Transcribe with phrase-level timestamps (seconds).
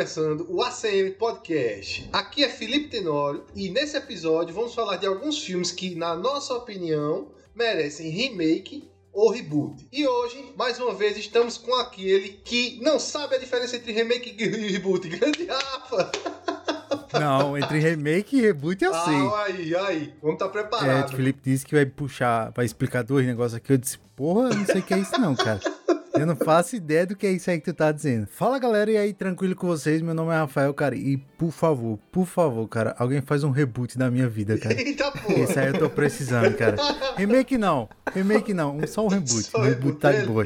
[0.00, 2.08] começando o ACM Podcast.
[2.10, 6.54] Aqui é Felipe Tenório e nesse episódio vamos falar de alguns filmes que, na nossa
[6.54, 9.86] opinião, merecem remake ou reboot.
[9.92, 14.34] E hoje, mais uma vez, estamos com aquele que não sabe a diferença entre remake
[14.38, 15.06] e reboot.
[15.10, 16.10] Grande Rafa!
[17.20, 19.14] Não, entre remake e reboot eu sei.
[19.14, 20.14] Ah, aí, aí.
[20.22, 21.10] Vamos estar tá preparados.
[21.10, 23.74] É, o Felipe disse que vai puxar, vai explicar dois negócios aqui.
[23.74, 25.60] Eu disse, porra, não sei o que é isso não, cara.
[26.20, 28.26] Eu não faço ideia do que é isso aí que tu tá dizendo.
[28.26, 30.02] Fala galera, e aí, tranquilo com vocês?
[30.02, 30.94] Meu nome é Rafael, cara.
[30.94, 34.78] E por favor, por favor, cara, alguém faz um reboot da minha vida, cara.
[34.78, 35.38] Eita porra!
[35.38, 36.76] Esse aí eu tô precisando, cara.
[37.16, 39.44] Remake não, remake não, só um reboot.
[39.44, 40.44] Só reboot tá de boa.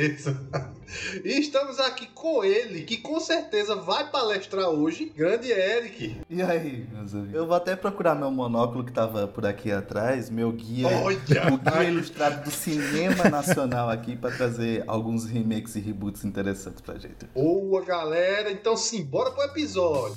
[1.25, 6.21] E estamos aqui com ele, que com certeza vai palestrar hoje, grande Eric.
[6.29, 7.35] E aí, meus amigos?
[7.35, 11.19] Eu vou até procurar meu monóculo que tava por aqui atrás, meu guia, Olha.
[11.53, 16.95] o guia ilustrado do cinema nacional aqui para trazer alguns remakes e reboots interessantes pra
[16.97, 17.27] gente.
[17.35, 18.51] Boa, galera.
[18.51, 20.17] Então, sim, bora pro episódio.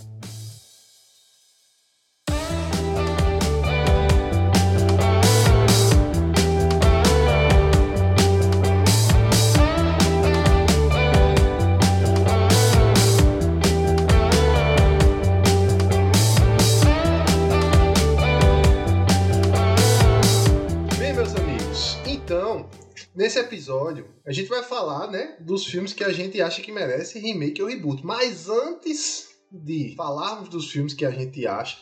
[23.17, 27.17] Nesse episódio, a gente vai falar, né, dos filmes que a gente acha que merece
[27.17, 28.05] remake ou reboot.
[28.05, 31.79] Mas antes de falarmos dos filmes que a gente acha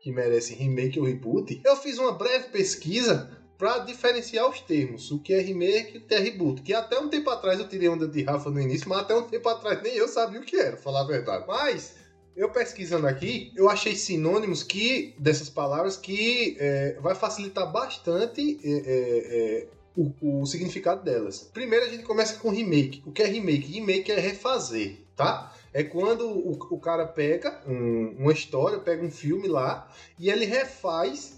[0.00, 5.18] que merecem remake ou reboot, eu fiz uma breve pesquisa para diferenciar os termos, o
[5.18, 6.62] que é remake e o que é reboot.
[6.62, 9.28] Que até um tempo atrás eu tirei onda de Rafa no início, mas até um
[9.28, 11.44] tempo atrás nem eu sabia o que era, falar a verdade.
[11.46, 11.96] Mas
[12.34, 18.70] eu pesquisando aqui, eu achei sinônimos que dessas palavras que é, vai facilitar bastante é,
[18.70, 21.50] é, é o, o significado delas.
[21.52, 23.02] Primeiro a gente começa com remake.
[23.04, 23.72] O que é remake?
[23.72, 25.52] Remake é refazer, tá?
[25.72, 30.44] É quando o, o cara pega um, uma história, pega um filme lá e ele
[30.44, 31.37] refaz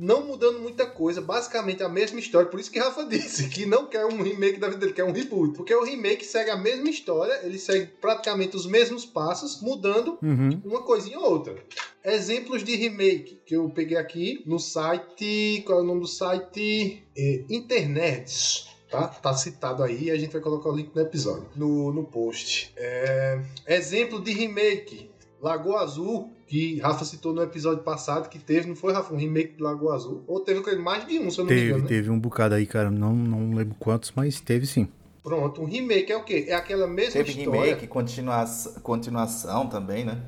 [0.00, 2.48] não mudando muita coisa, basicamente a mesma história.
[2.48, 5.12] Por isso que Rafa disse que não quer um remake da vida dele, quer um
[5.12, 5.54] reboot.
[5.54, 10.60] Porque o remake segue a mesma história, ele segue praticamente os mesmos passos, mudando uhum.
[10.64, 11.54] uma coisinha ou outra.
[12.02, 15.62] Exemplos de remake que eu peguei aqui no site.
[15.66, 17.04] Qual é o nome do site?
[17.16, 18.70] É, Internet.
[18.90, 19.06] Tá?
[19.06, 22.72] tá citado aí e a gente vai colocar o link no episódio, no, no post.
[22.76, 25.08] É, exemplo de remake:
[25.42, 29.56] Lagoa Azul, que Rafa citou no episódio passado, que teve, não foi, Rafa, um remake
[29.56, 30.22] de Lagoa Azul?
[30.26, 31.82] Ou teve mais de um, se eu não teve, me engano.
[31.82, 31.88] Né?
[31.88, 34.88] Teve um bocado aí, cara, não, não lembro quantos, mas teve sim.
[35.22, 36.46] Pronto, um remake é o quê?
[36.48, 37.52] É aquela mesma teve história.
[37.52, 40.20] Teve remake, continuação, continuação também, né?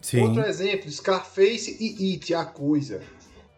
[0.00, 0.22] Sim.
[0.22, 3.00] Outro exemplo, Scarface e It, a coisa.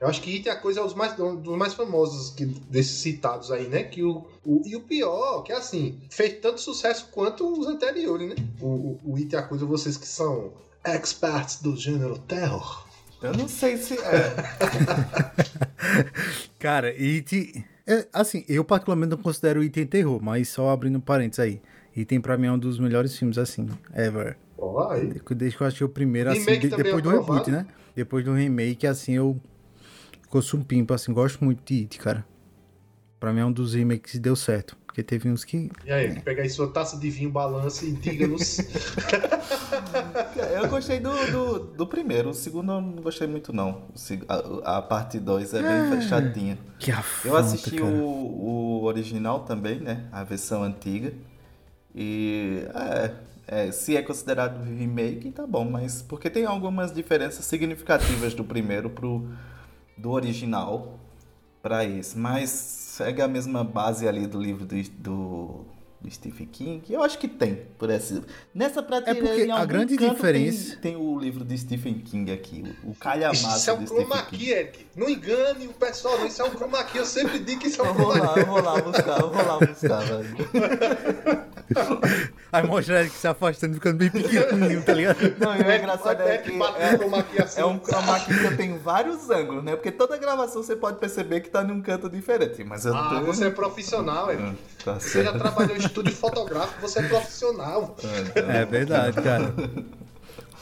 [0.01, 2.45] Eu acho que It a coisa é um dos mais, um dos mais famosos que,
[2.45, 3.85] desses citados aí, né?
[3.85, 8.29] Que o, o, e o pior, que é assim, fez tanto sucesso quanto os anteriores,
[8.29, 8.35] né?
[8.61, 10.53] O, o, o It a coisa, vocês que são
[10.85, 12.85] experts do gênero terror.
[13.23, 14.35] Eu não sei se é.
[16.59, 17.65] Cara, It.
[17.87, 21.63] É, assim, eu particularmente não considero Item terror, mas só abrindo parênteses aí.
[21.97, 24.37] Item pra mim é um dos melhores filmes, assim, ever.
[24.59, 25.21] Oh, aí.
[25.31, 27.67] Desde que eu achei o primeiro, assim, de, depois é do reboot, né?
[27.95, 29.41] Depois do remake, assim, eu
[30.43, 32.25] ficou pimpo, assim, gosto muito de It, cara.
[33.21, 34.77] Pra mim é um dos remakes que deu certo.
[34.87, 35.71] Porque teve uns que.
[35.85, 36.21] E aí, é.
[36.21, 38.59] pega aí sua taça de vinho, balança e diga-nos.
[40.55, 43.83] eu gostei do, do, do, primeiro, o segundo eu não gostei muito, não.
[44.29, 46.01] A, a parte 2 é bem é.
[46.01, 46.59] fechadinha.
[46.79, 50.05] Que afronta, Eu assisti o, o original também, né?
[50.13, 51.13] A versão antiga.
[51.93, 53.15] E é,
[53.49, 58.89] é, se é considerado remake, tá bom, mas porque tem algumas diferenças significativas do primeiro
[58.91, 59.29] pro
[59.97, 60.99] do original
[61.63, 65.65] para esse, mas segue a mesma base ali do livro do, do,
[66.05, 66.93] do Stephen King.
[66.93, 68.23] Eu acho que tem, por esse.
[68.55, 69.27] Nessa prateleira.
[69.27, 70.73] É porque a grande diferença.
[70.73, 74.51] Tem, tem, o livro do Stephen King aqui, o calhamaço Isso é um chroma key,
[74.51, 74.87] Eric.
[74.95, 76.27] Não engane o pessoal, não.
[76.27, 76.99] Isso é um chroma key.
[76.99, 78.41] Eu sempre digo que isso é um chroma key.
[78.41, 81.45] Eu vou lá, eu vou lá buscar, eu vou lá buscar, velho.
[82.53, 85.19] Aí mostra ele que se afastando, ficando bem pequenininho, tá ligado?
[85.39, 87.61] Não, e o engraçado é, que é, assim.
[87.61, 89.75] é um chroma key que eu tenho vários ângulos, né?
[89.75, 92.63] Porque toda gravação você pode perceber que tá num canto diferente.
[92.63, 93.25] Mas eu ah, tenho...
[93.25, 94.45] você é profissional, Eric.
[94.45, 97.97] Ah, tá você já trabalhou em estúdio fotográfico, você é profissional.
[98.35, 99.55] É verdade, cara.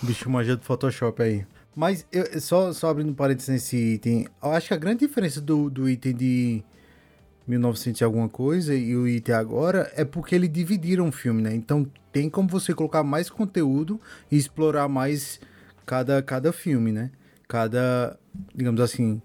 [0.01, 1.47] Bicho manja do Photoshop aí.
[1.75, 5.71] Mas eu, só, só abrindo parênteses nesse item, eu acho que a grande diferença do,
[5.71, 6.65] do item de
[7.47, 11.55] 1900 e alguma coisa e o IT agora é porque eles dividiram o filme, né?
[11.55, 15.41] Então tem como você colocar mais conteúdo e explorar mais
[15.87, 17.11] cada, cada filme, né?
[17.49, 18.19] Cada,
[18.55, 19.21] digamos assim,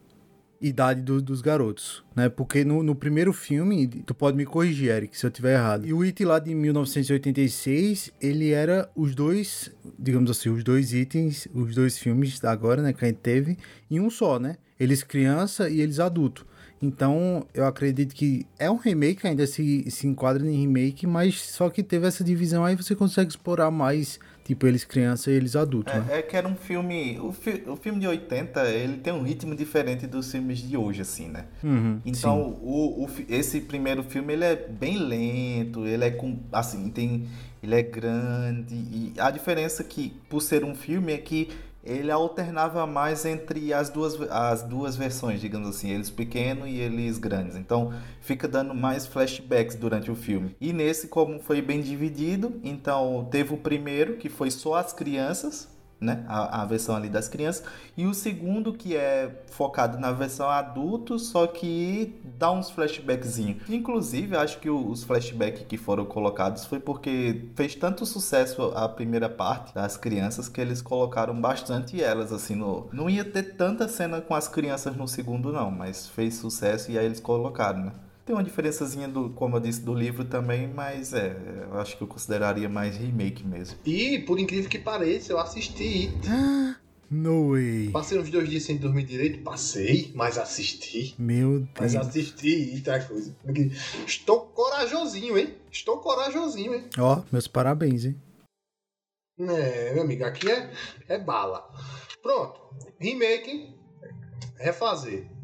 [0.61, 2.29] idade do, dos garotos, né?
[2.29, 5.85] Porque no, no, primeiro filme, tu pode me corrigir, Eric, se eu tiver errado.
[5.85, 11.47] E o It lá de 1986, ele era os dois, digamos assim, os dois itens,
[11.53, 13.57] os dois filmes agora, né, que a gente teve,
[13.89, 14.57] em um só, né?
[14.79, 16.45] Eles criança e eles adulto.
[16.81, 21.69] Então, eu acredito que é um remake, ainda se, se enquadra em remake, mas só
[21.69, 25.93] que teve essa divisão aí você consegue explorar mais Tipo, eles criança e eles adultos,
[25.93, 26.19] é, né?
[26.19, 27.19] É que era um filme...
[27.19, 31.01] O, fi, o filme de 80, ele tem um ritmo diferente dos filmes de hoje,
[31.01, 31.47] assim, né?
[31.61, 36.39] Uhum, então, o, o, esse primeiro filme, ele é bem lento, ele é com...
[36.49, 37.27] Assim, tem...
[37.61, 41.49] Ele é grande e a diferença que, por ser um filme, é que
[41.87, 47.17] ele alternava mais entre as duas, as duas versões, digamos assim, eles pequenos e eles
[47.17, 47.55] grandes.
[47.55, 50.55] Então fica dando mais flashbacks durante o filme.
[50.59, 55.69] E nesse, como foi bem dividido, então teve o primeiro, que foi só as crianças,
[55.99, 56.23] né?
[56.27, 57.63] A, a, versão ali das crianças.
[57.95, 63.67] E o segundo, que é focado na versão adulto, só que dá uns flashbackzinhos.
[63.69, 69.29] Inclusive, acho que os flashbacks que foram colocados foi porque fez tanto sucesso a primeira
[69.29, 72.87] parte das crianças que eles colocaram bastante elas, assim, no...
[72.93, 76.97] Não ia ter tanta cena com as crianças no segundo, não, mas fez sucesso e
[76.97, 77.91] aí eles colocaram, né?
[78.27, 81.33] Tem uma diferençazinha, do, como eu disse, do livro também, mas é,
[81.71, 83.77] eu acho que eu consideraria mais remake mesmo.
[83.85, 86.27] E, por incrível que pareça, eu assisti It.
[87.09, 87.89] No way.
[87.89, 91.15] Passei uns dois dias sem dormir direito, passei, mas assisti.
[91.17, 91.69] Meu Deus.
[91.79, 93.33] Mas assisti It é coisa.
[94.05, 95.55] Estou corajosinho, hein?
[95.71, 96.83] Estou corajosinho, hein?
[96.97, 98.21] Ó, oh, meus parabéns, hein?
[99.39, 100.69] É, meu amigo, aqui é,
[101.07, 101.65] é bala.
[102.21, 102.59] Pronto.
[102.99, 103.73] Remake,
[104.57, 105.36] refazer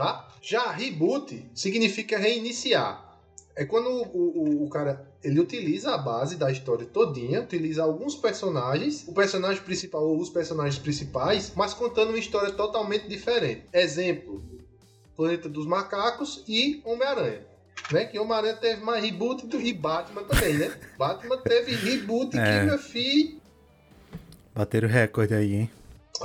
[0.00, 0.28] tá?
[0.40, 3.18] Já reboot significa reiniciar.
[3.54, 8.14] É quando o, o, o, cara ele utiliza a base da história todinha, utiliza alguns
[8.14, 13.64] personagens, o personagem principal ou os personagens principais, mas contando uma história totalmente diferente.
[13.74, 14.42] Exemplo:
[15.14, 17.42] Planeta dos Macacos e Homem-Aranha.
[17.92, 18.06] Né?
[18.06, 20.74] Que Homem-Aranha teve mais reboot do, e Batman também, né?
[20.96, 22.60] Batman teve reboot é.
[22.60, 23.38] que, meu filho.
[24.54, 25.70] Bateram recorde aí, hein?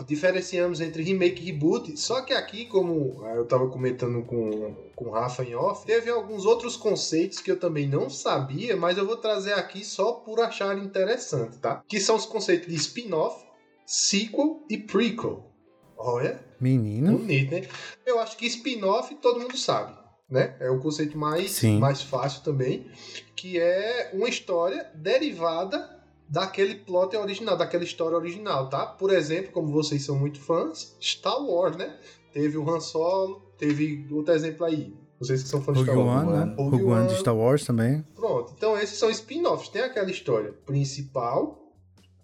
[0.04, 5.12] Diferenciamos entre remake e reboot, só que aqui, como eu estava comentando com, com o
[5.12, 9.18] Rafa em off, teve alguns outros conceitos que eu também não sabia, mas eu vou
[9.18, 11.84] trazer aqui só por achar interessante, tá?
[11.88, 13.46] Que são os conceitos de spin-off,
[13.86, 15.52] sequel e prequel.
[15.98, 16.44] Olha.
[16.60, 17.18] Menino.
[17.18, 17.68] Bonito, né?
[18.06, 20.06] Eu acho que spin-off todo mundo sabe.
[20.30, 20.56] Né?
[20.60, 22.90] É o conceito mais, mais fácil também,
[23.36, 25.95] que é uma história derivada
[26.28, 28.86] daquele plot original, daquela história original, tá?
[28.86, 31.98] Por exemplo, como vocês são muito fãs, Star Wars, né?
[32.34, 34.94] Teve o Han Solo, teve outro exemplo aí.
[35.20, 36.28] Vocês que são fãs Rogue de Star Wars.
[36.28, 36.56] One, né?
[36.58, 38.06] Rogue, Rogue One de Star Wars também.
[38.16, 38.54] Pronto.
[38.58, 39.70] Então esses são spin-offs.
[39.70, 41.62] Tem aquela história principal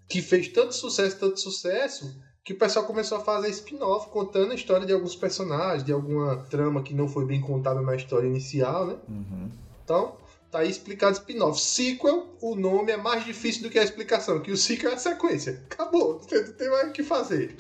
[0.10, 2.14] que fez tanto sucesso, tanto sucesso,
[2.44, 6.36] que o pessoal começou a fazer spin-off contando a história de alguns personagens, de alguma
[6.50, 8.98] trama que não foi bem contada na história inicial, né?
[9.08, 9.50] Uhum.
[9.84, 10.18] Então,
[10.52, 11.62] Tá aí explicado spin-off.
[11.62, 14.98] Sequel, o nome é mais difícil do que a explicação, que o sequel é a
[14.98, 15.64] sequência.
[15.72, 17.56] Acabou, não tem mais o que fazer.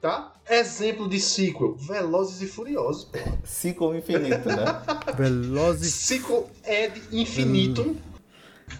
[0.00, 0.34] Tá?
[0.50, 3.08] Exemplo de sequel, Velozes e Furiosos.
[3.44, 4.64] Sequel infinito, né?
[5.16, 5.94] Velozes...
[5.94, 7.96] Sequel Ed Infinitum.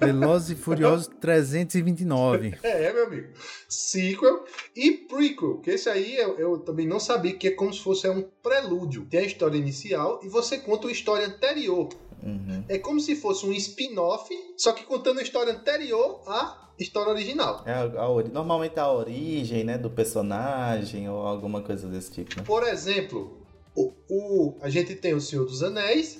[0.01, 2.59] Velozes e Furiosos 329.
[2.63, 3.29] É, meu amigo.
[3.69, 4.45] Sequel
[4.75, 8.09] e prequel, que esse aí eu, eu, também não sabia que é como se fosse
[8.09, 9.07] um prelúdio.
[9.09, 11.88] Tem a história inicial e você conta uma história anterior.
[12.26, 12.64] Uhum.
[12.68, 17.62] É como se fosse um spin-off, só que contando a história anterior à história original.
[17.64, 22.37] É a, a, normalmente a origem né, do personagem ou alguma coisa desse tipo.
[22.37, 22.42] Né?
[22.45, 23.38] Por exemplo,
[23.75, 26.18] o, o, a gente tem o Senhor dos Anéis,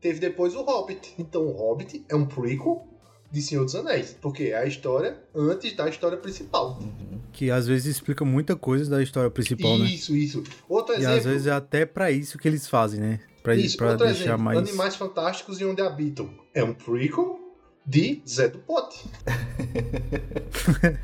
[0.00, 1.14] teve depois o Hobbit.
[1.18, 2.86] Então o Hobbit é um prequel
[3.30, 6.78] de Senhor dos Anéis, porque é a história antes da história principal.
[6.80, 7.20] Uhum.
[7.32, 9.90] Que às vezes explica muita coisa da história principal, isso, né?
[9.90, 10.42] Isso, isso.
[10.68, 11.16] Outro e exemplo...
[11.16, 13.20] às vezes é até para isso que eles fazem, né?
[13.48, 14.58] Pra, isso, pra outro deixar exemplo, mais...
[14.58, 16.28] Animais Fantásticos e Onde Habitam.
[16.52, 17.40] É um prequel
[17.86, 19.06] de Zé do Pote.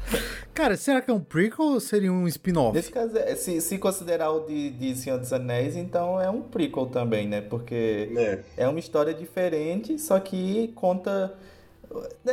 [0.53, 2.77] Cara, será que é um prequel ou seria um spin-off?
[2.77, 6.43] Nesse caso, é, se, se considerar o de, de Senhor dos Anéis, então é um
[6.43, 7.41] prequel também, né?
[7.41, 11.35] Porque é, é uma história diferente, só que conta
[12.27, 12.33] é,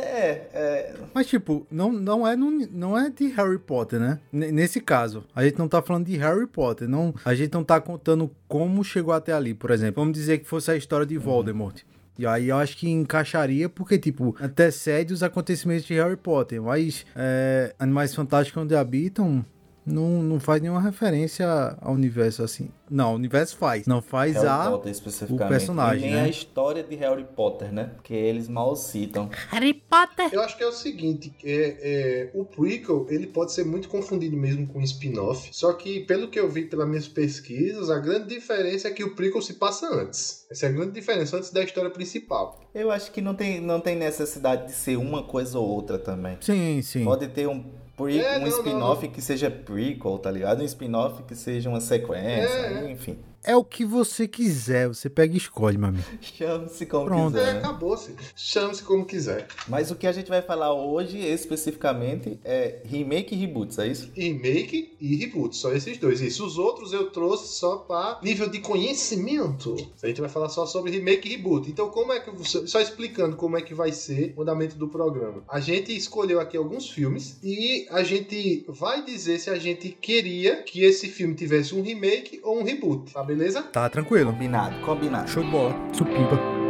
[0.52, 0.94] é.
[1.14, 4.20] Mas, tipo, não, não, é não é de Harry Potter, né?
[4.32, 6.88] N nesse caso, a gente não tá falando de Harry Potter.
[6.88, 10.02] Não, a gente não tá contando como chegou até ali, por exemplo.
[10.02, 11.82] Vamos dizer que fosse a história de Voldemort.
[11.82, 11.92] Uhum.
[12.18, 16.60] E aí eu acho que encaixaria, porque, tipo, antecede os acontecimentos de Harry Potter.
[16.62, 19.44] Mas é, Animais Fantásticos onde habitam
[19.84, 21.46] não, não faz nenhuma referência
[21.80, 22.70] ao universo assim.
[22.88, 23.86] Não, o universo faz.
[23.86, 25.46] Não faz Harry a Potter especificamente.
[25.46, 26.24] o personagem, E nem né?
[26.24, 27.90] a história de Harry Potter, né?
[27.94, 29.30] Porque eles mal citam.
[29.48, 30.28] Harry Potter.
[30.30, 34.36] Eu acho que é o seguinte, é, é, o prequel ele pode ser muito confundido
[34.36, 38.88] mesmo com spin-off, só que pelo que eu vi pelas minhas pesquisas, a grande diferença
[38.88, 40.46] é que o prequel se passa antes.
[40.50, 42.60] Essa é a grande diferença, antes da história principal.
[42.74, 46.36] Eu acho que não tem, não tem necessidade de ser uma coisa ou outra também.
[46.40, 47.04] Sim, sim.
[47.04, 47.64] Pode ter um,
[48.04, 50.60] pre- É, um spin-off que seja prequel, tá ligado?
[50.62, 52.90] Um spin-off que seja uma sequência, É, é.
[52.90, 53.18] enfim.
[53.44, 56.04] É o que você quiser, você pega e escolhe, meu amigo.
[56.20, 57.36] Chame-se como Pronto.
[57.36, 57.52] É, quiser.
[57.54, 57.58] né?
[57.58, 58.14] acabou-se.
[58.36, 59.48] Chame-se como quiser.
[59.68, 64.10] Mas o que a gente vai falar hoje, especificamente, é remake e reboots, é isso?
[64.14, 66.20] Remake e reboot, só esses dois.
[66.20, 69.76] Isso, os outros eu trouxe só para nível de conhecimento.
[70.02, 71.68] A gente vai falar só sobre remake e reboot.
[71.70, 72.30] Então, como é que
[72.68, 75.42] só explicando como é que vai ser o andamento do programa.
[75.48, 80.62] A gente escolheu aqui alguns filmes e a gente vai dizer se a gente queria
[80.62, 83.62] que esse filme tivesse um remake ou um reboot, tá beleza?
[83.62, 84.32] Tá tranquilo.
[84.32, 85.28] Combinado, combinado.
[85.28, 85.74] Show de bola.
[85.92, 86.61] Supimpa.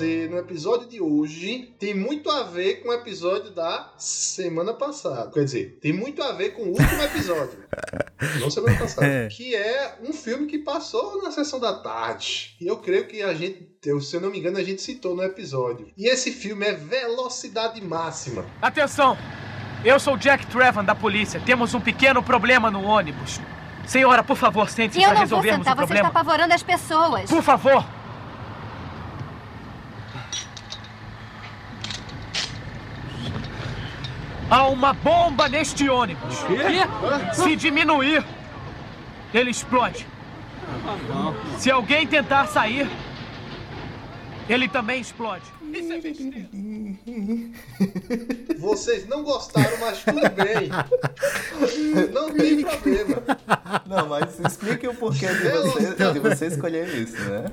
[0.00, 5.30] No episódio de hoje tem muito a ver com o episódio da semana passada.
[5.30, 7.64] Quer dizer, tem muito a ver com o último episódio.
[8.40, 9.06] não semana passada.
[9.06, 9.28] É.
[9.28, 12.56] Que é um filme que passou na sessão da tarde.
[12.60, 15.14] E eu creio que a gente, eu- se eu não me engano, a gente citou
[15.14, 15.90] no episódio.
[15.96, 18.44] E esse filme é Velocidade Máxima.
[18.60, 19.16] Atenção!
[19.84, 21.40] Eu sou Jack Trevan da polícia.
[21.44, 23.40] Temos um pequeno problema no ônibus.
[23.86, 26.08] Senhora, por favor, sente-se E eu para não vou sentar, o você está problema.
[26.08, 27.30] apavorando as pessoas.
[27.30, 27.84] Por favor!
[34.48, 36.36] Há uma bomba neste ônibus.
[36.48, 38.24] E se diminuir,
[39.34, 40.06] ele explode.
[41.58, 42.88] Se alguém tentar sair,
[44.48, 45.44] ele também explode.
[45.72, 46.48] Isso é besteira.
[48.58, 50.70] Vocês não gostaram, mas tudo bem.
[52.12, 53.22] Não tem problema.
[53.86, 57.46] Não, mas explique o porquê de você, de você escolher isso, né?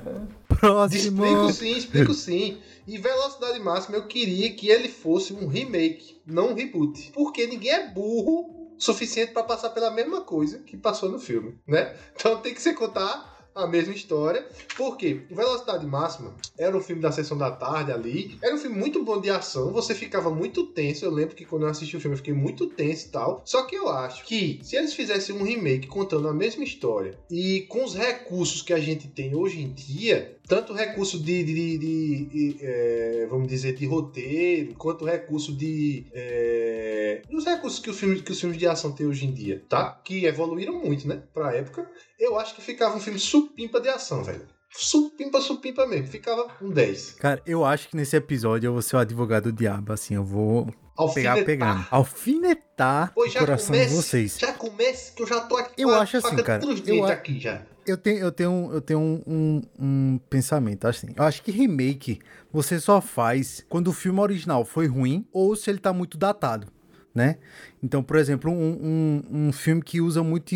[0.64, 1.24] Próximo.
[1.24, 2.58] Explico sim, explico sim.
[2.86, 7.10] E Velocidade Máxima eu queria que ele fosse um remake, não um reboot.
[7.12, 11.58] Porque ninguém é burro o suficiente pra passar pela mesma coisa que passou no filme,
[11.66, 11.94] né?
[12.14, 14.46] Então tem que se contar a mesma história.
[14.76, 15.22] Por quê?
[15.30, 18.36] Velocidade Máxima era um filme da sessão da tarde ali.
[18.42, 19.72] Era um filme muito bom de ação.
[19.72, 21.04] Você ficava muito tenso.
[21.04, 23.42] Eu lembro que quando eu assisti o filme eu fiquei muito tenso e tal.
[23.44, 27.62] Só que eu acho que se eles fizessem um remake contando a mesma história e
[27.62, 32.24] com os recursos que a gente tem hoje em dia, tanto recurso de, de- de-
[32.26, 36.06] de- é, vamos dizer, de roteiro, quanto recurso de.
[36.12, 39.64] É, dos recursos que, o filme, que os filmes de ação têm hoje em dia,
[39.68, 40.00] tá?
[40.04, 41.22] Que evoluíram muito, né?
[41.32, 41.88] Pra época.
[42.18, 44.46] Eu acho que ficava um filme supimpa de ação, velho.
[44.76, 46.08] Supimpa, supimpa mesmo.
[46.08, 47.12] Ficava um 10.
[47.12, 50.24] Cara, eu acho que nesse episódio eu vou ser o advogado do diabo, assim, eu
[50.24, 51.44] vou pegar Alfinetar.
[51.44, 51.86] pegando.
[51.90, 54.38] Alfinetar Pô, o coração comece, de vocês.
[54.38, 57.64] Já comece que eu já tô aqui Eu acho assim, cara, eu aqui já.
[57.86, 61.08] Eu tenho, eu tenho, eu tenho um, um, um pensamento assim.
[61.14, 62.20] Eu acho que remake
[62.52, 66.66] você só faz quando o filme original foi ruim ou se ele tá muito datado,
[67.14, 67.36] né?
[67.82, 70.54] Então, por exemplo, um, um, um filme que usa muito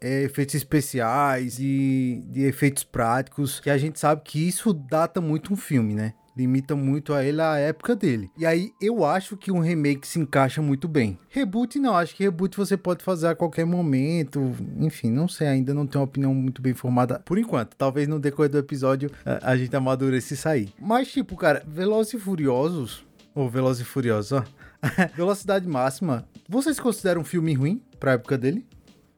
[0.00, 5.52] é, efeitos especiais e de efeitos práticos, que a gente sabe que isso data muito
[5.52, 6.14] um filme, né?
[6.36, 8.30] Limita muito a ele a época dele.
[8.36, 11.18] E aí eu acho que um remake se encaixa muito bem.
[11.28, 14.52] Reboot não, acho que reboot você pode fazer a qualquer momento.
[14.78, 17.76] Enfim, não sei, ainda não tenho uma opinião muito bem formada por enquanto.
[17.76, 20.74] Talvez no decorrer do episódio a, a gente amadureça e sair.
[20.80, 23.04] Mas, tipo, cara, Velozes e Furiosos.
[23.34, 24.44] Ou Velozes e Furiosos, ó.
[25.16, 26.26] Velocidade Máxima.
[26.48, 28.66] Vocês consideram um filme ruim pra época dele?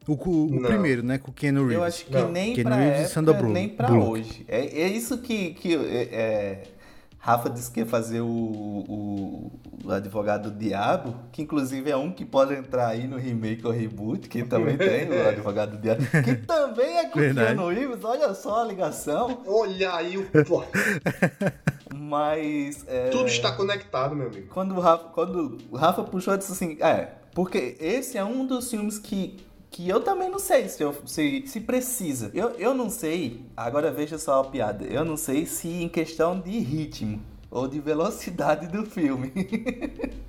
[0.06, 0.68] O, o Não.
[0.68, 1.18] primeiro, né?
[1.18, 1.76] Com o Keanu Reeves.
[1.76, 2.30] Eu acho que Não.
[2.30, 4.44] nem Keanu pra Reeves e época, nem pra hoje.
[4.46, 6.62] É, é isso que, que é, é,
[7.26, 9.52] Rafa disse que ia fazer o, o,
[9.84, 13.72] o advogado do diabo, que inclusive é um que pode entrar aí no remake ou
[13.72, 17.18] reboot, que também tem o advogado do diabo, que também é com.
[17.18, 20.24] Keanu Reeves, olha só a ligação, Olha aí o.
[21.92, 22.84] Mas...
[22.86, 24.46] é, Tudo está conectado, meu amigo.
[24.54, 28.46] quando o Rafa, quando o Rafa puxou, eu disse assim, é, porque esse é um
[28.46, 29.36] dos filmes que,
[29.76, 32.30] que eu também não sei se, eu- se, se precisa.
[32.34, 36.40] Eu, eu não sei, agora veja só a piada, eu não sei se em questão
[36.40, 39.32] de ritmo ou de velocidade do filme.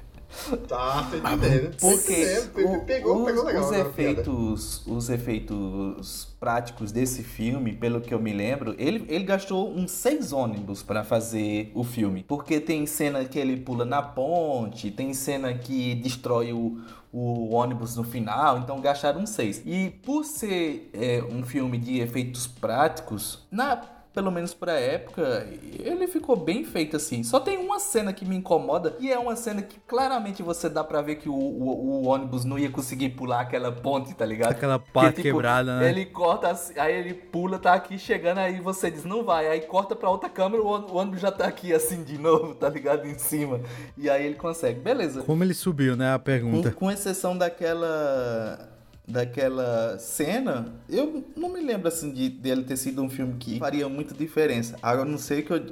[0.67, 1.75] Tá, tô entendendo.
[1.79, 2.13] Porque
[2.53, 3.63] Pegou, pegou, os, pegou legal.
[3.63, 9.71] os efeitos, os efeitos práticos desse filme, pelo que eu me lembro, ele, ele gastou
[9.73, 12.23] uns seis ônibus para fazer o filme.
[12.27, 16.77] Porque tem cena que ele pula na ponte, tem cena que destrói o,
[17.19, 19.63] o ônibus no final, então gastaram seis.
[19.65, 23.75] E por ser é, um filme de efeitos práticos, na
[24.17, 25.47] pelo menos pra época,
[25.77, 27.21] ele ficou bem feito assim.
[27.21, 30.83] Só tem uma cena que me incomoda, e é uma cena que claramente você dá
[30.83, 34.53] pra ver que o, o, o ônibus não ia conseguir pular aquela ponte, tá ligado?
[34.53, 35.89] Aquela parte tipo, quebrada, né?
[35.91, 39.47] Ele corta, assim, aí ele pula, tá aqui chegando, aí você diz, não vai.
[39.47, 43.05] Aí corta pra outra câmera, o ônibus- já tá aqui assim de novo, tá ligado?
[43.07, 43.59] Em cima.
[43.95, 44.79] E aí ele consegue.
[44.79, 45.21] Beleza.
[45.21, 46.11] Como ele subiu, né?
[46.15, 46.71] A Com, pergunta.
[46.71, 48.67] com exceção daquela
[49.07, 53.87] daquela cena, eu não me lembro assim de dele ter sido um filme que faria
[53.87, 54.77] muita diferença.
[54.81, 55.65] Agora não sei que eu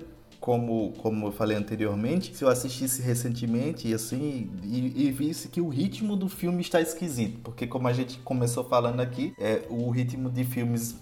[0.45, 5.67] como, como eu falei anteriormente, se eu assistisse recentemente assim e, e visse que o
[5.69, 10.29] ritmo do filme está esquisito, porque como a gente começou falando aqui, é, o ritmo
[10.29, 10.95] de filmes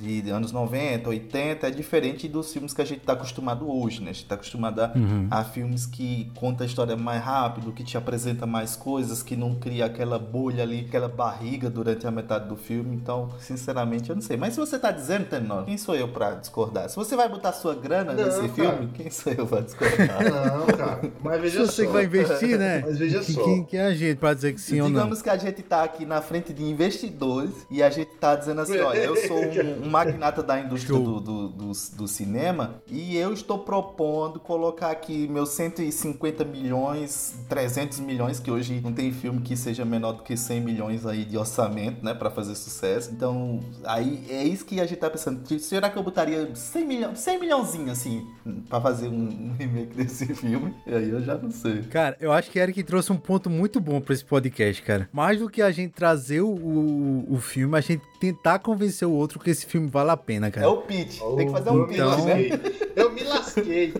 [0.00, 4.10] de, anos 90, 80 é diferente dos filmes que a gente está acostumado hoje, né?
[4.10, 5.28] A gente está acostumado a, Uhum.
[5.30, 9.56] a filmes que conta a história mais rápido, que te apresenta mais coisas, que não
[9.56, 12.96] cria aquela bolha ali, aquela barriga durante a metade do filme.
[12.96, 14.36] Então, sinceramente, eu não sei.
[14.38, 16.88] Mas se você tá dizendo, Tenor, quem sou eu pra discordar?
[16.88, 18.69] Se você vai botar sua grana Não, nesse cara.
[18.94, 20.18] Quem sou eu pra discordar?
[20.24, 21.00] Não, cara.
[21.22, 21.88] Mas veja Se você só.
[21.88, 22.82] que vai investir, né?
[22.86, 23.44] Mas veja só.
[23.44, 24.94] Quem, quem é a gente pra dizer que sim ou não?
[25.00, 28.60] Digamos que a gente tá aqui na frente de investidores e a gente tá dizendo
[28.60, 33.16] assim, olha, eu sou um, um magnata da indústria do, do, do, do cinema e
[33.16, 39.40] eu estou propondo colocar aqui meus 150 milhões, 300 milhões, que hoje não tem filme
[39.40, 43.10] que seja menor do que 100 milhões aí de orçamento, né, pra fazer sucesso.
[43.12, 45.40] Então, aí é isso que a gente tá pensando.
[45.60, 48.26] Será que eu botaria 100 milhões, 100 milhãozinho assim,
[48.68, 50.74] pra fazer um, remake desse filme?
[50.86, 51.82] E aí eu já não sei.
[51.82, 55.08] Cara, eu acho que Eric trouxe um ponto muito bom pra esse podcast, cara.
[55.12, 59.12] Mais do que a gente trazer o, o, o filme, a gente tentar convencer o
[59.12, 60.68] outro que esse filme vale a pena, É cara.
[60.68, 61.18] o pitch.
[61.36, 62.34] Tem que fazer um eu pitch, Então- né?
[62.48, 62.90] lasquei.
[62.96, 63.94] Eu me lasquei.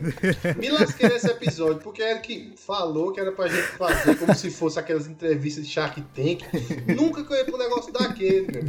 [0.58, 4.78] Me lasquei nesse episódio, porque Eric falou que era pra gente fazer como se fosse
[4.78, 6.42] aquelas entrevistas de Shark Tank.
[6.94, 8.62] Nunca que eu ia pro negócio daquele, meu.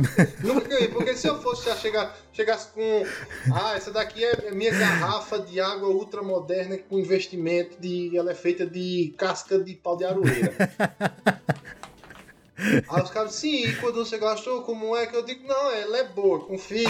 [0.54, 3.04] Nunca que eu ia, porque se eu fosse já chegar, chegasse com.
[3.54, 8.16] Ah, essa daqui é minha garrafa de água ultramoderna com investimento de.
[8.16, 10.54] Ela é feita de casca de pau de aroeira.
[12.90, 15.48] Aí os caras, sim, e quando você gastou, como é que eu digo?
[15.48, 16.90] Não, ela é boa, confia.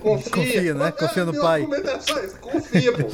[0.00, 0.30] Confia.
[0.32, 0.92] Confia, né?
[0.92, 1.62] Confia no meu pai.
[1.62, 3.08] argumento é confia, pô.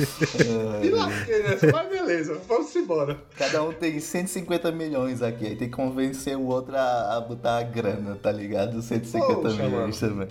[0.80, 3.20] Me lasquei nessa, mas beleza, vamos embora.
[3.36, 7.58] Cada um tem 150 milhões aqui, aí tem que convencer o outro a, a botar
[7.58, 8.80] a grana, tá ligado?
[8.80, 10.28] 150 Poxa, milhões também.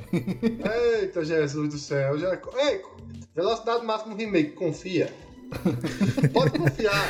[1.01, 2.17] Eita, Jesus do céu.
[2.17, 2.39] Já...
[2.57, 2.81] Ei,
[3.35, 5.11] velocidade máxima remake, confia.
[6.33, 7.07] Pode confiar.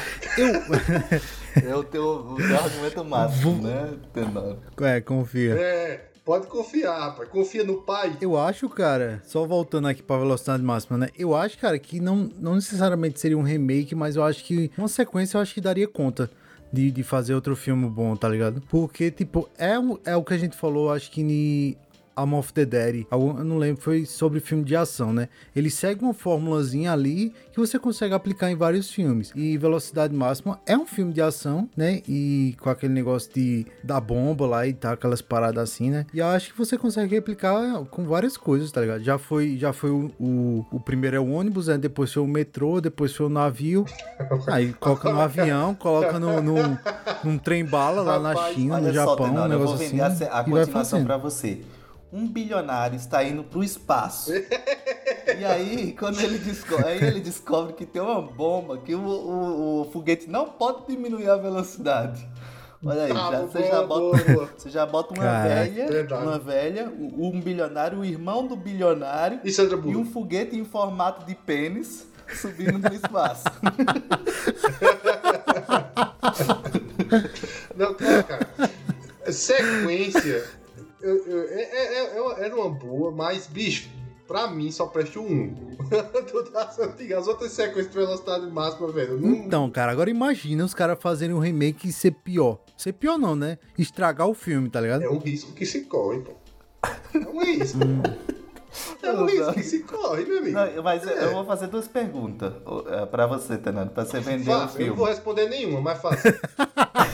[1.56, 4.58] É o teu, o teu argumento máximo, né, Tenor?
[4.82, 5.54] É, confia.
[5.56, 7.30] É, pode confiar, rapaz.
[7.30, 8.16] Confia no pai.
[8.22, 11.10] Eu acho, cara, só voltando aqui pra velocidade máxima, né?
[11.18, 14.88] Eu acho, cara, que não, não necessariamente seria um remake, mas eu acho que uma
[14.88, 16.30] sequência eu acho que daria conta.
[16.70, 18.62] De, de fazer outro filme bom, tá ligado?
[18.70, 21.78] Porque, tipo, é, é o que a gente falou, acho que em
[22.18, 22.66] Arm of the
[23.12, 25.30] algum- eu não lembro, foi sobre filme de ação, né?
[25.56, 29.32] Ele segue uma formulazinha ali que você consegue aplicar em vários filmes.
[29.36, 32.02] E Velocidade Máxima é um filme de ação, né?
[32.08, 36.06] E com aquele negócio de da bomba lá e tá, aquelas paradas assim, né?
[36.14, 39.04] E eu acho que você consegue replicar com várias coisas, tá ligado?
[39.04, 41.78] Já foi, já foi o, o, o primeiro é o ônibus, né?
[41.78, 43.86] Depois foi o metrô, depois foi o navio.
[44.48, 46.56] Aí coloca no avião, coloca no, no,
[47.24, 50.00] num trem bala lá na China, no só, Japão, Tenor, um negócio assim.
[50.00, 51.62] a, a vai continuação pra você.
[52.12, 54.32] Um bilionário está indo pro espaço.
[54.34, 59.82] e aí, quando ele descobre, aí ele descobre que tem uma bomba, que o, o,
[59.82, 62.26] o foguete não pode diminuir a velocidade.
[62.86, 64.50] Olha aí, Tá, já- boa, você, já bota, boa.
[64.58, 65.50] você já bota uma Caraca.
[65.50, 66.24] velha, Verdade.
[66.24, 70.64] uma velha, o- um bilionário, o irmão do bilionário E Sandra e um foguete em
[70.64, 73.44] formato de pênis subindo no espaço.
[77.76, 78.48] Não, cara.
[79.32, 80.46] Sequência.
[81.02, 83.90] Eu, eu, é, é, é- era uma boa, mas, bicho,
[84.28, 85.54] pra mim só presta o 1.
[86.32, 87.20] Do das antigas.
[87.20, 89.20] As outras sequências de velocidade máxima, velho.
[89.20, 92.60] Não, Então, cara, agora imagina os caras fazerem um remake e ser pior.
[92.76, 93.58] Ser pior não, né?
[93.78, 95.04] Estragar o filme, tá ligado?
[95.04, 96.32] É um risco que se corre, pô.
[97.14, 97.80] É um risco.
[99.02, 100.58] É um Não, risco que se corre, meu amigo.
[100.58, 102.54] Não, mas eu vou fazer duas perguntas
[102.88, 104.90] é, pra você, Tenando, pra você vender o Fácil, eu não filme.
[104.92, 106.00] vou responder nenhuma, mas.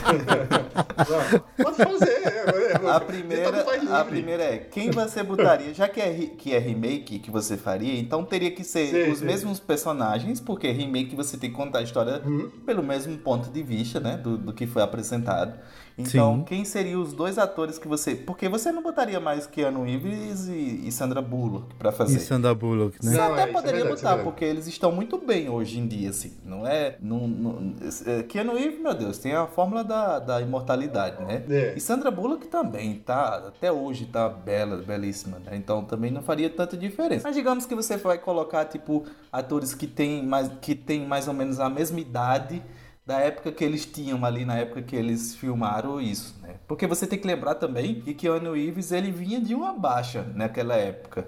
[0.04, 6.00] Vai, Pode fazer, é, é, a, primeira, a primeira é, quem você botaria, já que
[6.00, 10.70] é, que é remake que você faria, então teria que ser os mesmos personagens, porque
[10.70, 12.50] remake você tem que contar a história uhum.
[12.64, 15.58] pelo mesmo ponto de vista, né, do, do que foi apresentado.
[15.96, 16.44] Então, Sim.
[16.44, 18.16] quem seriam os dois atores que você.
[18.16, 22.16] Porque você não botaria mais Keanu Reeves e, e Sandra Bullock pra fazer.
[22.16, 23.12] E Sandra Bullock, né?
[23.12, 25.78] Você não, até é, poderia é verdade, botar, é porque eles estão muito bem hoje
[25.78, 26.32] em dia, assim.
[26.44, 26.96] Não é.
[27.00, 27.74] Não, não,
[28.06, 31.44] é, Keanu Reeves, meu Deus, tem a fórmula da, da imortalidade, né?
[31.48, 31.74] É.
[31.76, 33.36] E Sandra Bullock também, tá?
[33.48, 35.56] Até hoje tá bela, belíssima, né?
[35.56, 37.22] Então também não faria tanta diferença.
[37.24, 41.34] Mas digamos que você vai colocar, tipo, atores que têm mais, que têm mais ou
[41.34, 42.60] menos a mesma idade
[43.06, 46.56] da época que eles tinham ali, na época que eles filmaram isso, né?
[46.66, 50.74] Porque você tem que lembrar também que Keanu Reeves, ele vinha de uma baixa naquela
[50.74, 51.26] época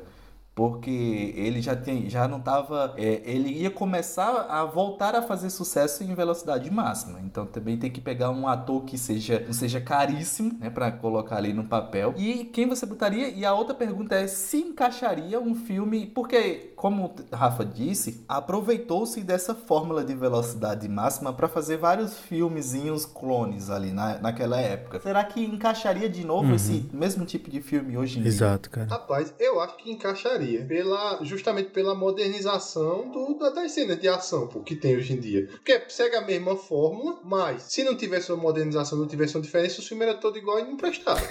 [0.57, 5.51] porque ele já tem, já não estava, é, ele ia começar a voltar a fazer
[5.51, 7.21] sucesso em velocidade máxima.
[7.21, 11.37] Então também tem que pegar um ator que seja, não seja caríssimo, né, para colocar
[11.37, 12.15] ali no papel.
[12.17, 13.29] E quem você botaria?
[13.29, 19.55] E a outra pergunta é se encaixaria um filme, porque como Rafa disse, aproveitou-se dessa
[19.55, 25.01] fórmula de velocidade máxima para fazer vários filmezinhos clones ali na, naquela época.
[25.01, 26.55] Será que encaixaria de novo uhum.
[26.55, 28.47] esse mesmo tipo de filme hoje em Exato, dia?
[28.47, 28.87] Exato, cara.
[28.89, 34.61] Rapaz, eu acho que encaixaria pela, justamente pela modernização do, das cenas de ação pô,
[34.61, 35.47] que tem hoje em dia.
[35.47, 39.81] Porque segue a mesma fórmula, mas se não tivesse uma modernização, não tivesse uma diferença,
[39.81, 41.21] o filme era todo igual e não prestava.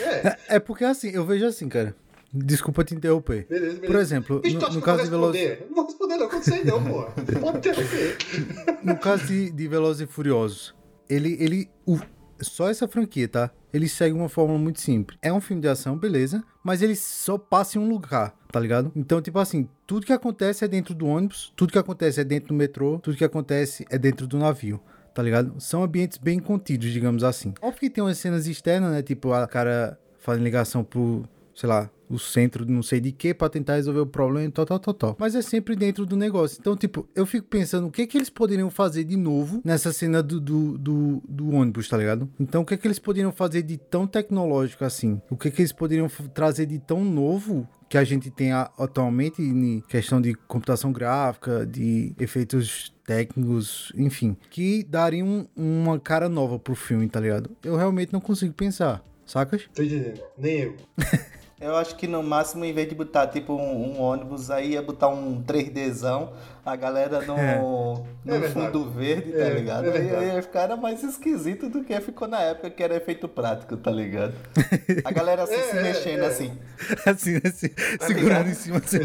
[0.00, 0.28] é.
[0.28, 0.38] é.
[0.48, 1.94] É porque assim, eu vejo assim, cara.
[2.34, 3.46] Desculpa te interromper.
[3.46, 3.86] Beleza, beleza.
[3.86, 5.58] Por exemplo, no, no caso de Velozes...
[5.68, 7.04] Não vou responder não, quando sei não, pô.
[7.40, 8.16] Pode interromper.
[8.82, 10.74] No caso de, de Velozes e Furiosos,
[11.10, 11.36] ele...
[11.38, 11.98] ele o,
[12.40, 13.50] só essa franquia, tá?
[13.72, 15.18] Ele segue uma fórmula muito simples.
[15.22, 18.92] É um filme de ação, beleza, mas ele só passa em um lugar, tá ligado?
[18.94, 22.48] Então, tipo assim, tudo que acontece é dentro do ônibus, tudo que acontece é dentro
[22.48, 24.80] do metrô, tudo que acontece é dentro do navio
[25.14, 25.54] tá ligado?
[25.60, 27.52] São ambientes bem contidos, digamos assim.
[27.60, 29.02] Óbvio que tem umas cenas externas, né?
[29.02, 33.32] Tipo, a cara fazendo ligação pro, sei lá, o centro de não sei de que
[33.32, 35.16] para tentar resolver o problema e tal, tal, tal, tal.
[35.18, 36.58] Mas é sempre dentro do negócio.
[36.60, 40.22] Então, tipo, eu fico pensando o que que eles poderiam fazer de novo nessa cena
[40.22, 42.28] do, do, do, do ônibus, tá ligado?
[42.38, 45.20] Então, o que que eles poderiam fazer de tão tecnológico assim?
[45.30, 49.80] O que que eles poderiam trazer de tão novo que a gente tem atualmente em
[49.82, 57.06] questão de computação gráfica, de efeitos técnicos, enfim, que dariam uma cara nova pro filme,
[57.06, 57.50] tá ligado?
[57.62, 59.68] Eu realmente não consigo pensar, sacas?
[59.74, 60.76] Tô entendendo, nem eu.
[61.62, 64.82] Eu acho que no máximo, em vez de botar tipo um, um ônibus aí, ia
[64.82, 66.30] botar um 3Dzão,
[66.66, 67.58] a galera no, é.
[68.24, 69.86] no é fundo verde, tá é, ligado?
[69.86, 73.76] É aí ia ficar mais esquisito do que ficou na época que era efeito prático,
[73.76, 74.34] tá ligado?
[75.04, 76.26] A galera assim, se é, mexendo é.
[76.26, 76.52] assim.
[77.06, 78.48] Assim, assim, tá segurando ligado?
[78.48, 78.98] em cima assim.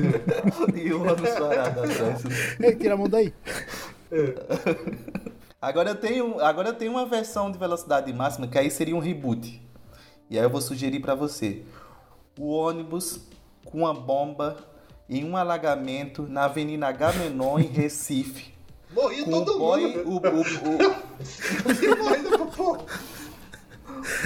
[0.75, 2.23] e o ônibus parado atrás.
[2.59, 3.31] É, tira a mão daí.
[5.61, 8.99] Agora eu, tenho, agora eu tenho uma versão de velocidade máxima que aí seria um
[8.99, 9.61] reboot.
[10.27, 11.63] E aí eu vou sugerir para você
[12.37, 13.19] o ônibus
[13.65, 14.57] com uma bomba
[15.09, 18.53] em um alagamento na Avenida Gamenon, em Recife.
[18.91, 19.99] Morria com todo o boy, mundo.
[20.05, 20.19] O, o,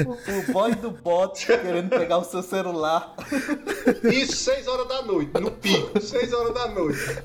[0.03, 3.15] o, o boy do bot querendo pegar o seu celular.
[4.03, 7.23] Isso, 6 horas da noite, no pico, 6 horas da noite.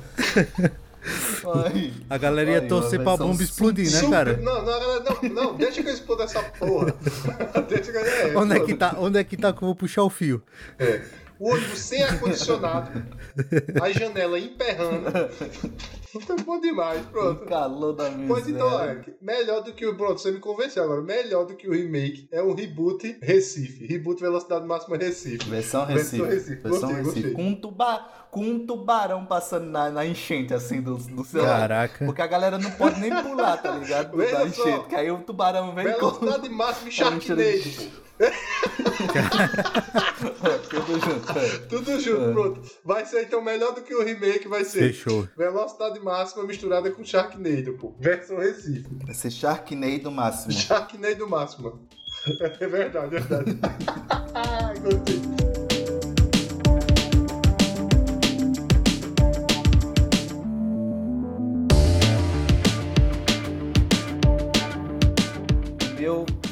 [2.10, 4.36] A galera ia torcer pra bomba explodir, né, cara?
[4.38, 6.94] Não, não, não, não, deixa que eu exploda essa porra.
[7.68, 10.02] deixa que é, onde, é que tá, onde é que tá que eu vou puxar
[10.02, 10.42] o fio?
[10.78, 11.02] É.
[11.38, 13.02] O ônibus sem ar-condicionado,
[13.80, 15.10] a janela emperrando.
[16.24, 17.44] Tá bom demais, pronto.
[17.44, 18.26] O calor da miséria.
[18.28, 19.96] Pois então, é, melhor do que o.
[19.96, 21.02] Pronto, você me convenceu agora.
[21.02, 23.86] Melhor do que o remake é um reboot Recife.
[23.86, 25.48] Reboot Velocidade Máxima Recife.
[25.48, 26.22] Versão Recife.
[26.22, 26.62] Versão Recife.
[26.62, 27.30] Versão gostei, Recife.
[27.30, 27.32] Gostei.
[27.32, 31.24] Com um tubarão com um tubarão passando na, na enchente, assim, do, do.
[31.24, 32.04] Caraca.
[32.04, 34.14] Porque a galera não pode nem pular, tá ligado?
[34.14, 34.88] da enchente.
[34.88, 36.26] Que aí o tubarão vem Velocidade com...
[36.26, 37.42] Velocidade máxima e Sharknado.
[40.68, 41.38] Tudo junto.
[41.38, 41.58] É.
[41.68, 42.62] Tudo junto, pronto.
[42.84, 44.92] Vai ser então melhor do que o remake, vai ser.
[44.92, 45.28] Fechou.
[45.36, 47.92] Velocidade máxima misturada com Sharknado, pô.
[47.98, 48.86] Versão Recife.
[49.04, 50.52] Vai ser Sharknado máximo.
[50.52, 51.72] Sharknado máxima.
[52.58, 53.58] É verdade, é verdade.
[54.82, 55.46] Gostei.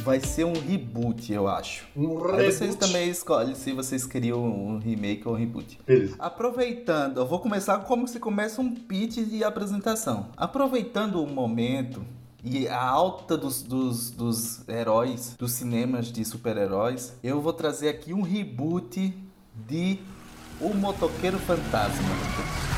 [0.05, 1.87] Vai ser um reboot, eu acho.
[1.97, 2.41] Um reboot.
[2.41, 5.79] Aí vocês também escolhem se vocês queriam um remake ou um reboot.
[5.87, 6.15] Beleza.
[6.19, 10.27] Aproveitando, eu vou começar como se começa um pitch de apresentação.
[10.37, 12.05] Aproveitando o momento
[12.45, 18.13] e a alta dos, dos, dos heróis, dos cinemas de super-heróis, eu vou trazer aqui
[18.13, 19.17] um reboot
[19.67, 19.99] de
[20.61, 22.74] O Motoqueiro Fantasma.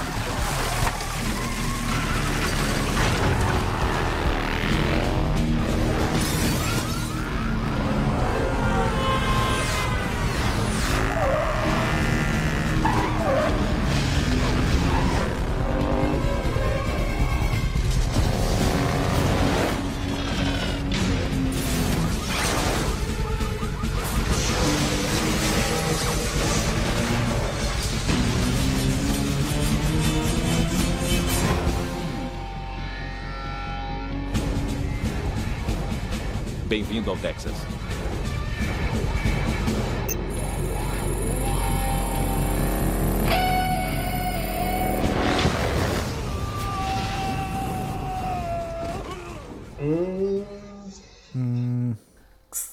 [37.06, 37.52] Bem-vindo ao Texas.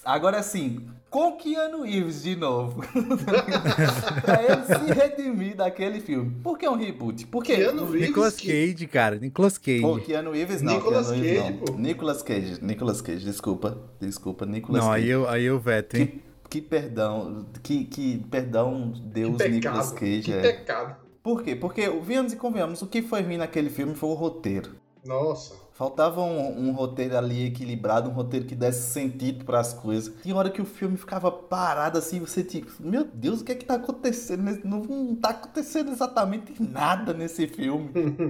[0.03, 2.82] Agora sim, com Keanu Reeves de novo.
[4.26, 6.32] pra ele se redimir daquele filme.
[6.41, 7.28] Por que um reboot?
[7.28, 7.58] Por quê?
[7.58, 9.19] Keanu Reeves, Nicolas que- Cage, cara.
[9.19, 9.82] Nicolas Cage.
[9.82, 10.73] Pô, Keanu Reeves não.
[10.73, 11.65] Nicolas Keanu Reeves Cage, não.
[11.65, 11.73] pô.
[11.78, 13.78] Nicolas Cage, Nicolas Cage, desculpa.
[14.02, 15.04] Desculpa, Nicolas Não, Cage.
[15.04, 16.08] aí eu, aí eu veto, hein?
[16.49, 19.91] Que, que perdão, que, que perdão Deus Que Nicolas.
[19.91, 20.21] Cage.
[20.23, 20.41] Que é.
[20.41, 20.95] pecado.
[21.21, 21.56] Por quê?
[21.56, 24.71] Porque, venhamos e convenhamos, o que foi ruim naquele filme foi o roteiro.
[25.06, 25.54] Nossa.
[25.83, 30.13] Faltava um, um roteiro ali equilibrado, um roteiro que desse sentido para as coisas.
[30.21, 33.55] Tinha hora que o filme ficava parado assim, você tipo, meu Deus, o que é
[33.55, 34.43] que tá acontecendo?
[34.43, 37.89] nesse- Não, não tá acontecendo exatamente nada nesse filme.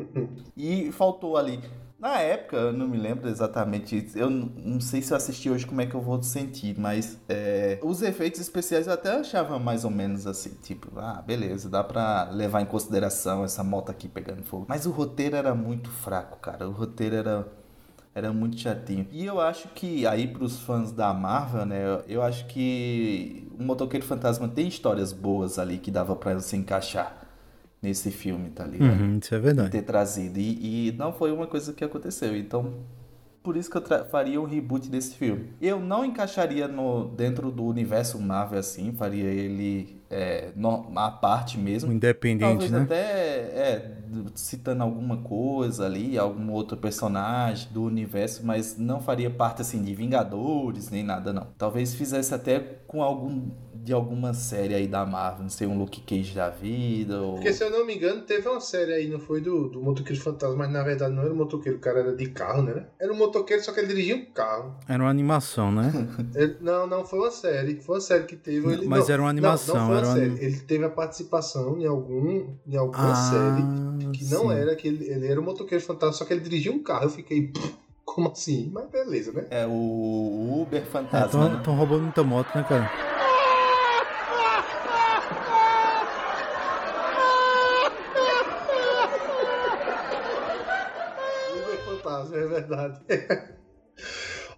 [0.57, 1.59] e faltou ali.
[2.03, 5.79] Na época, eu não me lembro exatamente, eu não sei se eu assisti hoje como
[5.79, 9.89] é que eu vou sentir, mas é, os efeitos especiais eu até achava mais ou
[9.89, 14.65] menos assim, tipo, ah, beleza, dá pra levar em consideração essa moto aqui pegando fogo.
[14.67, 17.47] Mas o roteiro era muito fraco, cara, o roteiro era,
[18.13, 19.07] era muito chatinho.
[19.09, 24.05] E eu acho que, aí pros fãs da Marvel, né, eu, acho que o Motoqueiro
[24.05, 27.22] Fantasma tem histórias boas ali que dava pra se encaixar
[27.84, 29.02] nesse filme, tá ligado?
[29.02, 29.72] Uhum, isso é verdade.
[29.72, 30.39] ter trazido.
[30.39, 32.36] E, e não foi uma coisa que aconteceu.
[32.36, 32.74] Então,
[33.43, 35.50] por isso que eu faria um reboot desse filme.
[35.62, 41.60] Eu não encaixaria no, dentro do universo Marvel assim, faria ele é, no, à parte
[41.60, 41.91] mesmo.
[41.91, 42.82] Independente, Talvez né?
[42.84, 43.98] até é,
[44.34, 49.93] citando alguma coisa ali, algum outro personagem do universo, mas não faria parte assim de
[49.93, 51.48] Vingadores nem nada não.
[51.58, 53.50] Talvez fizesse até com algum
[53.84, 57.52] de alguma série aí da Marvel, não sei, um Luke Cage da vida ou Porque
[57.52, 60.56] se eu não me engano, teve uma série aí, não foi do, do motoqueiro fantasma,
[60.56, 62.86] mas na verdade não era o motoqueiro, o cara era de carro, né?
[62.98, 64.76] Era um motoqueiro, só que ele dirigia um carro.
[64.88, 65.91] Era uma animação, né?
[66.34, 67.76] Ele- não, não, foi uma série.
[67.82, 68.65] Foi uma série que teve.
[68.72, 70.26] Ele, Mas não, era uma não, animação, Não, foi uma era uma série.
[70.32, 73.63] anim- Ele teve a participação em, algum, em alguma Ah, série
[74.13, 74.54] que não sim.
[74.54, 77.04] era, que ele, ele era o motoqueiro fantasma, só que ele dirigia um carro.
[77.06, 77.74] Eu fiquei, "Pff,
[78.06, 78.69] como assim?
[78.74, 79.46] Mas beleza, né?
[79.50, 81.50] É o Uber Fantasma.
[81.50, 81.58] né?
[81.58, 82.89] Estão roubando muita moto, né, cara?
[91.56, 93.02] Uber fantasma, é verdade.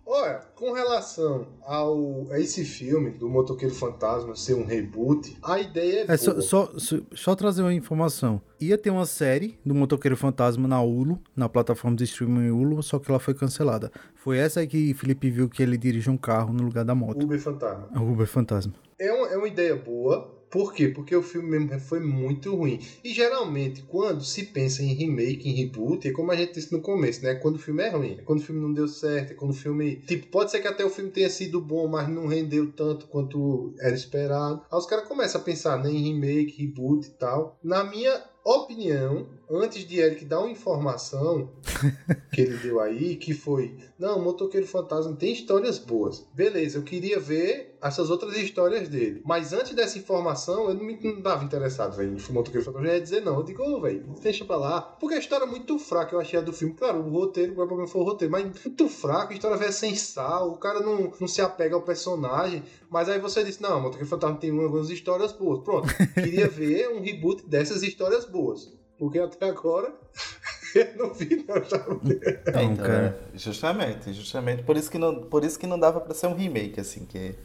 [0.08, 6.06] Olha, com relação ao, a esse filme do Motoqueiro Fantasma ser um reboot, a ideia
[6.08, 6.72] é, É só, só,
[7.12, 8.39] só, trazer uma informação.
[8.62, 13.00] Ia ter uma série do Motoqueiro Fantasma na Hulu, na plataforma de streaming Hulu, só
[13.00, 13.91] que ela foi cancelada.
[14.13, 17.24] Foi essa aí que Felipe viu que ele dirige um carro no lugar da moto.
[17.24, 17.89] Uber Fantasma.
[17.96, 18.74] O Uber Fantasma.
[19.00, 20.35] É é uma ideia boa.
[20.56, 20.88] Por quê?
[20.88, 22.80] Porque o filme mesmo foi muito ruim.
[23.04, 26.80] E geralmente, quando se pensa em remake, em reboot, é como a gente disse no
[26.80, 27.36] começo, né?
[27.36, 29.54] Quando o filme é ruim, é quando o filme não deu certo, é quando o
[29.54, 29.98] filme.
[30.08, 33.74] Tipo, pode ser que até o filme tenha sido bom, mas não rendeu tanto quanto
[33.82, 34.62] era esperado.
[34.72, 37.60] Aí os caras começam a pensar né, em remake, reboot e tal.
[37.62, 41.49] Na minha opinião, antes de Eric dar uma informação
[42.34, 46.25] que ele deu aí, que foi: Não, Motoqueiro Fantasma tem histórias boas.
[46.34, 49.21] Beleza, eu queria ver essas outras histórias dele.
[49.23, 52.88] Mas antes dessa informação, eu não me não tava interessado, velho, no Motoqueiro Fantasma.
[52.88, 53.36] Eu ia dizer não.
[53.36, 54.81] Eu digo, ô, velho, deixa pra lá.
[54.81, 56.73] Porque a história é muito fraca, eu achei a do filme.
[56.73, 59.95] Claro, o roteiro, o problema foi o roteiro, mas muito fraco, a história veio sem
[59.95, 62.63] sal, o cara não, não se apega ao personagem.
[62.89, 65.60] Mas aí você disse, não, Motoqueiro Fantasma tem algumas histórias boas.
[65.60, 68.73] Pronto, queria ver um reboot dessas histórias boas.
[68.97, 69.93] Porque até agora
[70.75, 71.99] eu não vi, não.
[71.99, 72.19] Vi.
[72.23, 73.19] É, Então, então, cara.
[73.34, 74.63] é, justamente, justamente.
[74.63, 77.36] Por isso que não, por isso que não dava pra ser um remake, assim, que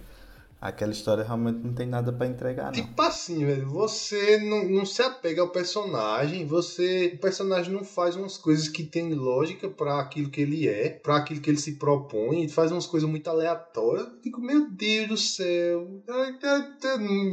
[0.61, 2.73] aquela história realmente não tem nada pra entregar, não.
[2.73, 7.13] Tipo assim, velho, você não, não se apega ao personagem, você.
[7.15, 11.17] O personagem não faz umas coisas que tem lógica pra aquilo que ele é, pra
[11.17, 14.07] aquilo que ele se propõe, ele faz umas coisas muito aleatórias.
[14.07, 15.89] Eu digo, meu Deus do céu.
[16.09, 17.33] Ai, ai, ai, hum.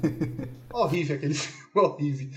[0.72, 2.28] horrível aquele filme, horrível.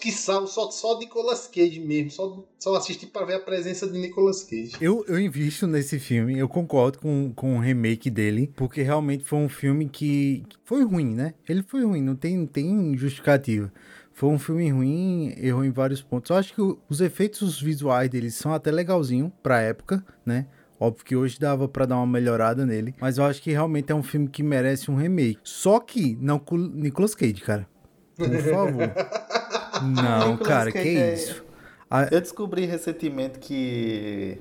[0.00, 3.98] Que sal, só, só Nicolas Cage mesmo, só, só assisti pra ver a presença de
[3.98, 4.72] Nicolas Cage.
[4.80, 9.38] Eu, eu invisto nesse filme, eu concordo com, com o remake dele, porque realmente foi
[9.38, 11.34] um filme que foi ruim, né?
[11.46, 13.70] Ele foi ruim, não tem, tem justificativa.
[14.14, 16.30] Foi um filme ruim, errou em vários pontos.
[16.30, 20.46] Eu acho que os efeitos visuais dele são até legalzinho pra época, né?
[20.78, 23.94] Óbvio que hoje dava pra dar uma melhorada nele, mas eu acho que realmente é
[23.94, 25.38] um filme que merece um remake.
[25.44, 27.68] Só que não com Nicolas Cage, cara.
[28.28, 28.90] Por favor.
[29.82, 31.42] Não, Nicolas cara, que é- isso?
[32.10, 34.38] Eu descobri recentemente que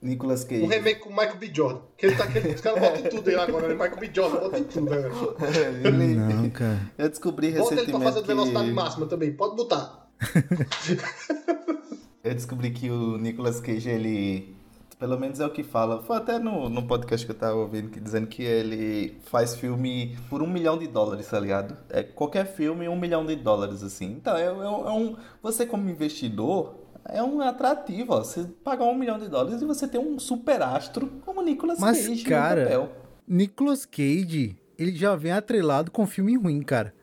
[0.00, 0.62] Nicolas Cage.
[0.62, 1.50] Um remake com o Michael B.
[1.52, 1.80] Jordan.
[1.96, 3.74] Que ele tá aquele, os caras botam tudo aí agora, né?
[3.74, 4.10] Michael B.
[4.14, 4.96] Jordan bota em tudo, né?
[5.84, 6.80] Ele- Não, cara.
[6.98, 8.72] Eu descobri Bota ele pra recentemente fazer velocidade que...
[8.74, 10.08] máxima também, pode botar.
[12.24, 14.54] Eu descobri que o Nicolas Cage, ele
[15.02, 16.00] Pelo menos é o que fala.
[16.00, 20.16] Foi até no, no podcast que eu tava ouvindo, que, dizendo que ele faz filme
[20.30, 21.76] por um milhão de dólares, tá ligado?
[21.90, 24.12] É qualquer filme, um milhão de dólares, assim.
[24.12, 25.16] Então, é, é, um, é um.
[25.42, 28.18] Você, como investidor, é um atrativo, ó.
[28.22, 32.06] Você pagar um milhão de dólares e você ter um super astro como Nicolas Mas,
[32.06, 32.92] Cage cara, no papel.
[33.26, 36.94] Nicolas Cage, ele já vem atrelado com filme ruim, cara.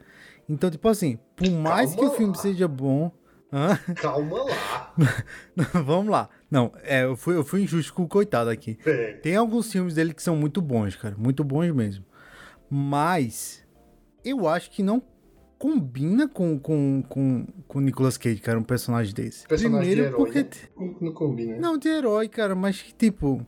[0.47, 2.41] Então, tipo assim, por mais Calma que o filme lá.
[2.41, 3.11] seja bom.
[3.51, 3.77] Hã?
[3.95, 4.93] Calma lá.
[5.83, 6.29] Vamos lá.
[6.49, 8.77] Não, é, eu fui, eu fui injusto com o coitado aqui.
[8.85, 9.13] É.
[9.13, 11.15] Tem alguns filmes dele que são muito bons, cara.
[11.17, 12.03] Muito bons mesmo.
[12.69, 13.63] Mas
[14.23, 15.01] eu acho que não
[15.59, 19.47] combina com com, com, com o Nicolas Cage, cara, um personagem desse.
[19.47, 20.39] Personagem de Primeiro herói, porque.
[20.43, 20.95] né?
[21.01, 21.57] Não, combina.
[21.57, 23.45] Não, de herói, cara, mas que, tipo.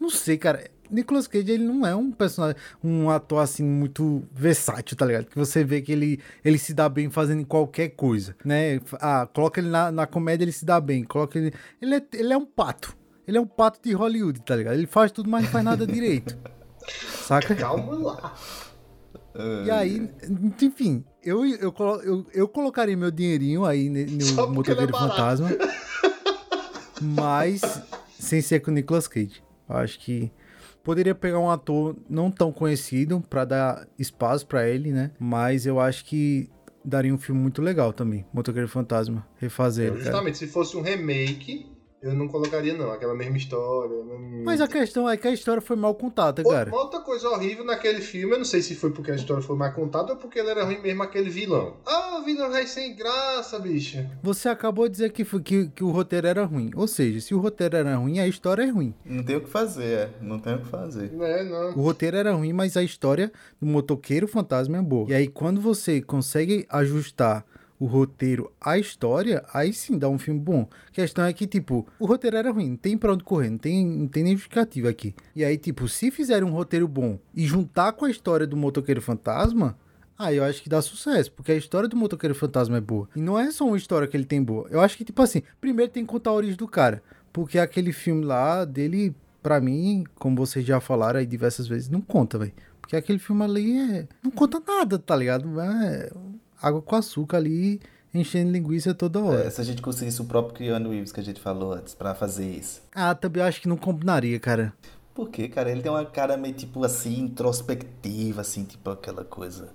[0.00, 0.64] Não sei, cara.
[0.90, 5.26] Nicolas Cage, ele não é um personagem, um ator assim muito versátil, tá ligado?
[5.26, 8.80] Que você vê que ele, ele se dá bem fazendo qualquer coisa, né?
[8.94, 11.04] Ah, coloca ele na, na comédia, ele se dá bem.
[11.04, 11.52] Coloca ele.
[11.80, 12.96] Ele é, ele é um pato.
[13.26, 14.74] Ele é um pato de Hollywood, tá ligado?
[14.74, 16.36] Ele faz tudo, mas não faz nada direito.
[17.26, 17.54] Saca?
[17.54, 18.34] Calma lá.
[19.66, 20.10] E aí,
[20.62, 25.10] enfim, eu, eu, colo- eu, eu colocaria meu dinheirinho aí no é Motoqueiro barato.
[25.10, 25.48] Fantasma.
[27.00, 27.60] mas
[28.18, 29.42] sem ser com o Nicolas Cage.
[29.68, 30.30] Eu acho que
[30.88, 35.10] poderia pegar um ator não tão conhecido pra dar espaço pra ele, né?
[35.20, 36.48] Mas eu acho que
[36.82, 38.24] daria um filme muito legal também.
[38.32, 39.26] Motoqueiro Fantasma.
[39.36, 40.04] Refazer ele, cara.
[40.04, 41.66] Justamente, se fosse um remake,
[42.00, 42.90] eu não colocaria, não.
[42.90, 43.96] Aquela mesma história.
[44.44, 46.70] Mas a questão é que a história foi mal contada, cara.
[46.70, 49.56] Uma outra coisa horrível naquele filme, eu não sei se foi porque a história foi
[49.56, 51.76] mais contada ou porque ele era ruim mesmo, aquele vilão.
[51.86, 54.10] Ah, o vilão é sem graça, bicha.
[54.22, 56.70] Você acabou de dizer que, foi- que, que o roteiro era ruim.
[56.76, 58.94] Ou seja, se o roteiro era ruim, a história é ruim.
[59.04, 60.10] Não tem o que fazer, é.
[60.20, 61.12] Não tem o que fazer.
[61.12, 61.70] Não é, não.
[61.70, 65.10] O roteiro era ruim, mas a história do motoqueiro fantasma é boa.
[65.10, 67.44] E aí, quando você consegue ajustar
[67.78, 70.68] o roteiro à história, aí sim dá um filme bom.
[70.88, 73.58] A questão é que, tipo, o roteiro era ruim, não tem pra onde correr, não
[73.58, 75.14] tem, não tem nem justificativa aqui.
[75.34, 79.00] E aí, tipo, se fizerem um roteiro bom e juntar com a história do motoqueiro
[79.00, 79.76] fantasma,
[80.18, 83.08] Aí eu acho que dá sucesso, porque a história do motoqueiro fantasma é boa.
[83.14, 84.66] E não é só uma história que ele tem boa.
[84.68, 87.00] Eu acho que, tipo assim, primeiro tem que contar a origem do cara.
[87.32, 92.00] Porque aquele filme lá dele, pra mim, como vocês já falaram aí diversas vezes, não
[92.00, 92.52] conta, velho.
[92.80, 94.08] Porque aquele filme ali é.
[94.20, 95.60] Não conta nada, tá ligado?
[95.60, 96.10] É
[96.60, 97.80] água com açúcar ali,
[98.12, 99.44] enchendo linguiça toda hora.
[99.44, 102.14] É, se a gente conseguisse o próprio Keanu Reeves que a gente falou antes pra
[102.14, 102.82] fazer isso.
[102.94, 104.72] Ah, também acho que não combinaria, cara.
[105.14, 105.70] Por quê, cara?
[105.70, 109.68] Ele tem uma cara meio tipo assim, introspectiva, assim, tipo aquela coisa.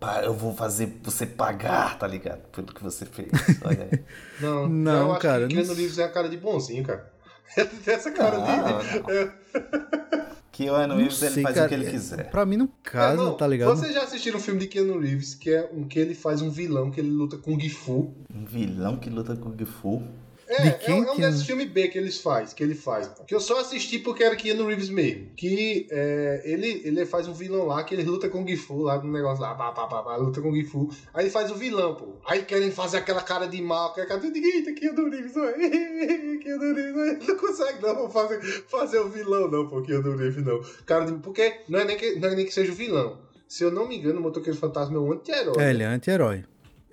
[0.00, 2.40] Pá, eu vou fazer você pagar, tá ligado?
[2.50, 3.28] Pelo que você fez.
[3.62, 4.02] Olha aí.
[4.40, 7.12] Não, Não, eu acho cara, que não Keanu Reeves é a cara de bonzinho, cara.
[7.86, 9.32] Essa cara Não, dele.
[10.54, 11.66] Keanu Não Reeves, ele sei, faz cara.
[11.66, 12.30] o que ele quiser.
[12.30, 13.76] Pra mim não casa, É, não, tá ligado?
[13.76, 16.48] Vocês já assistiram um filme de Keanu Reeves que é um que ele faz um
[16.50, 18.14] vilão que ele luta com Gifu?
[18.32, 20.02] Um vilão que luta com o Gifu.
[20.48, 22.62] É, De é, quem um- é um que- desses filmes B que eles faz, que
[22.62, 23.10] ele faz.
[23.26, 25.28] Que eu só assisti porque era Keanu Reeves mesmo.
[25.36, 29.02] Que é, ele, ele faz um vilão lá, que ele luta com o Gifu lá
[29.02, 30.88] no negócio lá, pá, pá, pá, pá, luta com o Gifu.
[31.12, 32.16] Aí ele faz o vilão, pô.
[32.26, 35.54] Aí querem fazer aquela cara de mal, aquela cara de eita, Keanu Reeves, ué,
[36.42, 40.60] Keanu Reeves, não consegue não fazer, fazer o vilão não, pô, Keanu Reeves não.
[40.86, 43.18] Cara de, porque não é, nem que, não é nem que seja o vilão.
[43.46, 45.54] Se eu não me engano, o Motoqueiro Fantasma é um anti-herói.
[45.62, 46.44] É, ele é anti-herói.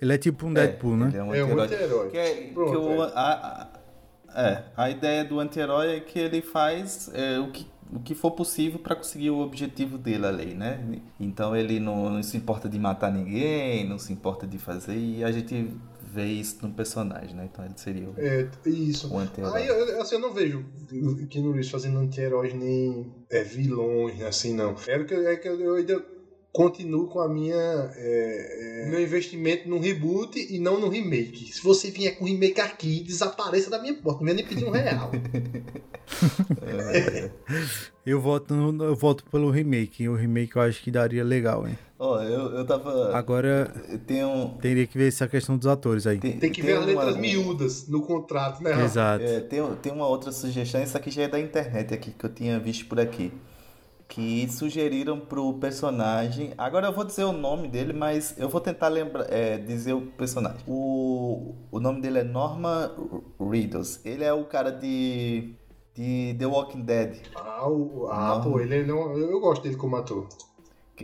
[0.02, 1.06] Ele é tipo um Deadpool, né?
[1.08, 2.10] Ele é um É um anti-herói.
[2.10, 3.12] Que, é- que Pronto, o- é.
[3.14, 3.68] a,
[4.34, 8.14] a- é, a ideia do anti-herói é que ele faz é, o, que, o que
[8.14, 11.00] for possível para conseguir o objetivo dele ali, né?
[11.20, 15.22] Então ele não, não se importa de matar ninguém, não se importa de fazer, e
[15.22, 15.70] a gente
[16.02, 17.48] vê isso no personagem, né?
[17.50, 19.12] Então ele seria o, É, isso.
[19.14, 19.62] o anti-herói.
[19.62, 24.52] Aí, eu, assim, eu não vejo o Keanu Reeves fazendo anti-heróis nem é, vilões, assim,
[24.54, 24.74] não.
[24.88, 26.04] Era que, é que eu, eu ainda
[26.52, 31.52] continuo com a minha é, é, meu investimento no reboot e não no remake.
[31.52, 34.18] Se você vier com remake aqui, desapareça da minha porta.
[34.20, 35.10] Não venha nem pedir um real.
[38.04, 40.08] Eu voto, no- eu voto pelo remake.
[40.08, 41.78] O remake eu acho que daria legal, hein?
[41.98, 43.16] Ó, eu, eu tava.
[43.16, 43.72] Agora
[44.08, 44.56] Tem um.
[44.58, 46.18] teria que ver essa questão dos atores aí.
[46.18, 48.84] Tem que ver as uma- letras miúdas no contrato, né?
[48.84, 49.24] Exato.
[49.24, 52.30] É, tem, tem uma outra sugestão, essa aqui já é da internet aqui, que eu
[52.34, 53.32] tinha visto por aqui.
[54.14, 56.52] Que sugeriram pro personagem.
[56.58, 60.02] Agora eu vou dizer o nome dele, mas eu vou tentar lembrar, é, dizer o
[60.02, 60.60] personagem.
[60.68, 62.90] O, o nome dele é Norman
[63.40, 64.04] Reedus.
[64.04, 65.54] Ele é o cara de,
[65.94, 67.22] de The Walking Dead.
[67.34, 70.28] Ah, o- ah pô, ele não, eu, eu gosto dele como ator.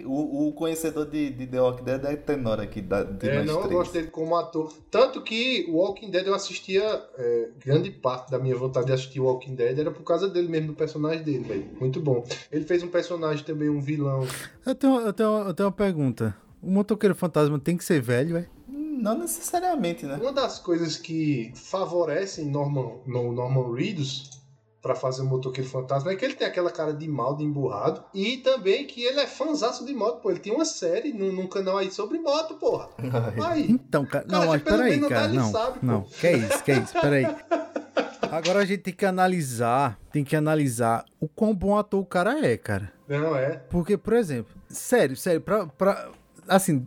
[0.07, 3.46] O, o conhecedor de, de The Walking Dead é Tenor aqui, da, de É, nós
[3.46, 3.74] não, eu três.
[3.74, 4.72] gosto dele como ator.
[4.90, 6.82] Tanto que o Walking Dead eu assistia.
[7.16, 10.49] é, grande parte da minha vontade de assistir o Walking Dead era por causa dele
[10.49, 11.66] mesmo, do personagem dele, velho.
[11.80, 12.24] Muito bom.
[12.51, 14.26] Ele fez um personagem também, um vilão.
[14.66, 16.34] Eu tenho, eu, tenho, eu tenho uma pergunta.
[16.62, 18.46] O motoqueiro fantasma tem que ser velho, é?
[18.68, 20.18] Não necessariamente, né?
[20.20, 24.38] Uma das coisas que favorecem Norman, no Norman Reedus
[24.81, 28.05] pra fazer o motoqueiro fantasma é que ele tem aquela cara de mal, de emburrado.
[28.14, 30.31] E também que ele é fãzaço de moto, pô.
[30.31, 32.89] Ele tem uma série num, num canal aí sobre moto, porra.
[33.45, 33.70] Aí.
[33.70, 34.24] Então, cara.
[34.24, 35.29] Cara, Não, mas que pelo peraí, cara.
[35.29, 35.87] Não, sabe, pô.
[35.87, 36.03] não.
[36.03, 37.26] Que é isso, que é isso, peraí.
[38.31, 42.45] Agora a gente tem que analisar, tem que analisar o quão bom ator o cara
[42.47, 42.93] é, cara.
[43.09, 43.57] Não, é.
[43.70, 46.11] Porque, por exemplo, sério, sério, pra, pra
[46.47, 46.87] assim,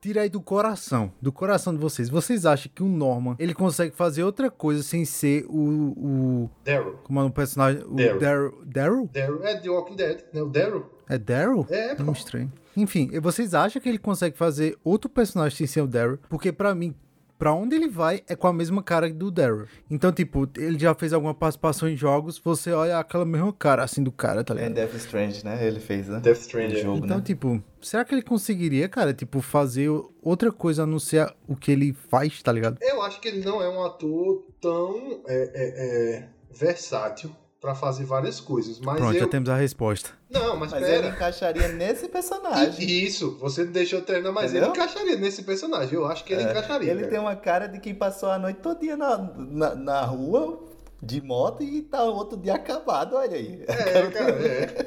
[0.00, 2.08] tira aí do coração, do coração de vocês.
[2.08, 5.60] Vocês acham que o Norman, ele consegue fazer outra coisa sem ser o,
[5.96, 6.98] o Daryl.
[7.04, 8.18] como é o personagem, o Daryl.
[8.64, 9.40] Daryl, Daryl?
[9.44, 10.42] É The Walking Dead, né?
[10.42, 10.86] O Daryl.
[11.08, 11.66] É Daryl?
[11.70, 12.12] É, pô.
[12.12, 12.52] Estranho.
[12.76, 16.18] Enfim, vocês acham que ele consegue fazer outro personagem sem ser o Daryl?
[16.28, 16.94] Porque pra mim,
[17.38, 19.66] pra onde ele vai é com a mesma cara do Daryl.
[19.90, 24.02] Então, tipo, ele já fez alguma participação em jogos, você olha aquela mesma cara assim
[24.02, 24.74] do cara, tá É ligado?
[24.74, 25.66] Death Strange, né?
[25.66, 26.20] Ele fez, né?
[26.20, 26.82] Death Stranding, O é.
[26.82, 27.22] jogo, Então, né?
[27.24, 29.88] tipo, será que ele conseguiria, cara, tipo, fazer
[30.22, 32.78] outra coisa a não ser o que ele faz, tá ligado?
[32.80, 37.30] Eu acho que ele não é um ator tão é, é, é, versátil
[37.60, 38.78] pra fazer várias coisas.
[38.78, 39.20] Mas Pronto, eu.
[39.20, 40.10] já temos a resposta.
[40.30, 42.88] Não, mas, Mas ele encaixaria nesse personagem.
[43.04, 44.68] Isso, você não deixou eu terminar, mas Entendeu?
[44.70, 45.94] ele encaixaria nesse personagem.
[45.94, 46.90] Eu acho que ele encaixaria.
[46.90, 47.10] Ele cara.
[47.10, 50.60] tem uma cara de quem passou a noite todinha na, na, na rua
[51.02, 53.64] de moto e tá outro dia acabado, olha aí.
[53.66, 54.86] É, cara, é.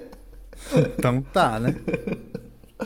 [0.97, 1.75] Então tá, né?
[2.79, 2.85] Ai,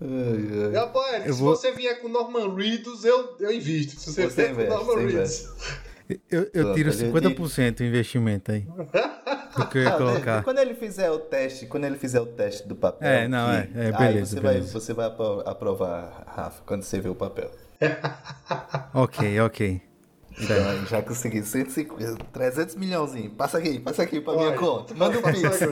[0.00, 0.72] ai.
[0.72, 3.98] E, rapaz, Eu se vou- você vier com Norman Reedus, eu, eu invisto.
[3.98, 5.48] Se você, Você vier com Norman Reedus.
[6.30, 8.64] Eu, eu tiro a gente- 50% do investimento aí.
[9.56, 10.44] Do que eu ia colocar.
[10.44, 13.08] Quando ele fizer o teste, quando ele fizer o teste do papel.
[13.08, 14.72] É, não, é, é, aí beleza, você vai, beleza.
[14.72, 17.50] você vai apro- aprovar, Rafa, quando você ver o papel.
[18.94, 19.80] Ok, ok.
[20.38, 23.30] Então, já consegui 150, 300 milhãozinho.
[23.30, 24.92] Passa aqui, passa aqui pra minha Olha, conta.
[24.94, 25.60] Manda um pix.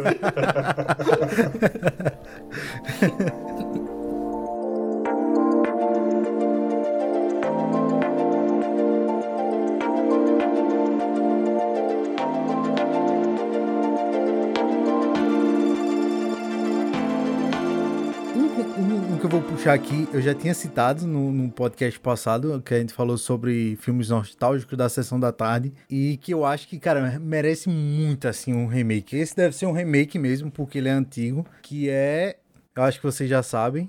[19.35, 23.19] vou puxar aqui, eu já tinha citado no, no podcast passado, que a gente falou
[23.19, 28.29] sobre filmes nostálgicos da sessão da tarde, e que eu acho que, cara, merece muito,
[28.29, 29.17] assim, um remake.
[29.17, 32.37] Esse deve ser um remake mesmo, porque ele é antigo, que é,
[32.77, 33.89] eu acho que vocês já sabem,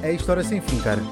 [0.00, 1.02] é História Sem Fim, cara.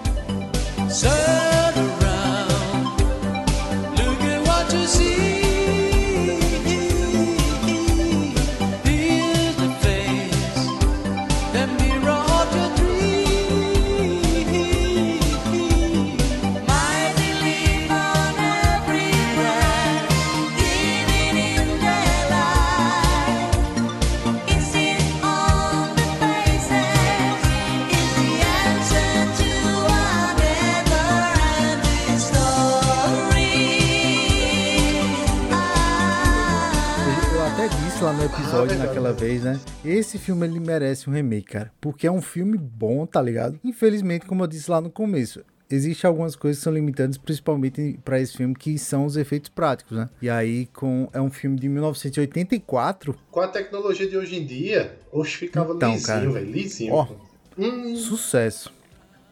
[38.35, 39.59] Episódio, Ah, naquela vez, né?
[39.85, 41.73] Esse filme ele merece um remake, cara.
[41.81, 43.59] Porque é um filme bom, tá ligado?
[43.65, 48.21] Infelizmente, como eu disse lá no começo, existem algumas coisas que são limitantes, principalmente pra
[48.21, 50.09] esse filme, que são os efeitos práticos, né?
[50.23, 54.97] E aí, com é um filme de 1984, Com a tecnologia de hoje em dia,
[55.13, 56.31] oxe, ficava Então, lisinho, cara.
[56.31, 56.51] velho.
[56.51, 56.95] Lisinho.
[56.95, 57.09] Ó.
[57.59, 57.97] Hum.
[57.97, 58.73] sucesso.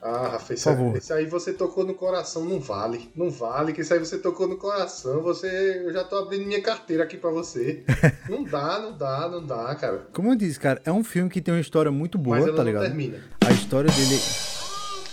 [0.01, 0.93] Ah, Rafa, favor.
[0.93, 3.11] aí, esse aí você tocou no coração, não vale.
[3.17, 5.21] Não vale, que isso aí você tocou no coração.
[5.23, 5.83] Você.
[5.85, 7.83] Eu já tô abrindo minha carteira aqui pra você.
[8.29, 10.07] não dá, não dá, não dá, cara.
[10.13, 12.63] Como eu disse, cara, é um filme que tem uma história muito boa, Mas tá
[12.63, 12.83] ligado?
[12.83, 13.19] termina.
[13.45, 14.21] A história dele.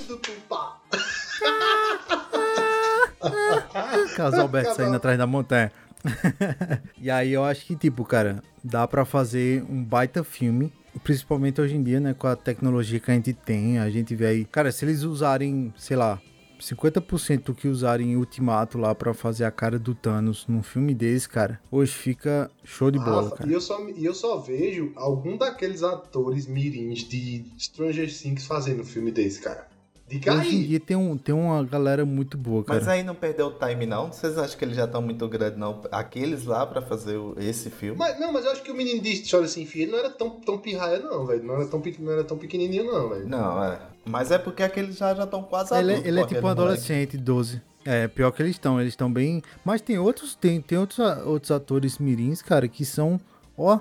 [0.07, 0.77] Do tupá.
[4.15, 5.71] Casal Alberto saindo atrás da montanha.
[7.01, 10.71] e aí eu acho que, tipo, cara, dá pra fazer um baita filme.
[11.03, 12.13] Principalmente hoje em dia, né?
[12.13, 13.79] Com a tecnologia que a gente tem.
[13.79, 14.45] A gente vê aí.
[14.45, 16.21] Cara, se eles usarem, sei lá,
[16.59, 20.93] 50% do que usarem em Ultimato lá pra fazer a cara do Thanos num filme
[20.93, 23.49] desse, cara, hoje fica show de bola, Rafa, cara.
[23.49, 28.81] e eu só, e eu só vejo algum daqueles atores mirins de Stranger Things fazendo
[28.81, 29.67] um filme desse, cara.
[30.07, 30.67] Diga Hoje em aí.
[30.67, 32.77] dia tem, um, tem uma galera muito boa, cara.
[32.79, 34.11] Mas aí não perdeu o time, não?
[34.13, 35.81] Vocês acham que eles já estão muito grandes, não?
[35.91, 37.97] Aqueles lá pra fazer o- esse filme?
[37.97, 40.11] Mas, não, mas eu acho que o menino de História Sem Fim ele não era
[40.11, 41.43] tão, tão pirraia, não, velho.
[41.43, 43.27] Não, era tão não era tão pequenininho, não, velho.
[43.27, 43.79] Não, é.
[44.05, 46.05] Mas é porque aqueles já estão quase Ele, é- adultos.
[46.11, 46.61] ele é tipo um moleque.
[46.61, 47.61] adolescente, 12.
[47.83, 49.41] É, pior que eles estão, eles estão bem.
[49.63, 53.19] Mas tem outros, tem, tem outros, outros atores mirins, cara, que são,
[53.57, 53.79] ó,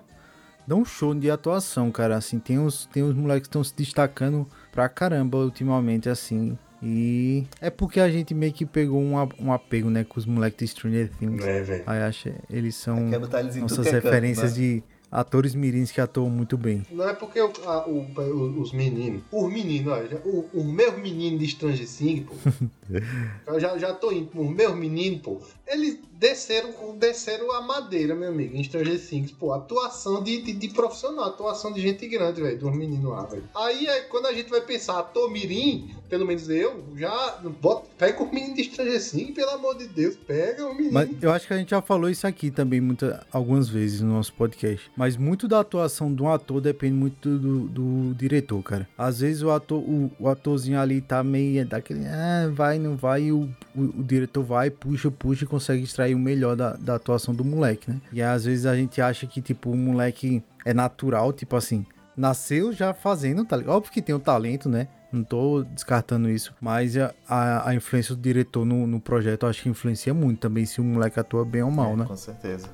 [0.67, 2.17] dão um show de atuação, cara.
[2.17, 6.57] Assim, tem uns, tem uns moleques que estão se destacando pra caramba ultimamente, assim.
[6.83, 10.59] E é porque a gente meio que pegou um, um apego, né, com os moleques
[10.59, 11.43] de Stranger Things.
[11.45, 11.83] É, velho.
[11.87, 14.59] Aí acha, eles são botar eles nossas é canto, referências né?
[14.59, 16.83] de atores mirins que atuam muito bem.
[16.91, 21.39] Não é porque o- a- o- os meninos, os meninos, olha, o, o meu menino
[21.39, 22.35] de Stranger Things, pô,
[23.47, 28.29] eu já, já tô indo, os meus meninos, pô, eles desceram, desceram a madeira, meu
[28.29, 32.59] amigo, em Stranger Things, pô, atuação de, de, de profissional, atuação de gente grande, velho,
[32.59, 33.45] dos meninos lá, velho.
[33.55, 38.23] Aí, é, quando a gente vai pensar ator mirim, pelo menos eu, já, bota, pega
[38.23, 40.93] o menino de Stranger Things, pelo amor de Deus, pega o menino.
[40.93, 44.15] Mas eu acho que a gente já falou isso aqui também muita, algumas vezes no
[44.15, 44.91] nosso podcast.
[44.97, 48.89] Mas muito da atuação de um ator depende muito do, do diretor, cara.
[48.97, 53.25] Às vezes o ator, o, o atorzinho ali tá meio daquele, ah, vai, não vai,
[53.25, 56.97] e o, o, o diretor vai, puxa, puxa e consegue extrair o melhor da, da
[56.97, 58.01] atuação do moleque, né?
[58.13, 61.87] E às vezes a gente acha que, tipo, o moleque é natural, tipo assim,
[62.17, 63.77] nasceu já fazendo, tá ligado?
[63.77, 64.89] Óbvio que tem o talento, né?
[65.13, 69.49] Não tô descartando isso, mas a, a, a influência do diretor no, no projeto eu
[69.49, 72.05] acho que influencia muito também se o moleque atua bem ou mal, É, né?
[72.05, 72.69] Com certeza.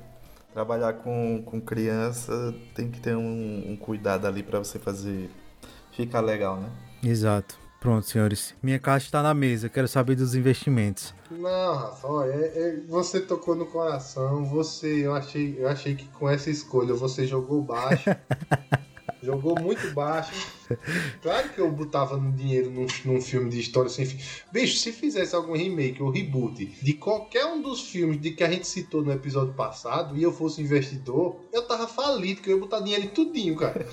[0.51, 5.29] Trabalhar com, com criança tem que ter um, um cuidado ali pra você fazer
[5.91, 6.69] ficar legal, né?
[7.03, 7.60] Exato.
[7.81, 8.53] Pronto, senhores.
[8.61, 9.67] Minha caixa está na mesa.
[9.67, 11.15] Quero saber dos investimentos.
[11.31, 14.45] Não, Rafa, olha, é- é- você tocou no coração.
[14.45, 18.05] Você, eu achei, eu achei que com essa escolha você jogou baixo.
[19.21, 20.31] jogou muito baixo.
[21.21, 24.17] Claro que eu botava dinheiro num, num filme de história sem fim.
[24.51, 28.49] Bicho, se fizesse algum remake ou reboot de qualquer um dos filmes de que a
[28.49, 32.61] gente citou no episódio passado e eu fosse investidor, eu tava falido, porque eu ia
[32.61, 33.85] botar dinheiro em tudinho, cara.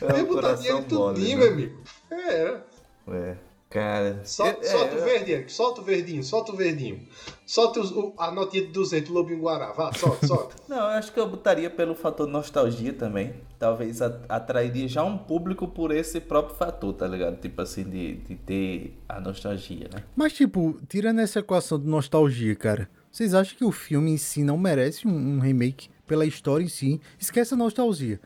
[0.00, 1.46] Eu ia É botar dinheiro em tudinho, mole, meu né?
[1.52, 1.80] amigo.
[2.10, 2.66] É, era.
[3.08, 3.47] É.
[3.70, 7.00] Cara, Solta, é, solta é, o verdinho, solta o verdinho, solta o verdinho.
[7.46, 9.72] Solta os- o- a notinha de 200, o Lobinho Guará.
[9.72, 10.56] Vá, solta, solta.
[10.66, 13.34] Não, eu acho que eu botaria pelo fator nostalgia também.
[13.58, 17.36] Talvez atrairia já um público por esse próprio fator, tá ligado?
[17.40, 20.02] Tipo assim, de, de ter a nostalgia, né?
[20.16, 24.42] Mas, tipo, tirando essa equação de nostalgia, cara, vocês acham que o filme em si
[24.42, 27.00] não merece um, um remake pela história em si?
[27.18, 28.18] Esquece a nostalgia.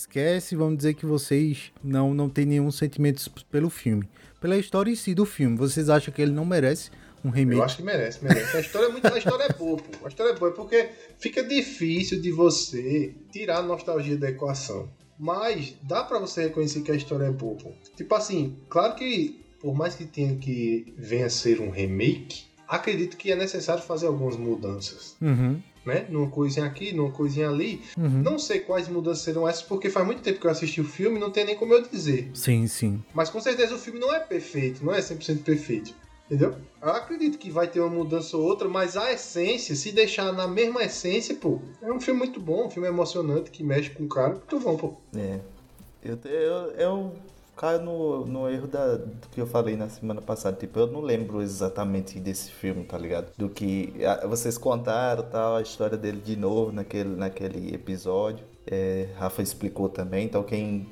[0.00, 4.08] Esquece, vamos dizer que vocês não, não têm nenhum sentimento pelo filme.
[4.40, 6.90] Pela história em si do filme, vocês acham que ele não merece
[7.22, 7.58] um remake?
[7.58, 8.56] Eu acho que merece, merece.
[8.56, 10.06] A história é, muito, a história é boa, pô.
[10.06, 10.88] A história é boa porque
[11.18, 14.88] fica difícil de você tirar a nostalgia da equação.
[15.18, 17.72] Mas dá pra você reconhecer que a história é boa, pô.
[17.94, 23.18] Tipo assim, claro que por mais que tenha que venha a ser um remake, acredito
[23.18, 25.14] que é necessário fazer algumas mudanças.
[25.20, 26.06] Uhum, Né?
[26.10, 27.82] Numa coisinha aqui, numa coisinha ali.
[27.96, 28.22] uhum.
[28.22, 31.16] Não sei quais mudanças serão essas, porque faz muito tempo que eu assisti o filme
[31.16, 32.30] e não tem nem como eu dizer.
[32.34, 33.02] Sim, sim.
[33.14, 35.94] Mas com certeza o filme não é perfeito, não é 100% perfeito.
[36.26, 36.54] Entendeu?
[36.80, 40.46] Eu acredito que vai ter uma mudança ou outra, mas a essência, se deixar na
[40.46, 44.08] mesma essência, pô, é um filme muito bom, um filme emocionante que mexe com o
[44.08, 44.34] cara.
[44.34, 44.94] Muito bom, pô.
[45.16, 45.40] É.
[46.04, 47.12] Eu, eu, eu
[47.60, 50.56] caio no, no erro da, do que eu falei na semana passada.
[50.56, 53.32] Tipo, eu não lembro exatamente desse filme, tá ligado?
[53.36, 58.46] Do que ah, vocês contaram tal, a história dele de novo naquele, naquele episódio.
[58.66, 60.88] É, Rafa explicou também, então quem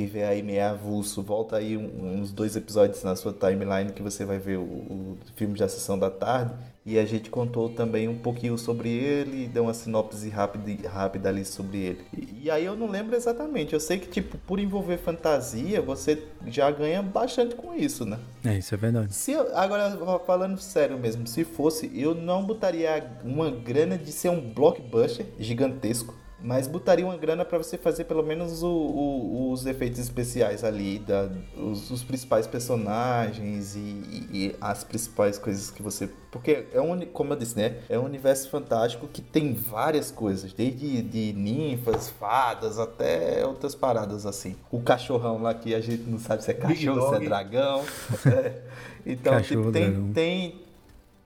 [0.00, 4.38] tiver aí meio avulso, volta aí uns dois episódios na sua timeline que você vai
[4.38, 6.52] ver o, o filme da sessão da tarde.
[6.84, 11.44] E a gente contou também um pouquinho sobre ele, deu uma sinopse rápida, rápida ali
[11.44, 12.00] sobre ele.
[12.16, 13.72] E, e aí eu não lembro exatamente.
[13.72, 18.18] Eu sei que, tipo, por envolver fantasia, você já ganha bastante com isso, né?
[18.44, 19.12] É, isso é verdade.
[19.14, 24.28] Se eu- agora, falando sério mesmo, se fosse, eu não botaria uma grana de ser
[24.28, 26.14] um blockbuster gigantesco.
[26.46, 31.00] Mas botaria uma grana pra você fazer pelo menos o- o- os efeitos especiais ali,
[31.00, 36.08] da, os, os principais personagens e, e- e as principais coisas que você.
[36.30, 37.78] Porque é um, como eu disse, né?
[37.88, 44.24] É um universo fantástico que tem várias coisas, desde de ninfas, fadas, até outras paradas
[44.24, 44.54] assim.
[44.70, 47.82] O cachorrão lá que a gente não sabe se é cachorro, se é dragão.
[48.24, 48.62] É.
[49.04, 50.12] Então, Cachorro, tipo, tem, dragão.
[50.12, 50.60] tem,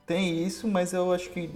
[0.07, 1.49] tem isso, mas eu acho que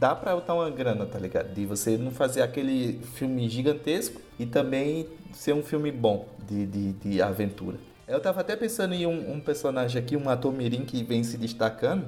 [0.00, 1.52] dá pra botar uma grana, tá ligado?
[1.52, 6.92] De você não fazer aquele filme gigantesco e também ser um filme bom de, de,
[6.94, 7.76] de aventura.
[8.08, 11.36] Eu tava até pensando em um, um personagem aqui, um ator mirim que vem se
[11.36, 12.06] destacando,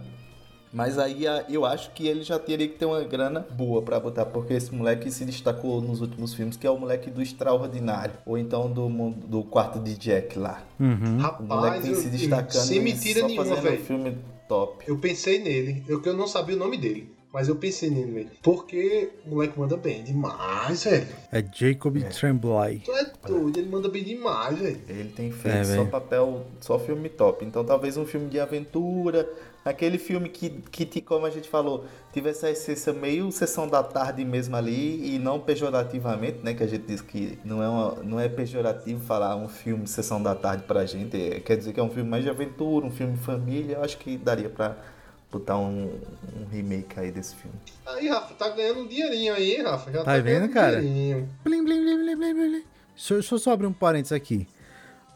[0.72, 4.00] mas aí a- eu acho que ele já teria que ter uma grana boa pra
[4.00, 8.14] botar, porque esse moleque se destacou nos últimos filmes, que é o moleque do Extraordinário,
[8.24, 10.62] ou então do, mundo- do quarto de Jack lá.
[10.80, 11.18] Uhum.
[11.18, 13.84] O moleque Rapaz, vem eu, se destacando sem mentira só nenhuma, fazendo velho.
[13.84, 14.18] filme
[14.48, 14.84] top.
[14.88, 17.11] Eu pensei nele, eu que eu não sabia o nome dele.
[17.32, 18.30] Mas eu pensei nele, velho.
[18.42, 21.06] Porque o moleque manda bem demais, velho.
[21.32, 22.80] É Jacob Tremblay.
[22.84, 24.80] Tu é doido, ele manda bem demais, velho.
[24.88, 27.44] Ele tem feito É, só papel, só filme top.
[27.44, 29.26] Então talvez um filme de aventura,
[29.64, 33.82] aquele filme que, que te- como a gente falou, tivesse a essência meio sessão da
[33.82, 36.52] tarde mesmo ali e não pejorativamente, né?
[36.52, 40.22] Que a gente diz que não é, uma- não é pejorativo falar um filme sessão
[40.22, 41.16] da tarde pra gente.
[41.16, 43.76] é- quer dizer que é um filme mais de aventura, um filme família.
[43.76, 44.76] Eu acho que daria pra,
[45.32, 45.86] botar um,
[46.36, 47.56] um remake aí desse filme.
[47.86, 49.90] Aí, Rafa, tá ganhando um dinheirinho aí, hein, Rafa?
[49.90, 50.80] Já Tá vendo, ganhando um cara?
[50.82, 51.28] dinheirinho.
[51.42, 52.64] Blim, blim, blim, blim, blim, blim.
[52.94, 54.46] Deixa eu só abrir um parênteses aqui.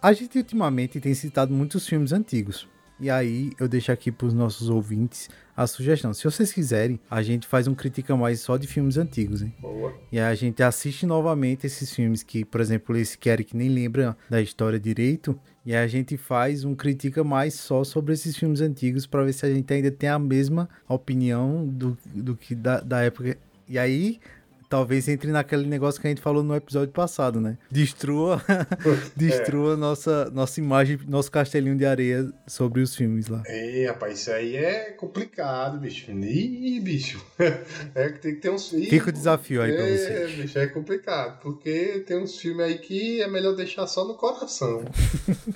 [0.03, 2.67] A gente ultimamente tem citado muitos filmes antigos.
[2.99, 6.13] E aí eu deixo aqui pros nossos ouvintes a sugestão.
[6.13, 9.55] Se vocês quiserem, a gente faz um Critica Mais só de filmes antigos, hein?
[9.61, 9.95] Boa.
[10.11, 13.69] E aí a gente assiste novamente esses filmes que, por exemplo, esse que Eric nem
[13.69, 15.39] lembra da história direito.
[15.65, 19.33] E aí a gente faz um Critica Mais só sobre esses filmes antigos para ver
[19.33, 23.37] se a gente ainda tem a mesma opinião do, do que da, da época.
[23.69, 24.21] E aí,
[24.69, 27.57] talvez entre naquele negócio que a gente falou no episódio passado, né?
[27.71, 28.43] Destrua,
[29.17, 33.43] destrua nossa, nossa imagem, nosso castelinho de areia sobre os filmes lá.
[33.47, 36.11] Ei, rapaz, isso aí é complicado, bicho.
[36.11, 37.25] Ih, bicho.
[37.95, 38.89] É que tem que ter uns filmes.
[38.89, 40.27] Fica o desafio aí pra é, você.
[40.43, 41.41] bicho, é complicado.
[41.41, 44.85] Porque tem uns filmes aí que é melhor deixar só no coração.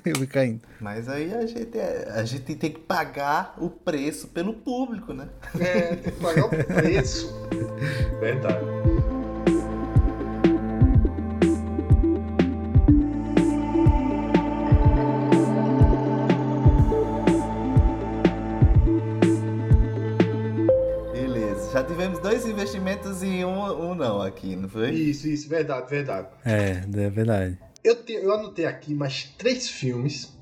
[0.05, 0.61] Eu vou caindo.
[0.81, 5.29] Mas aí a gente, é- a gente tem que pagar o preço pelo público, né?
[5.59, 7.33] É, tem que pagar o preço.
[8.21, 8.99] Verdade.
[22.31, 24.91] Dois investimentos e um, um não aqui, não foi?
[24.91, 26.28] Isso, isso, verdade, verdade.
[26.45, 27.59] É, é verdade.
[27.83, 30.33] Eu, te- eu anotei aqui mais três filmes.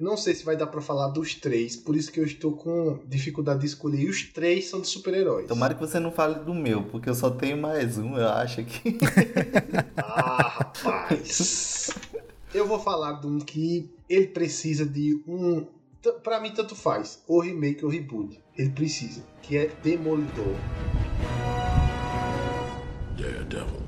[0.00, 3.00] Não sei se vai dar pra falar dos três, por isso que eu estou com
[3.06, 4.00] dificuldade de escolher.
[4.00, 5.46] E os três são de super-heróis.
[5.46, 8.64] Tomara que você não fale do meu, porque eu só tenho mais um, eu acho
[8.64, 8.96] que.
[10.02, 11.90] Ah, rapaz.
[12.54, 15.66] Eu vou falar de um que ele precisa de um.
[16.24, 17.22] Pra mim, tanto faz.
[17.28, 18.40] Ou remake ou reboot.
[18.60, 19.22] Ele precisa.
[19.40, 20.54] Que é Demolidor.
[23.16, 23.80] Daredevil.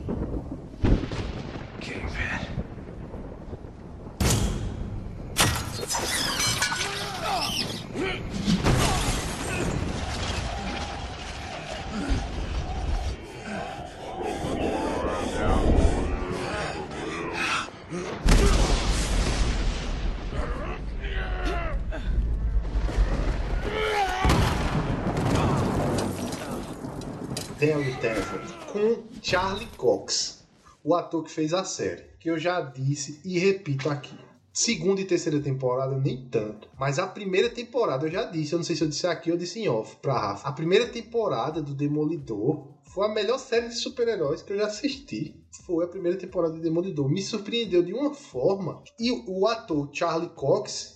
[28.72, 30.44] Com Charlie Cox.
[30.82, 32.02] O ator que fez a série.
[32.18, 34.18] Que eu já disse e repito aqui.
[34.52, 36.68] Segunda e terceira temporada, nem tanto.
[36.76, 38.52] Mas a primeira temporada, eu já disse.
[38.52, 40.48] Eu não sei se eu disse aqui ou disse em off pra Rafa.
[40.48, 45.40] A primeira temporada do Demolidor foi a melhor série de super-heróis que eu já assisti.
[45.64, 47.08] Foi a primeira temporada do Demolidor.
[47.08, 48.82] Me surpreendeu de uma forma.
[48.98, 50.91] E o ator Charlie Cox,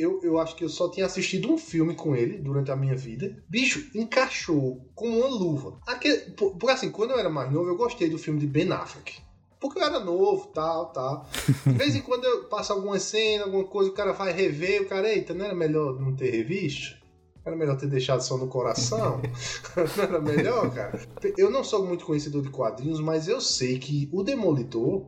[0.00, 2.96] eu, eu acho que eu só tinha assistido um filme com ele durante a minha
[2.96, 3.42] vida.
[3.48, 5.78] Bicho, encaixou como uma luva.
[5.86, 8.70] Aquele, por- porque assim, quando eu era mais novo, eu gostei do filme de Ben
[8.72, 9.20] Affleck.
[9.60, 11.26] Porque eu era novo, tal, tal.
[11.66, 14.86] De vez em quando eu passo alguma cena, alguma coisa, o cara vai rever, o
[14.88, 16.98] cara, eita, não era melhor não ter revisto?
[17.44, 19.20] Era melhor ter deixado só no coração?
[19.96, 20.98] não era melhor, cara?
[21.36, 25.06] Eu não sou muito conhecedor de quadrinhos, mas eu sei que o Demolidor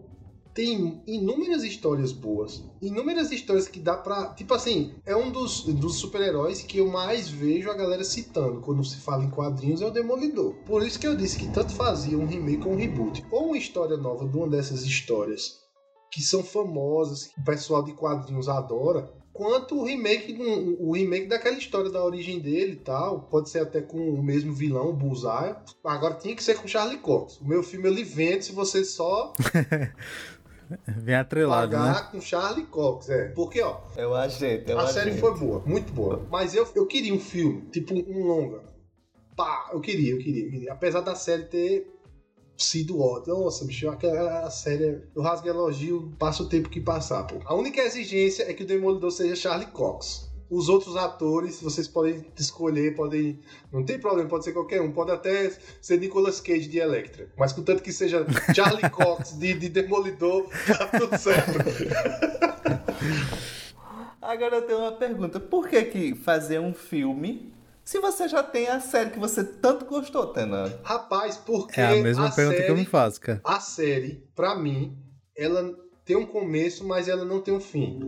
[0.54, 2.62] tem inúmeras histórias boas.
[2.80, 4.34] Inúmeras histórias que dá pra.
[4.34, 8.84] Tipo assim, é um dos, dos super-heróis que eu mais vejo a galera citando quando
[8.84, 10.54] se fala em quadrinhos é o Demolidor.
[10.66, 13.24] Por isso que eu disse que tanto fazia um remake ou um reboot.
[13.30, 15.62] Ou uma história nova de uma dessas histórias
[16.12, 19.10] que são famosas, que o pessoal de quadrinhos adora.
[19.32, 20.36] Quanto o remake,
[20.78, 24.52] o remake daquela história da origem dele e tal, pode ser até com o mesmo
[24.52, 25.56] vilão, o Bullseye.
[25.82, 27.40] Agora tinha que ser com Charlie Cox.
[27.40, 29.32] O meu filme ele vende se você só
[30.86, 32.08] Vem atrelado, pagar né?
[32.10, 33.28] com Charlie Cox, é.
[33.28, 34.94] Porque, ó, É o agente, é o a agente.
[34.94, 36.26] série foi boa, muito boa.
[36.30, 38.62] Mas eu, eu queria um filme, tipo um longa.
[39.36, 40.72] Pá, eu queria, eu queria, eu queria.
[40.72, 41.90] Apesar da série ter
[42.56, 43.34] sido ótima.
[43.34, 45.02] Nossa, bicho, aquela série.
[45.16, 47.36] Eu rasgo elogio, passa o tempo que passar, pô.
[47.46, 50.21] A única exigência é que o Demolidor seja Charlie Cox.
[50.54, 53.40] Os outros atores, vocês podem escolher, podem.
[53.72, 54.92] Não tem problema, pode ser qualquer um.
[54.92, 55.50] Pode até
[55.80, 57.26] ser Nicolas Cage de Electra.
[57.38, 61.52] Mas contanto que seja Charlie Cox de, de Demolidor, tá tudo certo.
[64.20, 65.40] Agora eu tenho uma pergunta.
[65.40, 67.50] Por que que fazer um filme
[67.82, 70.70] se você já tem a série que você tanto gostou, Tenan?
[70.82, 71.80] Rapaz, porque.
[71.80, 73.40] É a mesma pergunta que eu me série- faço, cara.
[73.42, 74.94] A série, pra mim,
[75.34, 75.74] ela
[76.04, 77.98] tem um começo, mas ela não tem um fim.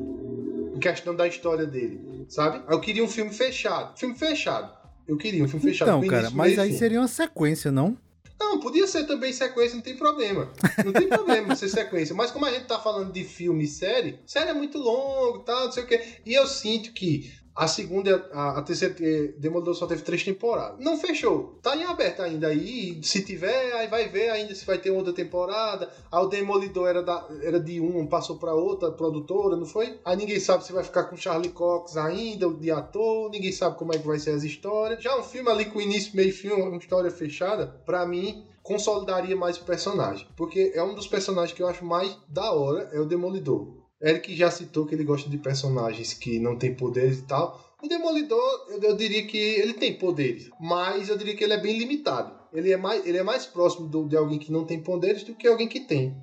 [0.74, 2.62] Em questão da história dele, sabe?
[2.68, 3.96] Eu queria um filme fechado.
[3.98, 4.76] Filme fechado.
[5.06, 5.88] Eu queria um filme fechado.
[5.88, 6.78] Então, cara, início, mas aí fim.
[6.78, 7.96] seria uma sequência, não?
[8.40, 10.50] Não, podia ser também sequência, não tem problema.
[10.84, 12.14] Não tem problema ser sequência.
[12.14, 15.66] Mas como a gente tá falando de filme e série, série é muito longo tal,
[15.66, 16.02] não sei o quê.
[16.26, 20.84] E eu sinto que A segunda, a, a, terceira, eh, Demolidor só teve três temporadas.
[20.84, 21.56] Não fechou.
[21.62, 22.98] Tá em aberto ainda aí.
[23.00, 25.88] Se tiver, aí vai ver ainda se vai ter outra temporada.
[26.10, 30.00] Aí o Demolidor era, da, era de um, passou pra outra produtora, não foi?
[30.04, 33.30] Aí ninguém sabe se vai ficar com Charlie Cox ainda, de ator.
[33.30, 35.00] Ninguém sabe como é que vai ser as histórias.
[35.00, 39.36] Já um filme ali com início, meio e fim, uma história fechada, pra mim, consolidaria
[39.36, 40.26] mais o personagem.
[40.36, 43.83] Porque é um dos personagens que eu acho mais da hora, é o Demolidor.
[44.06, 47.74] Eric já citou que ele gosta de personagens que não têm poderes e tal.
[47.82, 51.60] O Demolidor, eu, eu diria que ele tem poderes, mas eu diria que ele é
[51.60, 52.32] bem limitado.
[52.52, 55.34] Ele é mais, ele é mais próximo do- de alguém que não tem poderes do
[55.34, 56.16] que alguém que tem.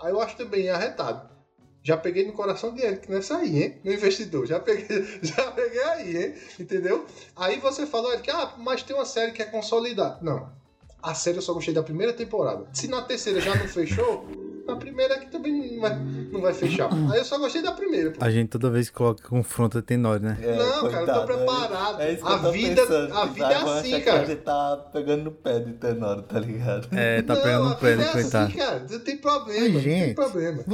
[0.00, 1.28] Aí eu acho também arretado.
[1.82, 3.78] Já peguei no coração de Eric nessa aí, hein?
[3.82, 4.46] No investidor.
[4.46, 4.86] Já peguei,
[5.22, 6.34] já peguei aí, hein?
[6.58, 7.06] Entendeu?
[7.34, 10.18] Aí você falou, Eric, ah, mas tem uma série que é consolidada.
[10.20, 10.50] Não.
[11.02, 12.68] A série eu só gostei da primeira temporada.
[12.74, 14.26] Se na terceira já não fechou,
[14.70, 15.98] na primeira aqui também não vai,
[16.32, 16.88] não vai fechar.
[17.10, 18.10] Aí eu só gostei da primeira.
[18.12, 18.24] pô.
[18.24, 20.38] A gente toda vez que coloca confronta Tenório, né?
[20.42, 22.00] É, Não, cara, eu tô coitado, preparado.
[22.00, 24.20] É, é isso que A eu tô vida- pensando, a vida é assim, cara.
[24.20, 26.88] A gente tá pegando no pé de Tenório, tá ligado?
[26.92, 28.46] É, tá Não, pegando a no pé, né, é coitado.
[28.48, 28.86] assim, cara.
[28.90, 30.14] Não tem problema, Ai, não tem gente.
[30.14, 30.64] problema.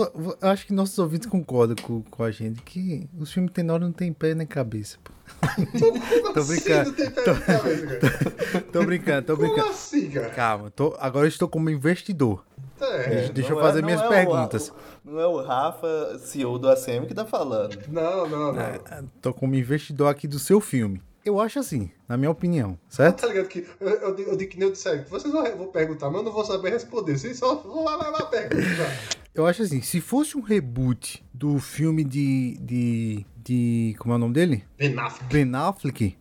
[0.40, 3.92] Eu acho que nossos ouvintes concordam com, com a gente que os filmes Tenório não
[3.92, 4.99] tem pé nem cabeça.
[5.03, 5.12] Pô.
[6.32, 6.90] Tô Assim, brincando.
[6.90, 8.61] não tem pé na cabeça, cara.
[8.72, 9.70] Tô brincando, tô Como brincando.
[9.72, 10.28] assim, cara?
[10.30, 12.44] Calma, tô, agora eu estou como investidor.
[12.81, 13.29] É.
[13.31, 14.72] Deixa Não eu fazer não minhas o- perguntas.
[15.05, 17.79] não é o Rafa, CEO do ACM, que tá falando.
[17.89, 18.62] Não, não, não.
[18.62, 21.01] Ah, Tô como investidor aqui do seu filme.
[21.24, 23.22] Eu acho assim, na minha opinião, certo?
[23.22, 25.66] Tá ligado que eu, eu, digo- eu digo que nem eu disse, vocês vão vou
[25.68, 27.18] perguntar, mas eu não vou saber responder.
[27.18, 28.97] Vocês só vão lá, lá, lá perguntar.
[29.35, 32.57] Eu acho assim, se fosse um reboot do filme de.
[32.61, 33.27] de.
[33.45, 33.97] de.
[33.99, 34.64] como é o nome dele?
[34.79, 35.33] Ben Affleck.
[35.35, 36.16] Ben Affleck,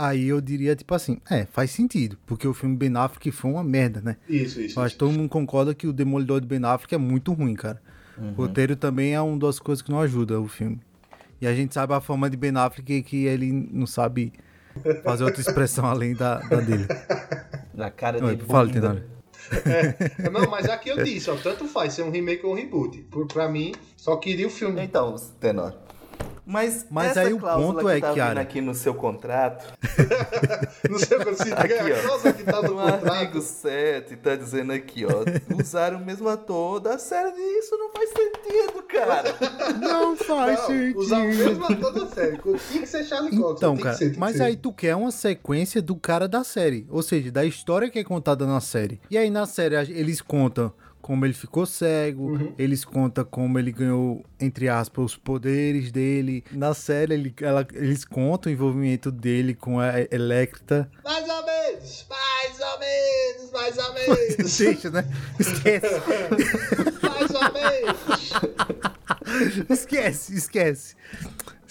[0.00, 3.62] aí eu diria tipo assim, é, faz sentido, porque o filme Ben Affleck foi uma
[3.62, 4.16] merda, né?
[4.28, 4.80] Isso, isso.
[4.80, 7.80] Acho que todo mundo concorda que o Demolidor de Ben Affleck é muito ruim, cara.
[8.18, 10.78] O roteiro também é uma das coisas que não ajuda o filme.
[11.40, 14.32] E a gente sabe a fama de Ben Affleck que ele não sabe
[15.02, 16.86] fazer outra expressão além da, da dele.
[17.72, 18.70] Na cara Oi, de fala.
[18.70, 19.04] Tenório.
[19.64, 22.98] É, Não, mas aqui eu disse, ó, tanto faz ser um remake ou um reboot.
[23.10, 24.82] Por, pra mim, só queria o filme.
[24.82, 25.74] Então, Tenor.
[26.46, 29.72] Mas, Mas essa aí o cláusula ponto que é, tá vindo aqui no seu contrato,
[30.88, 31.54] Não sei o que eu sinto.
[31.54, 32.08] Aqui, é a ó.
[32.08, 33.40] causa que tá no no artigo contrato.
[33.42, 35.60] 7, tá dizendo aqui, ó.
[35.60, 37.30] Usar o mesmo ator da série.
[37.58, 39.34] Isso não faz sentido, cara.
[39.80, 42.38] Não faz Não, usar o mesmo ator da série.
[42.38, 43.56] Tinha que ser Charlie Cox.
[43.58, 44.42] Então, que cara, ser, que mas ser.
[44.42, 48.04] aí tu quer uma sequência do cara da série, ou seja, da história que é
[48.04, 49.00] contada na série.
[49.10, 50.72] E aí na série a- eles contam
[51.02, 52.54] como ele ficou cego, Uhum.
[52.58, 56.44] eles contam como ele ganhou, entre aspas, os poderes dele.
[56.52, 60.90] Na série ele- ela- eles contam o envolvimento dele com a Electra.
[61.04, 64.08] Mais ou menos, mais ou menos, mais ou menos.
[64.58, 65.04] Deixa, né?
[65.38, 65.86] Esquece.
[67.02, 68.00] mais ou menos.
[69.70, 70.96] esquece, esquece.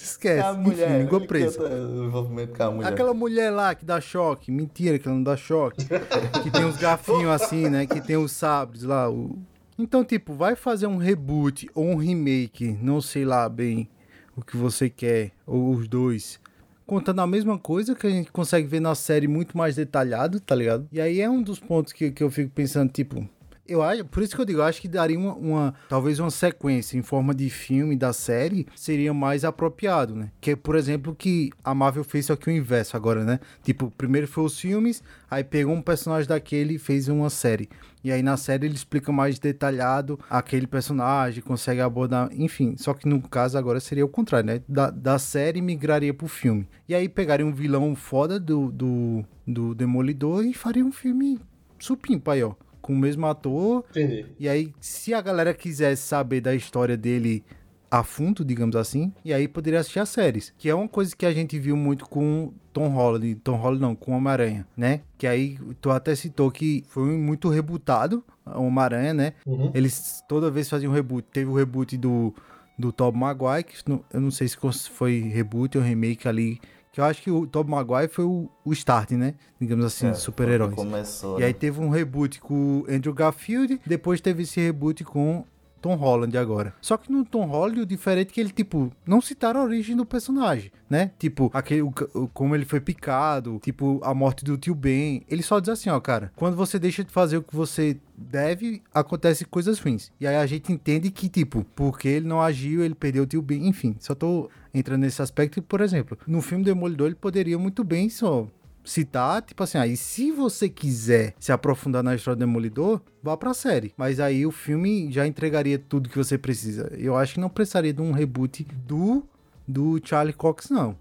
[0.03, 0.39] Esquece.
[0.47, 0.89] a mulher.
[0.89, 1.69] Enfim, língua presa.
[1.69, 2.93] envolvimento com a mulher.
[2.93, 5.85] Aquela mulher lá que dá choque, mentira que ela não dá choque.
[6.43, 7.85] que tem uns gafinhos assim, né?
[7.85, 9.09] Que tem os sabres lá.
[9.09, 9.37] o-
[9.77, 13.89] Então, tipo, vai fazer um reboot ou um remake, não sei lá bem
[14.35, 16.39] o que você quer, ou os dois.
[16.85, 20.55] Contando a mesma coisa que a gente consegue ver na série muito mais detalhado, tá
[20.55, 20.87] ligado?
[20.91, 23.27] E aí é um dos pontos que, que eu fico pensando, tipo.
[23.69, 26.31] Eu acho, por isso que eu digo, eu acho que daria uma, uma- talvez uma
[26.31, 30.31] sequência em forma de filme da série seria mais apropriado, né?
[30.41, 33.39] Que é, por exemplo, que a Marvel fez só que o inverso agora, né?
[33.63, 37.69] Tipo, primeiro foi os filmes, aí pegou um personagem daquele e fez uma série.
[38.03, 42.75] E aí na série ele explica mais detalhado aquele personagem, consegue abordar, enfim.
[42.77, 44.61] Só que no caso agora seria o contrário, né?
[44.67, 46.67] Da, da série migraria pro filme.
[46.87, 51.39] E aí pegaria um vilão foda do, do, do Demolidor e faria um filme
[51.77, 52.53] supimpa aí, ó.
[52.89, 54.25] Com o mesmo ator, Entendi.
[54.39, 57.43] e aí, se a galera quisesse saber da história dele
[57.91, 60.51] a fundo, digamos assim, e aí poderia assistir as séries.
[60.57, 63.35] Que é uma coisa que a gente viu muito com Tom Holland.
[63.43, 65.01] Tom Holland não, com Homem-Aranha, né?
[65.19, 69.33] Que aí tu até citou que foi muito rebutado, o Homem-Aranha, né?
[69.45, 69.69] Uhum.
[69.75, 71.27] Eles toda vez faziam reboot.
[71.31, 72.33] Teve o reboot do,
[72.75, 74.57] do Tobey Maguire, que eu não sei se
[74.89, 76.59] foi reboot ou remake ali.
[76.91, 79.35] Que eu acho que o Tobey Maguire foi o, o start, né?
[79.59, 80.73] Digamos assim, É, de super-heróis.
[80.73, 81.39] Começou.
[81.39, 81.57] E aí né?
[81.59, 85.45] teve um reboot com o Andrew Garfield, depois teve esse reboot com
[85.81, 86.73] Tom Holland agora.
[86.81, 89.95] Só que no Tom Holland, o diferente é que ele, tipo, não citaram a origem
[89.95, 91.11] do personagem, né?
[91.19, 95.23] Tipo, aquele, o, o- como ele foi picado, tipo, a morte do tio Ben.
[95.29, 98.81] Ele só diz assim, ó, cara, quando você deixa de fazer o que você deve,
[98.93, 100.11] acontecem coisas ruins.
[100.19, 103.41] E aí a gente entende que, tipo, porque ele não agiu, ele perdeu o tio
[103.41, 103.95] Ben, enfim.
[103.99, 108.47] Só tô entrando nesse aspecto, por exemplo, no filme Demolidor ele poderia muito bem só
[108.89, 113.53] citar, tipo assim, aí se você quiser se aprofundar na história do Demolidor, vá pra
[113.53, 113.93] série.
[113.97, 116.91] Mas aí o filme já entregaria tudo que você precisa.
[116.97, 119.23] Eu acho que não precisaria de um reboot do,
[119.67, 120.95] do Charlie Cox, não.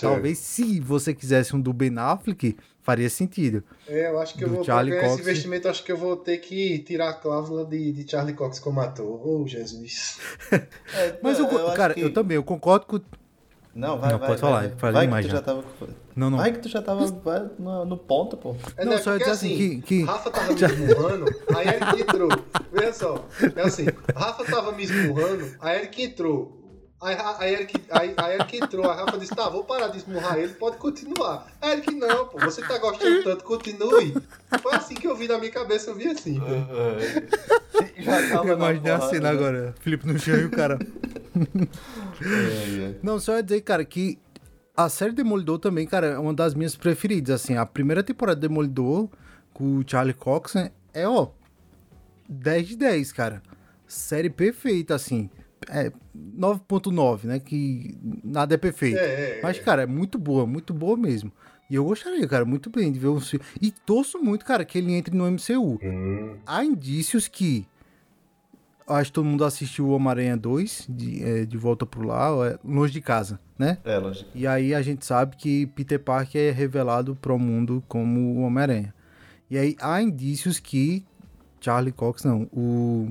[0.00, 3.62] Talvez se você quisesse um do Ben Affleck, faria sentido.
[3.86, 5.28] É, eu acho que eu Do vou Charlie ganhar esse Cox.
[5.28, 8.80] investimento, acho que eu vou ter que tirar a cláusula de, de Charlie Cox como
[8.80, 9.24] ator.
[9.24, 10.18] Oh, Jesus.
[10.50, 13.00] É, Mas eu, acho cara, que- eu também, eu concordo com.
[13.74, 14.28] Não, vai, Não, vai.
[14.28, 14.70] pode vai, falar, vai.
[14.78, 15.42] fala Vai demais tu já.
[15.42, 15.64] tava.
[16.14, 16.38] Não, não.
[16.38, 18.54] Vai que tu já tava vai no, no ponto, pô.
[18.76, 21.24] É, Não, né, só dizer assim, assim, que- que- Rafa tava me esmurrando,
[21.56, 22.28] aí Eric entrou.
[22.72, 23.24] Veja só,
[23.56, 26.63] é assim, Rafa tava me esmurrando, aí Eric entrou.
[27.04, 30.38] Aí, aí, Eric, aí, aí Eric entrou, a Rafa disse, tá, vou parar de esmurrar
[30.38, 31.46] ele, pode continuar.
[31.60, 34.14] Aí Eric, não, pô, você tá gostando tanto, continue.
[34.62, 36.40] Foi assim que eu vi na minha cabeça, eu vi assim.
[36.40, 36.46] pô.
[38.02, 39.30] Já tava Eu na imaginei a cena né?
[39.30, 39.74] agora.
[39.80, 40.78] Felipe no chão e o cara.
[42.22, 42.94] É, é.
[43.02, 44.18] Não, só ia dizer, cara, que
[44.76, 47.42] a série Demolidor também, cara, é uma das minhas preferidas.
[47.42, 49.08] Assim, a primeira temporada de Demolidor
[49.52, 51.28] com o Charlie Cox né, é, ó,
[52.28, 53.42] 10 de 10, cara.
[53.86, 55.28] Série perfeita, assim.
[55.68, 55.92] É
[56.36, 57.38] 9.9, né?
[57.38, 58.98] Que nada é perfeito.
[58.98, 59.60] É, é, Mas, é.
[59.60, 61.32] cara, é muito boa, muito boa mesmo.
[61.68, 63.44] E eu gostaria, cara, muito bem de ver um filme.
[63.60, 65.80] E torço muito, cara, que ele entre no MCU.
[66.46, 67.66] Há indícios que.
[68.86, 72.58] Acho que todo mundo assistiu o Homem-Aranha 2, de, é, de volta pro lar, é,
[72.62, 73.78] longe de casa, né?
[73.82, 74.28] É, lógico.
[74.34, 78.94] E aí a gente sabe que Peter Parker é revelado pro mundo como o Homem-Aranha.
[79.50, 81.02] E aí há indícios que
[81.64, 83.08] Charlie Cox, não, o,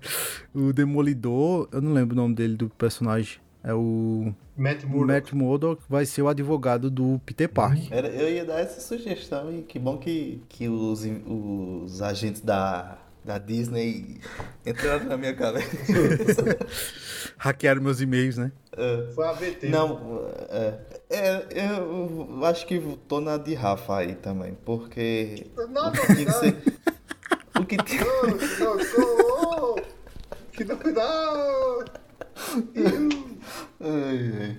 [0.54, 5.06] o Demolidor, eu não lembro o nome dele do personagem, é o Matt Murdock.
[5.06, 7.88] Matt Murdock, vai ser o advogado do Peter Parker.
[7.90, 12.96] Era, eu ia dar essa sugestão e que bom que, que os, os agentes da,
[13.22, 14.18] da Disney
[14.64, 16.56] entraram na minha cabeça.
[17.36, 18.50] Hackearam meus e-mails, né?
[19.14, 19.68] Foi a VT.
[19.68, 20.78] Não, é,
[21.10, 26.90] é, eu acho que tô na de Rafa aí também, porque Não, não, não.
[27.60, 28.04] O que tinha.
[30.52, 30.64] Que.
[33.80, 34.56] Ai, ai.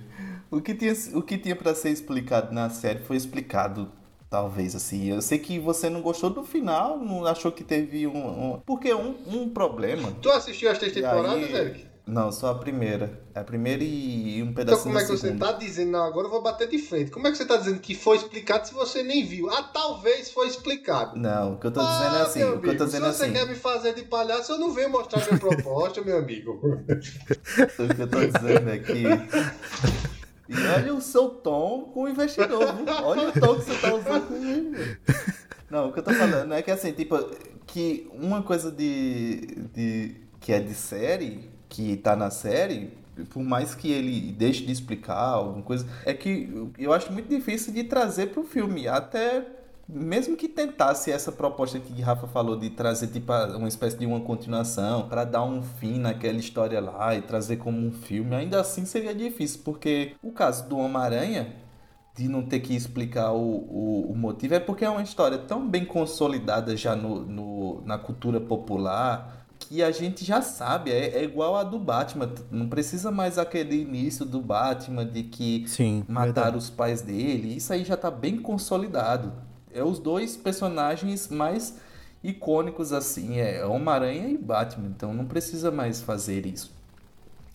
[0.50, 3.90] O que tinha, o que tinha para ser explicado na série foi explicado,
[4.28, 5.06] talvez, assim.
[5.08, 8.54] Eu sei que você não gostou do final, não achou que teve um.
[8.54, 10.12] um- porque um, um problema.
[10.20, 11.86] Tu assistiu as três temporadas, aí- Eric?
[12.04, 13.20] Não, só a primeira.
[13.32, 15.92] A primeira e um Então pedacinho como é que você tá dizendo?
[15.92, 17.10] Não, agora eu vou bater de frente.
[17.12, 19.48] Como é que você tá dizendo que foi explicado se você nem viu?
[19.48, 21.16] Ah, talvez foi explicado.
[21.16, 22.38] Não, o que eu tô dizendo é Ah, assim.
[22.40, 23.32] meu O que eu tô amigo, dizendo é se você assim.
[23.32, 26.60] quer me fazer de palhaço, eu não venho mostrar minha proposta, meu amigo.
[26.62, 26.84] O
[27.94, 29.04] que eu tô dizendo é que.
[30.48, 32.84] E olha o seu tom com o investidor, viu?
[33.04, 34.98] Olha o tom que você tá usando com o investidor.
[35.70, 37.16] Não, o que eu tô falando é que assim, tipo,
[37.66, 39.46] que uma coisa de.
[39.72, 42.90] de que é de série, que tá na série,
[43.30, 46.48] por mais que ele deixe de explicar alguma coisa, é que
[46.78, 48.88] eu acho muito difícil de trazer pro filme.
[48.88, 49.44] Até
[49.88, 54.20] mesmo que tentasse essa proposta que Rafa falou de trazer tipo uma espécie de uma
[54.20, 58.84] continuação para dar um fim naquela história lá e trazer como um filme, ainda assim
[58.86, 61.54] seria difícil, porque o caso do Homem-Aranha
[62.14, 65.66] de não ter que explicar o, o, o motivo é porque é uma história tão
[65.66, 69.41] bem consolidada já no, no- na cultura popular
[69.72, 73.80] que a gente já sabe, é, é igual a do Batman, não precisa mais aquele
[73.80, 76.56] início do Batman de que Sim, mataram verdade.
[76.58, 77.56] os pais dele.
[77.56, 79.32] Isso aí já tá bem consolidado.
[79.72, 81.78] É os dois personagens mais
[82.22, 86.70] icônicos assim, é Homem-Aranha e Batman, então não precisa mais fazer isso.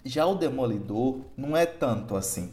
[0.03, 2.49] Já o Demolidor não é tanto assim.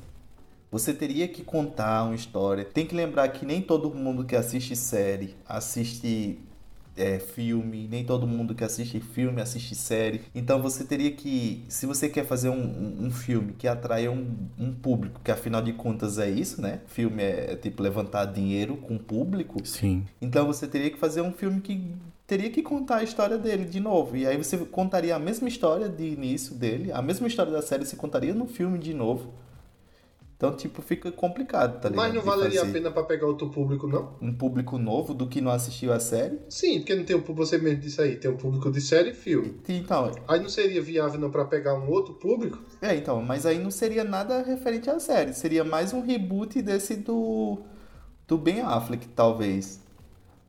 [0.70, 2.66] Você teria que contar uma história.
[2.66, 6.38] Tem que lembrar que nem todo mundo que assiste série assiste
[6.96, 10.22] é, filme, nem todo mundo que assiste filme assiste série.
[10.34, 14.72] Então você teria que, se você quer fazer um, um, filme que atraia um, um
[14.72, 16.80] público, que afinal de contas é isso, né?
[16.86, 19.64] Filme é, é tipo levantar dinheiro com o público.
[19.66, 20.04] Sim.
[20.20, 21.94] Então você teria que fazer um filme que
[22.26, 24.16] teria que contar a história dele de novo.
[24.16, 27.84] E aí você contaria a mesma história de início dele, a mesma história da série
[27.84, 29.32] se contaria no filme de novo.
[30.44, 32.04] Então, tipo, fica complicado, tá ligado?
[32.04, 34.14] Mas não valeria a pena pra pegar outro público, não?
[34.20, 36.38] Um público novo do que não assistiu a série.
[36.48, 39.10] Sim, porque não tem um público, você mesmo disse aí, tem um público de série
[39.10, 39.60] e filme.
[39.68, 42.58] Então, Aí não seria viável não pra pegar um outro público?
[42.80, 45.32] é, então, mas aí não seria nada referente à série.
[45.32, 47.62] Seria mais um reboot desse do.
[48.26, 49.83] Do Ben Affleck, talvez.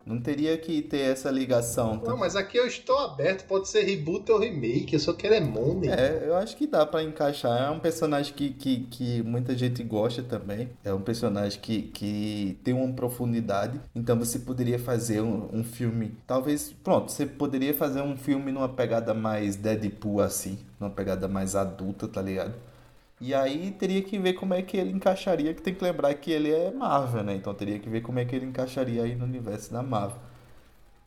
[0.05, 2.01] Não teria que ter essa ligação.
[2.05, 5.39] Não, mas aqui eu estou aberto, pode ser reboot ou remake, eu só quero é
[5.39, 5.89] money.
[5.89, 7.63] É, eu acho que dá pra encaixar.
[7.63, 10.69] É um personagem que, que, que muita gente gosta também.
[10.83, 13.81] É um personagem que, que tem uma profundidade.
[13.95, 16.15] Então você poderia fazer um, um filme.
[16.27, 16.73] Talvez.
[16.83, 20.59] Pronto, você poderia fazer um filme numa pegada mais Deadpool assim.
[20.79, 22.53] Numa pegada mais adulta, tá ligado?
[23.20, 25.53] E aí teria que ver como é que ele encaixaria.
[25.53, 27.36] Que tem que lembrar que ele é Marvel, né?
[27.36, 30.20] Então teria que ver como é que ele encaixaria aí no universo da Marvel.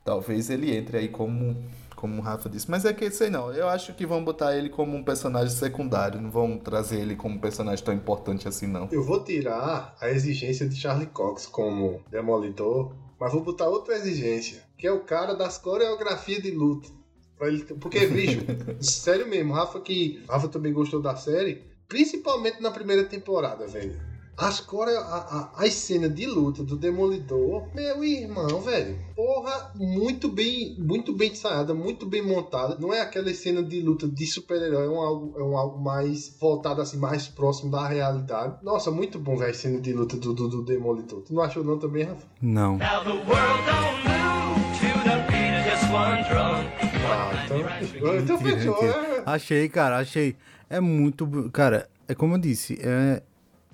[0.05, 1.55] Talvez ele entre aí como,
[1.95, 2.71] como o Rafa disse.
[2.71, 6.19] Mas é que, sei não, eu acho que vão botar ele como um personagem secundário,
[6.19, 8.89] não vão trazer ele como um personagem tão importante assim, não.
[8.91, 14.63] Eu vou tirar a exigência de Charlie Cox como Demolidor, mas vou botar outra exigência,
[14.79, 16.89] que é o cara das coreografias de luta.
[17.37, 18.41] Pra ele, porque, bicho,
[18.81, 20.25] sério mesmo, Rafa que.
[20.27, 24.09] Rafa também gostou da série, principalmente na primeira temporada, velho.
[24.36, 28.97] As, core, a, a, as cenas de luta do Demolidor, meu irmão, velho.
[29.16, 32.76] Porra, muito bem, muito bem ensaiada, muito bem montada.
[32.78, 36.36] Não é aquela cena de luta de super-herói, é um algo, é um algo mais
[36.39, 38.62] voltado assim, mais próximo da realidade.
[38.62, 41.22] Nossa, muito bom, velho, a cena de luta do, do, do Demolidor.
[41.22, 42.24] Tu não achou não também, Rafa?
[42.41, 42.78] Não.
[42.80, 43.03] Ah,
[47.82, 49.22] então, então fechou, né?
[49.26, 50.36] Achei, cara, achei.
[50.71, 51.27] É muito.
[51.51, 53.23] Cara, é como eu disse, é,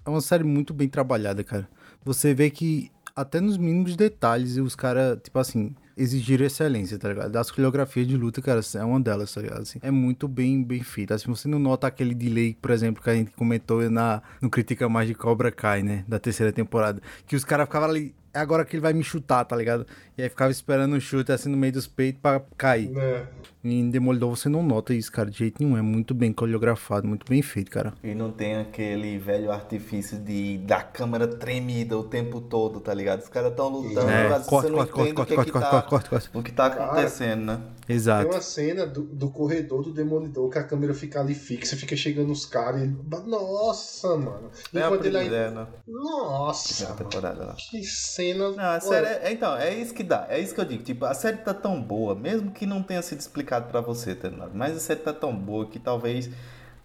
[0.04, 1.68] é uma série muito bem trabalhada, cara.
[2.04, 7.30] Você vê que até nos mínimos detalhes os caras, tipo assim, exigiram excelência, tá ligado?
[7.30, 9.62] Das coreografias de luta, cara, é uma delas, tá ligado?
[9.62, 11.14] Assim, é muito bem, bem feita.
[11.14, 14.88] Assim, você não nota aquele delay, por exemplo, que a gente comentou na, no Critica
[14.88, 16.04] Mais de Cobra Kai, né?
[16.08, 17.00] Da terceira temporada.
[17.26, 18.14] Que os caras ficavam ali.
[18.32, 19.86] É agora que ele vai me chutar, tá ligado?
[20.18, 22.90] E aí ficava esperando o chute assim no meio dos peitos pra cair.
[22.98, 23.26] É.
[23.64, 25.76] E em Demolidor você não nota isso, cara, de jeito nenhum.
[25.78, 27.94] É muito bem coreografado, muito bem feito, cara.
[28.02, 33.20] E não tem aquele velho artifício de da câmera tremida o tempo todo, tá ligado?
[33.22, 35.44] Os caras tão lutando, É, mas corta, você não corta, corta, entende o que, corta,
[35.44, 36.38] que corta, tá, corta, corta, corta.
[36.38, 37.60] o que tá Cara, acontecendo, né?
[37.86, 38.30] Tem Exato.
[38.30, 42.32] uma cena do, do corredor do Demolidor que a câmera fica ali fixa, fica chegando
[42.32, 42.86] os caras e.
[43.26, 44.50] Nossa, mano.
[44.74, 45.50] É a Enquanto ele ainda.
[45.50, 45.66] né?
[45.86, 46.96] Nossa, mano.
[46.96, 47.54] temporada lá.
[47.54, 48.50] Que cena.
[48.52, 50.82] Não, a série é, então, é isso que dá, é isso que eu digo.
[50.82, 53.18] Tipo, a série tá tão boa, mesmo que não tenha sido
[53.54, 54.52] explicado pra você, tá ligado?
[54.54, 56.30] Mas a série tá tão boa que talvez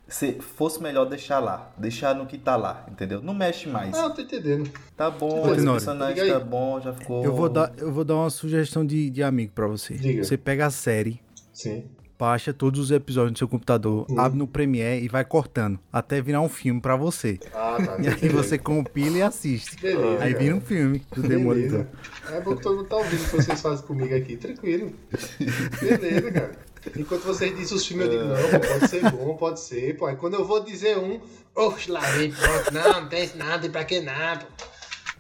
[0.08, 3.22] se fosse melhor deixar lá, deixar no que tá lá, entendeu?
[3.22, 3.96] Não mexe mais.
[3.96, 4.70] Ah, eu tô entendendo.
[4.98, 7.24] Tá bom, Ô, esse personagem tá bom, já ficou.
[7.24, 9.94] Eu vou dar, eu vou dar uma sugestão de, de amigo pra você.
[9.96, 10.24] Diga.
[10.24, 11.22] Você pega a série,
[11.54, 11.86] Sim.
[12.20, 14.20] Baixa todos os episódios no seu computador, Uhum.
[14.20, 17.40] abre no Premiere e vai cortando até virar um filme pra você.
[17.54, 17.96] Ah, tá.
[18.04, 19.80] E aí você compila e assiste.
[19.82, 21.86] Beleza, Aí vira um filme do Demolidor.
[22.30, 24.36] É bom que todo mundo tá ouvindo o que vocês fazem comigo aqui.
[24.36, 24.92] Tranquilo.
[25.80, 26.52] Beleza, cara.
[26.98, 30.06] Enquanto vocês dizem os filmes, eu digo, não, pode ser bom, pode ser, pô.
[30.06, 31.20] Aí quando eu vou dizer um,
[31.56, 34.66] oxe, lá vem, pronto, não, não tem nada, e pra que nada, pô.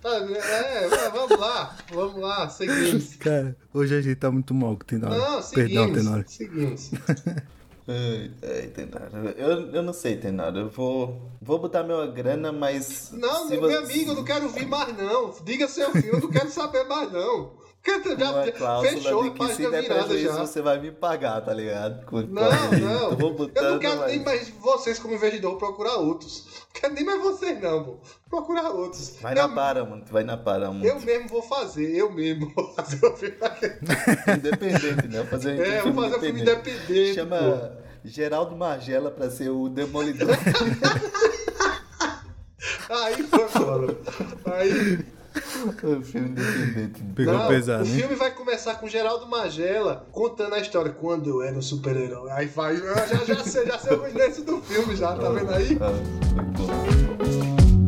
[0.02, 3.16] Tá, É, é, vamos lá, vamos lá, seguimos.
[3.20, 5.18] Cara, hoje a gente tá muito mal com o Tenório.
[5.18, 6.26] Não, Perdão, seguimos, Tenório.
[6.28, 6.92] seguimos.
[7.92, 9.30] Ai, ai, Tenaro.
[9.36, 10.60] Eu, eu não sei, Tenaro.
[10.60, 13.10] Eu vou, vou botar minha grana, mas.
[13.12, 15.34] Não, meu você- amigo, eu não quero ouvir mais não.
[15.44, 17.58] Diga seu filme, eu não quero saber mais não.
[18.20, 20.46] Já, cláusula fechou a que se der virada prejuízo, já.
[20.46, 22.06] você vai me pagar, tá ligado?
[22.06, 23.12] Com- Não, com- não.
[23.12, 26.46] Eu Eu não quero mas- nem mais vocês como investidor procurar outros.
[26.74, 27.98] Não quero nem mais vocês não, pô.
[28.30, 29.16] Procurar outros.
[29.22, 30.84] Vai eu, na Paramount, vai na Paramount.
[30.86, 33.36] eu mesmo vou fazer, eu mesmo vou fazer o filme.
[34.38, 35.26] Independente, né?
[35.26, 37.14] Fazer um É, filme vou fazer um filme independente.
[37.16, 37.90] Chama pô.
[38.06, 40.30] Geraldo Margela pra ser o Demolidor.
[42.90, 43.98] Aí foi foda.
[44.46, 45.06] Aí.
[45.84, 47.02] um filme independente.
[47.16, 47.94] Pegou Não, pesado, o hein?
[47.94, 52.30] filme vai começar com Geraldo Magela contando a história quando eu era um super-herói.
[52.32, 52.76] Aí vai.
[52.76, 55.78] Eu já, já sei, já sei o início do filme já, tá vendo aí?
[55.82, 57.80] Ah, bom.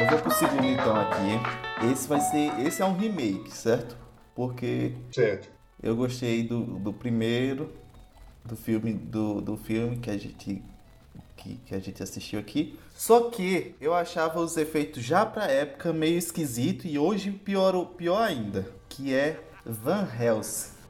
[0.00, 1.86] Eu vou pro segundo então aqui.
[1.92, 2.60] Esse vai ser.
[2.66, 3.96] Esse é um remake, certo?
[4.34, 5.48] Porque Certo.
[5.82, 7.72] Eu gostei do, do primeiro,
[8.44, 10.62] do filme, do, do filme que a gente
[11.36, 12.78] que, que a gente assistiu aqui.
[12.94, 18.22] Só que eu achava os efeitos já pra época meio esquisito e hoje pior, pior
[18.22, 20.82] ainda, que é Van Helsing.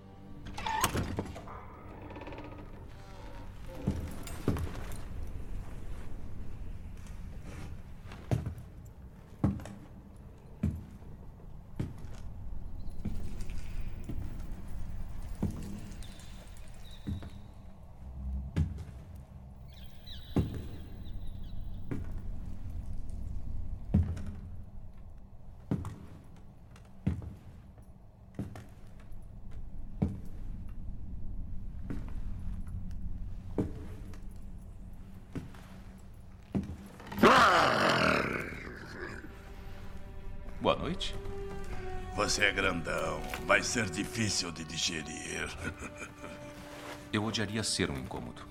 [40.62, 41.12] Boa noite.
[42.14, 43.20] Você é grandão.
[43.62, 45.48] Vai ser difícil de digerir.
[47.12, 48.42] Eu odiaria ser um incômodo.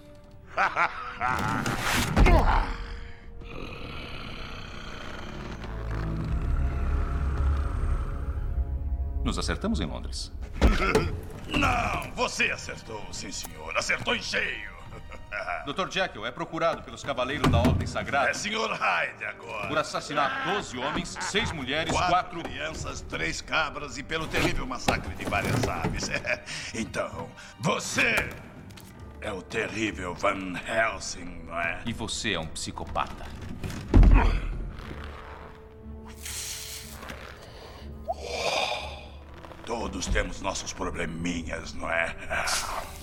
[9.21, 10.31] Nos acertamos em Londres.
[11.59, 13.77] Não, você acertou, sim senhor.
[13.77, 14.71] Acertou em cheio.
[15.65, 15.89] Dr.
[15.89, 18.73] Jekyll é procurado pelos Cavaleiros da Ordem Sagrada É Sr.
[18.73, 19.67] Hyde agora.
[19.67, 22.43] por assassinar 12 homens, 6 mulheres, Quatro 4...
[22.43, 26.09] crianças, três cabras e pelo terrível massacre de várias aves.
[26.73, 27.29] Então,
[27.59, 28.29] você
[29.21, 31.81] é o terrível Van Helsing, não é?
[31.85, 33.25] E você é um psicopata.
[39.65, 42.15] Todos temos nossos probleminhas, não é?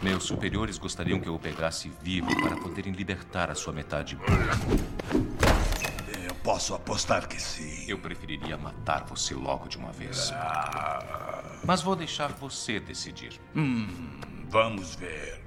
[0.00, 4.16] Meus superiores gostariam que eu o pegasse vivo para poderem libertar a sua metade.
[6.24, 7.84] Eu posso apostar que sim.
[7.88, 10.32] Eu preferiria matar você logo de uma vez.
[11.64, 13.40] Mas vou deixar você decidir.
[14.48, 15.40] Vamos ver.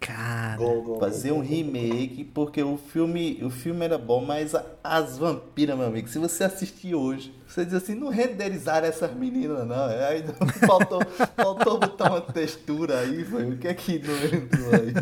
[0.00, 0.56] Cara.
[0.58, 5.18] Bom, bom, Fazer um remake, porque o filme, o filme era bom, mas a- as
[5.18, 9.90] vampiras, meu amigo, se você assistir hoje, você diz assim, não renderizaram essas meninas, não.
[9.90, 10.34] É, Aí não-
[10.66, 11.00] faltou,
[11.36, 13.50] faltou botar uma textura aí, foi.
[13.50, 14.94] O que é que não entrou aí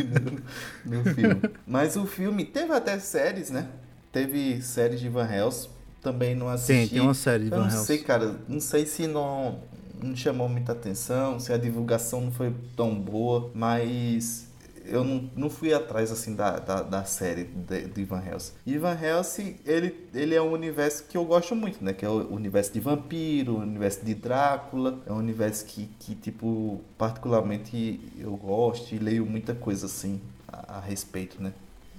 [0.84, 1.42] no, no filme?
[1.66, 3.68] Mas o filme teve até séries, né?
[4.12, 5.68] Teve séries de Van Helsing,
[6.02, 6.94] também não assisti.
[6.94, 7.84] tem uma série de Eu Van não Helsing.
[7.86, 9.60] sei, cara, não sei se não,
[10.02, 14.46] não chamou muita atenção, se a divulgação não foi tão boa, mas
[14.88, 18.52] eu não, não fui atrás assim da, da, da série de, de Van Helsing.
[18.64, 21.92] E Van Helsing, ele, ele é um universo que eu gosto muito, né?
[21.92, 24.98] Que é o universo de vampiro, o universo de Drácula.
[25.06, 30.78] É um universo que, que tipo, particularmente eu gosto e leio muita coisa assim a,
[30.78, 31.52] a respeito, né?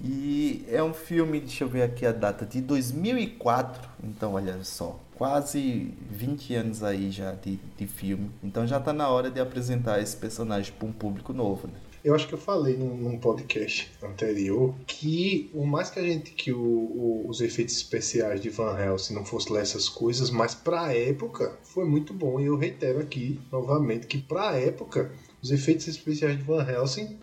[0.04, 3.90] E é um filme, deixa eu ver aqui a data, de 2004.
[4.04, 8.30] Então, olha só, quase 20 anos aí já de, de filme.
[8.44, 11.74] Então já tá na hora de apresentar esse personagem para um público novo, né?
[12.08, 16.32] Eu acho que eu falei num, num podcast anterior que, por mais que a gente
[16.32, 20.56] que o- o- os efeitos especiais de Van Helsing não fossem lá essas coisas, mas
[20.56, 22.40] pra época foi muito bom.
[22.40, 25.12] E eu reitero aqui novamente que pra época
[25.44, 27.20] os efeitos especiais de Van Helsing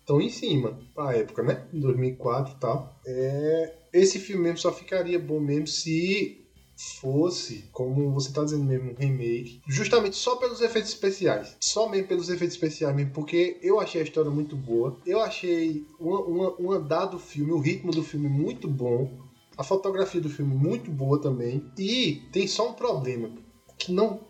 [0.00, 0.78] estão em cima.
[0.94, 1.64] Pra época, né?
[1.74, 3.00] Em 2004 e tal.
[3.04, 6.41] É, esse filme mesmo só ficaria bom mesmo se
[6.76, 11.56] fosse, como você tá dizendo mesmo, um remake, justamente só pelos efeitos especiais.
[11.60, 14.98] Só mesmo pelos efeitos especiais mesmo, porque eu achei a história muito boa.
[15.06, 19.10] Eu achei o andar do filme, o ritmo do filme muito bom.
[19.56, 21.70] A fotografia do filme muito boa também.
[21.78, 23.30] E tem só um problema,
[23.78, 24.20] que não...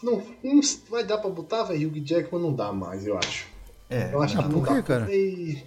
[0.00, 3.48] Não, não vai dar pra botar, velho, Hugh Jackman não dá mais, eu acho.
[3.90, 4.82] É, Eu acho que não por quê, dá.
[4.82, 5.08] cara?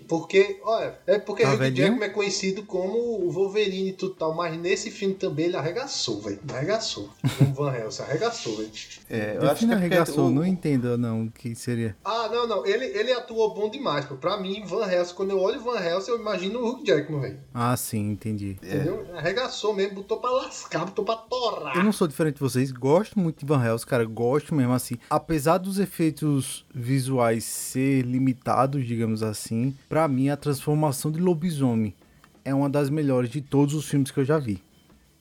[0.07, 1.74] Porque, olha, é porque Tá Hugh?
[1.76, 6.22] Jackman é conhecido como o Wolverine e tudo tal, mas nesse filme também ele arregaçou,
[6.22, 6.39] velho.
[6.53, 7.09] Arregaçou.
[7.39, 8.69] O Van Helsing arregaçou, velho.
[9.09, 11.95] é, eu acho que é arregaçou, o- não entendo não o que seria.
[12.05, 12.65] Ah, não, não.
[12.65, 14.15] Ele, ele atuou bom demais, pô.
[14.15, 17.39] Pra mim, Van Helsing, quando eu olho Van Helsing, eu imagino o Hugh Jackman, velho.
[17.53, 18.57] Ah, sim, entendi.
[18.61, 19.05] Entendeu?
[19.15, 21.76] Arregaçou mesmo, botou pra lascar, botou pra torar.
[21.76, 24.95] Eu não sou diferente de vocês, gosto muito de Van Helsing, cara, gosto mesmo assim.
[25.09, 31.93] Apesar dos efeitos visuais ser limitados, digamos assim, pra mim a transformação de lobisomem
[32.43, 34.62] é uma das melhores de todos os filmes que eu já vi.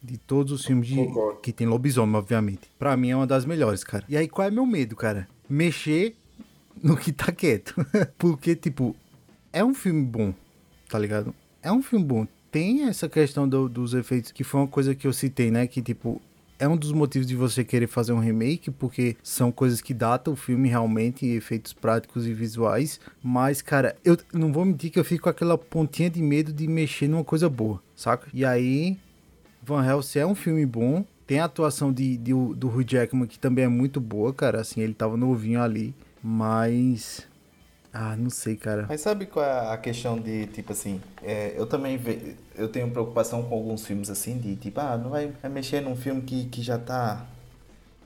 [0.03, 0.97] De todos os filmes de,
[1.43, 2.70] que tem lobisomem, obviamente.
[2.78, 4.05] Pra mim é uma das melhores, cara.
[4.09, 5.28] E aí qual é meu medo, cara?
[5.49, 6.16] Mexer
[6.82, 7.74] no que tá quieto.
[8.16, 8.97] Porque, tipo,
[9.53, 10.32] é um filme bom,
[10.88, 11.34] tá ligado?
[11.62, 12.26] É um filme bom.
[12.51, 15.66] Tem essa questão do- dos efeitos, que foi uma coisa que eu citei, né?
[15.66, 16.20] Que, tipo,
[16.61, 20.34] é um dos motivos de você querer fazer um remake, porque são coisas que datam
[20.34, 23.00] o filme realmente, efeitos práticos e visuais.
[23.22, 26.68] Mas, cara, eu não vou mentir que eu fico com aquela pontinha de medo de
[26.68, 28.28] mexer numa coisa boa, saca?
[28.32, 28.96] E aí,
[29.62, 31.04] Van Helsing é um filme bom.
[31.26, 34.61] Tem a atuação de, de- do Hugh Jackman, que também é muito boa, cara.
[34.61, 35.94] Assim, ele tava novinho ali.
[36.22, 37.26] Mas.
[37.93, 38.86] Ah, não sei, cara.
[38.88, 42.88] Mas sabe qual é a questão de, tipo assim, é, eu também ve, eu tenho
[42.91, 46.62] preocupação com alguns filmes assim, de tipo, ah, não vai, mexer num filme que, que
[46.62, 47.26] já tá,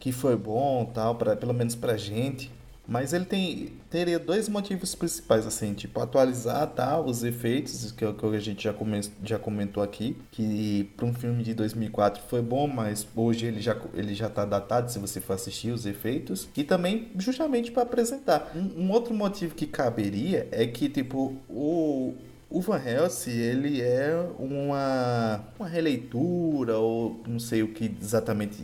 [0.00, 2.50] que foi bom tal, pra, pelo menos pra gente.
[2.86, 8.12] Mas ele tem, teria dois motivos principais, assim, tipo, atualizar tal, os efeitos, que, é
[8.12, 12.42] que a gente já, come, já comentou aqui, que para um filme de 2004 foi
[12.42, 16.46] bom, mas hoje ele já, ele já tá datado se você for assistir os efeitos,
[16.54, 18.52] e também justamente para apresentar.
[18.54, 22.14] Um, um outro motivo que caberia é que, tipo, o,
[22.50, 28.62] o Van Helsing, ele é uma, uma releitura, ou não sei o que exatamente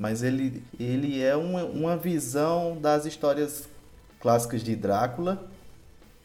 [0.00, 3.68] mas ele, ele é uma, uma visão das histórias
[4.18, 5.46] clássicas de Drácula,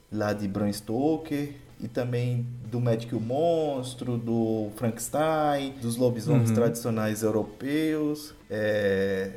[0.09, 7.21] lá de Bram Stoker, e também do Médico o Monstro, do Frankenstein, dos lobisomens tradicionais
[7.21, 8.33] europeus.
[8.49, 9.29] É,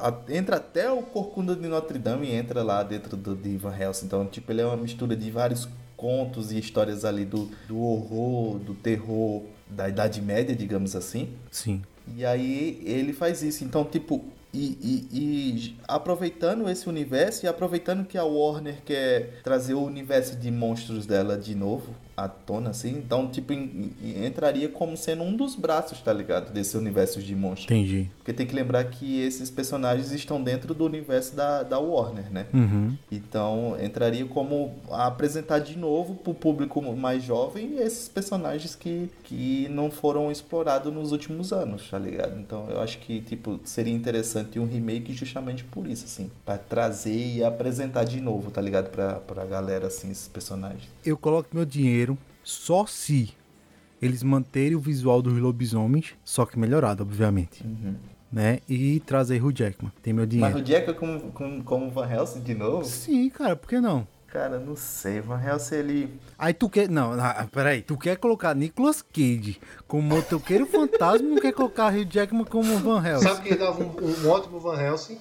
[0.00, 4.06] a- entra até o Corcunda de Notre Dame entra lá dentro do, de Van Helsing.
[4.06, 8.58] Então, tipo, ele é uma mistura de vários contos e histórias ali do, do horror,
[8.58, 11.28] do terror da Idade Média, digamos assim.
[11.52, 11.82] Sim.
[12.14, 13.64] E aí ele faz isso.
[13.64, 14.24] Então, tipo,
[14.54, 14.78] E,
[15.12, 15.18] e-
[15.58, 21.04] e aproveitando esse universo e aproveitando que a Warner quer trazer o universo de monstros
[21.04, 25.54] dela de novo à tona, assim, então, tipo, em- em- entraria como sendo um dos
[25.54, 26.52] braços, tá ligado?
[26.52, 27.64] Desse universo de monstros.
[27.66, 28.10] Entendi.
[28.18, 32.46] Porque tem que lembrar que esses personagens estão dentro do universo da, da Warner, né?
[32.54, 32.96] Uhum.
[33.12, 39.90] Então entraria como apresentar de novo pro público mais jovem esses personagens que, que não
[39.90, 42.38] foram explorados nos últimos anos, tá ligado?
[42.40, 47.36] Então eu acho que tipo seria interessante um remake justamente por isso, assim, Pra trazer
[47.36, 48.90] e apresentar de novo, tá ligado?
[48.90, 50.84] Pra, pra galera assim esses personagens.
[51.04, 52.05] Eu coloco meu dinheiro
[52.46, 53.34] só se
[54.00, 57.64] eles manterem o visual dos lobisomens, só que melhorado, obviamente.
[58.30, 58.60] Né?
[58.68, 59.92] E trazer Hugh Jackman.
[60.00, 60.58] Tem meu Mas dinheiro.
[60.58, 62.84] o Jack como, como, como Van Helsing de novo?
[62.84, 64.06] Sim, cara, por que não?
[64.28, 65.20] Cara, não sei.
[65.20, 66.20] Van Helsing ele.
[66.38, 66.88] Aí tu quer.
[66.88, 67.82] Não, ah, peraí.
[67.82, 69.58] Tu quer colocar Nicolas Cage
[69.88, 73.26] como motoqueiro fantasma não quer colocar Hugh Jackman como Van Helsing?
[73.26, 75.18] Sabe quem dava um, um ótimo Van Helsing?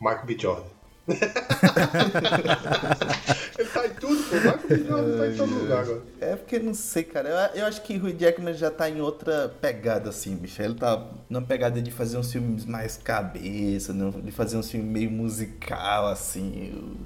[0.00, 0.38] Michael B.
[0.38, 0.75] Jordan.
[3.58, 4.36] Ele tá em tudo, pô.
[4.36, 4.84] Michael B.
[4.88, 6.02] Jordan tá em todo lugar agora.
[6.20, 7.28] É porque não sei, cara.
[7.28, 10.60] Eu, eu acho que Hugh Jackman já tá em outra pegada, assim, bicho.
[10.60, 14.12] Ele tá numa pegada de fazer uns filmes mais cabeça, né?
[14.22, 16.72] de fazer uns filmes meio musical, assim.
[16.74, 16.96] Eu-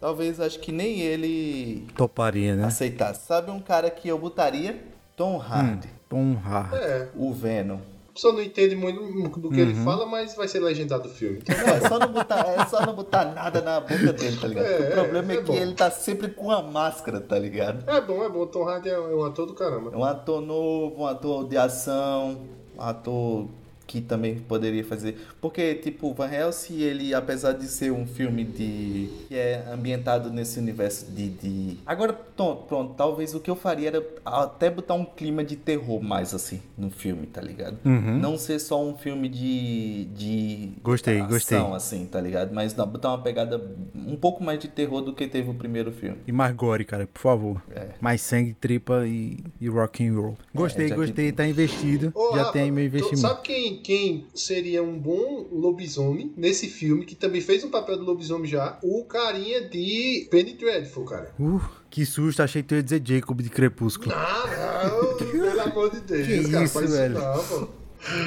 [0.00, 2.64] talvez acho que nem ele Toparia, né?
[2.64, 3.26] aceitasse.
[3.26, 4.82] Sabe um cara que eu botaria?
[5.16, 6.76] Tom Hardy, Tom Hardy.
[6.76, 7.78] É, o Venom.
[8.20, 11.38] Pessoa não entende muito do que ele fala, mas vai ser legendado o filme.
[11.38, 14.66] Então, é só não botar, é só não botar nada na boca dele, tá ligado?
[14.66, 15.54] É, o problema é, é que bom.
[15.54, 17.88] ele tá sempre com a máscara, tá ligado?
[17.88, 18.46] é bom, é bom.
[18.46, 19.90] Tom Hardy é um ator do caramba.
[19.94, 22.42] É um ator novo, um ator de ação,
[22.76, 23.48] um ator
[23.90, 25.16] que também poderia fazer.
[25.40, 29.10] Porque, tipo, Van Helsing, ele, apesar de ser um filme de.
[29.26, 31.28] que é ambientado nesse universo de.
[31.28, 31.76] de...
[31.84, 36.00] Agora, tom- pronto, talvez o que eu faria era até botar um clima de terror
[36.00, 37.78] mais assim no filme, tá ligado?
[37.84, 40.04] Não ser só um filme de.
[40.14, 41.58] de Gostei, ação, gostei.
[41.58, 42.52] assim, tá ligado?
[42.54, 43.60] Mas não, botar uma pegada
[43.94, 46.18] um pouco mais de terror do que teve o primeiro filme.
[46.28, 47.60] E mais gore, cara, por favor.
[47.74, 47.88] É.
[48.00, 50.36] Mais sangue, tripa e, e rock and roll.
[50.54, 52.12] Gostei, que- gostei, tá investido.
[52.14, 53.20] Ô, já Rafa, tem meu tu investimento.
[53.20, 58.02] Sabe quem, quem seria um bom lobisomem nesse filme, que também fez um papel de
[58.04, 58.78] lobisomem já?
[58.82, 61.34] O carinha de Penny Dreadful, cara.
[61.38, 64.12] Uh, que susto, achei que tu ia dizer Jacob de Crepúsculo.
[64.14, 67.18] Ah, não, pelo amor de Deus, Que cara, isso, velho?
[67.18, 67.80] isso não.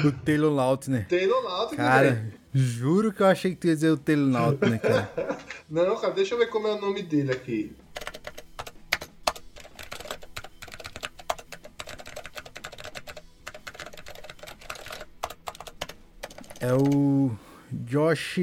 [0.08, 1.08] O Taylor Lautner.
[1.08, 2.32] Taylor Lautner, Cara, velho.
[2.52, 5.10] juro que eu achei que tu ia dizer o Taylor Lautner, cara.
[5.68, 7.72] Não, cara, deixa eu ver como é o nome dele aqui.
[16.64, 17.30] É o
[17.70, 18.38] Josh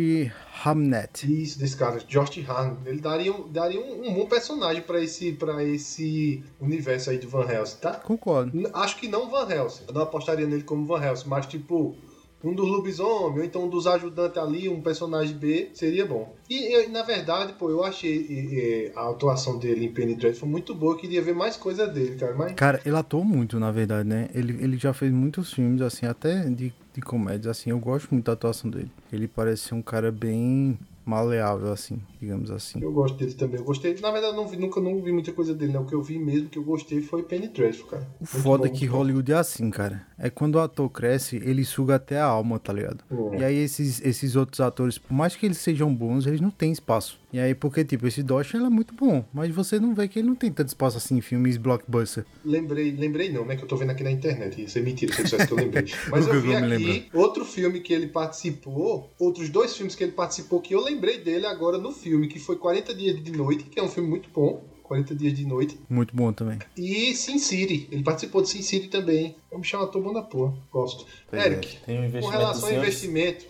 [0.64, 1.26] Hamnet.
[1.26, 2.78] Isso, desse cara, Josh Harn.
[2.86, 7.26] Ele daria, um- daria um, um bom personagem pra esse, pra esse universo aí de
[7.26, 7.94] Van Helsing, tá?
[7.96, 8.70] Concordo.
[8.74, 9.86] Acho que não Van Helsing.
[9.88, 11.96] Eu não apostaria nele como Van Helsing, mas tipo,
[12.44, 16.36] um dos lobisomens, ou então um dos ajudantes ali, um personagem B, seria bom.
[16.48, 20.48] E, e, na verdade, pô, eu achei e, e, a atuação dele em Penny Dreadful
[20.48, 22.36] muito boa, eu queria ver mais coisa dele, cara.
[22.36, 24.30] Mas Cara, ele atuou muito, na verdade, né?
[24.34, 27.70] Ele, ele já fez muitos filmes, assim, até de, de comédias, assim.
[27.70, 28.92] Eu gosto muito da atuação dele.
[29.12, 32.82] Ele parece ser um cara bem maleável, assim, digamos assim.
[32.82, 33.60] eu gosto dele também.
[33.60, 33.96] Eu gostei.
[34.02, 35.80] Na verdade, não vi, nunca não vi muita coisa dele, né?
[35.80, 38.04] O que eu vi mesmo que eu gostei foi Penny Dreadful, cara.
[38.04, 38.98] O Muito foda bom, é que bom.
[38.98, 40.06] Hollywood é assim, cara.
[40.18, 43.04] É quando o ator cresce, ele suga até a alma, tá ligado?
[43.10, 43.36] Uhum.
[43.36, 46.72] E aí esses, esses outros atores, por mais que eles sejam bons, eles não têm
[46.72, 47.20] espaço.
[47.34, 50.20] E aí, porque, tipo, esse Dosh, ele é muito bom, mas você não vê que
[50.20, 52.26] ele não tem tanto espaço assim em filmes blockbuster.
[52.44, 53.56] Lembrei, lembrei não, né?
[53.56, 54.62] Que eu tô vendo aqui na internet.
[54.62, 55.86] Isso é mentira, se eu dissesse que eu lembrei.
[56.12, 60.60] Mas eu vi aqui outro filme que ele participou, outros dois filmes que ele participou,
[60.60, 63.84] que eu lembrei dele agora no filme, que foi 40 Dias de Noite, que é
[63.84, 64.64] um filme muito bom.
[64.84, 65.80] 40 Dias de Noite.
[65.90, 66.60] Muito bom também.
[66.76, 67.88] E Sin City.
[67.92, 69.36] Ele participou de Sin City também.
[69.50, 70.54] É um bichão ator bom da porra.
[70.70, 71.06] Gosto.
[71.30, 73.46] Pois é, Eric, tem um com relação ao investimento,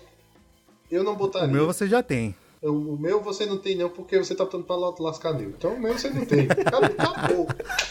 [0.91, 1.47] eu não O botaria.
[1.47, 2.35] meu você já tem.
[2.61, 5.55] Eu- O meu você não tem não, porque você tá botando pra lascar nele.
[5.57, 6.41] Então o meu você não tem.
[6.51, 7.47] Acabou.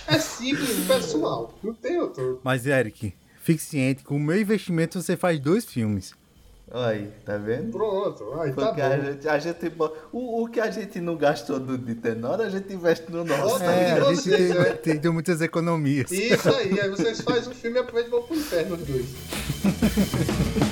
[0.07, 1.53] É simples, pessoal.
[1.61, 2.41] Não tem outro.
[2.45, 3.13] Mas, Eric,
[3.43, 6.13] fique ciente, com o meu investimento você faz dois filmes.
[6.73, 7.73] Aí, tá vendo?
[7.73, 8.41] Pronto.
[8.41, 9.05] Aí tá Porque a bom.
[9.05, 9.73] gente, a gente
[10.13, 13.63] o, o que a gente não gastou do, de tenor, a gente investe no nosso.
[13.65, 14.65] É, a gente vocês, tem, né?
[14.75, 16.13] tem, tem muitas economias.
[16.13, 19.07] Isso aí, aí vocês fazem um filme e aproveitam e vão pro inferno os dois.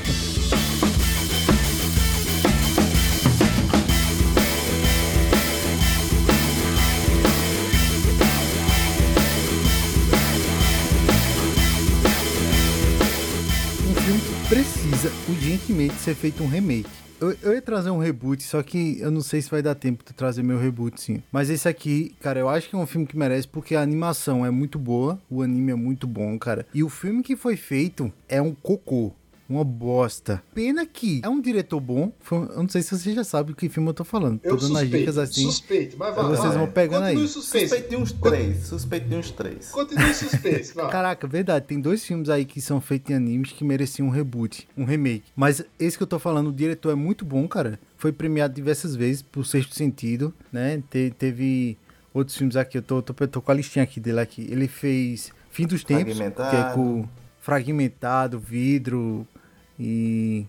[15.58, 16.88] urgentemente ser feito um remake.
[17.20, 20.04] Eu, eu ia trazer um reboot, só que eu não sei se vai dar tempo
[20.04, 21.20] de trazer meu reboot, sim.
[21.32, 24.46] Mas esse aqui, cara, eu acho que é um filme que merece porque a animação
[24.46, 26.64] é muito boa, o anime é muito bom, cara.
[26.72, 29.12] E o filme que foi feito é um cocô.
[29.48, 30.42] Uma bosta.
[30.54, 32.12] Pena que é um diretor bom.
[32.20, 34.38] Foi- Eu não sei se você já sabe que filme eu tô falando.
[34.44, 35.42] Eu tô dando as suspeito, dicas assim.
[35.44, 36.58] suspeito, mas vai vocês vai.
[36.58, 37.14] vão pegando aí.
[37.14, 37.68] Continue suspense.
[37.68, 38.58] Suspeito de uns três.
[38.66, 39.68] Suspeito de uns três.
[39.70, 40.90] Continue suspense, vai.
[40.90, 41.64] Caraca, verdade.
[41.66, 45.24] Tem dois filmes aí que são feitos em animes que mereciam um reboot, um remake.
[45.34, 47.80] Mas esse que eu tô falando, o diretor é muito bom, cara.
[47.96, 50.82] Foi premiado diversas vezes por Sexto Sentido, né?
[50.90, 51.76] Te- teve
[52.12, 52.76] outros filmes aqui.
[52.78, 54.46] Eu tô, tô, tô com a listinha aqui dele aqui.
[54.50, 56.74] Ele fez Fim dos Tempos, que é Fragmentado.
[56.74, 57.08] com
[57.40, 59.26] Fragmentado, Vidro
[59.78, 60.46] e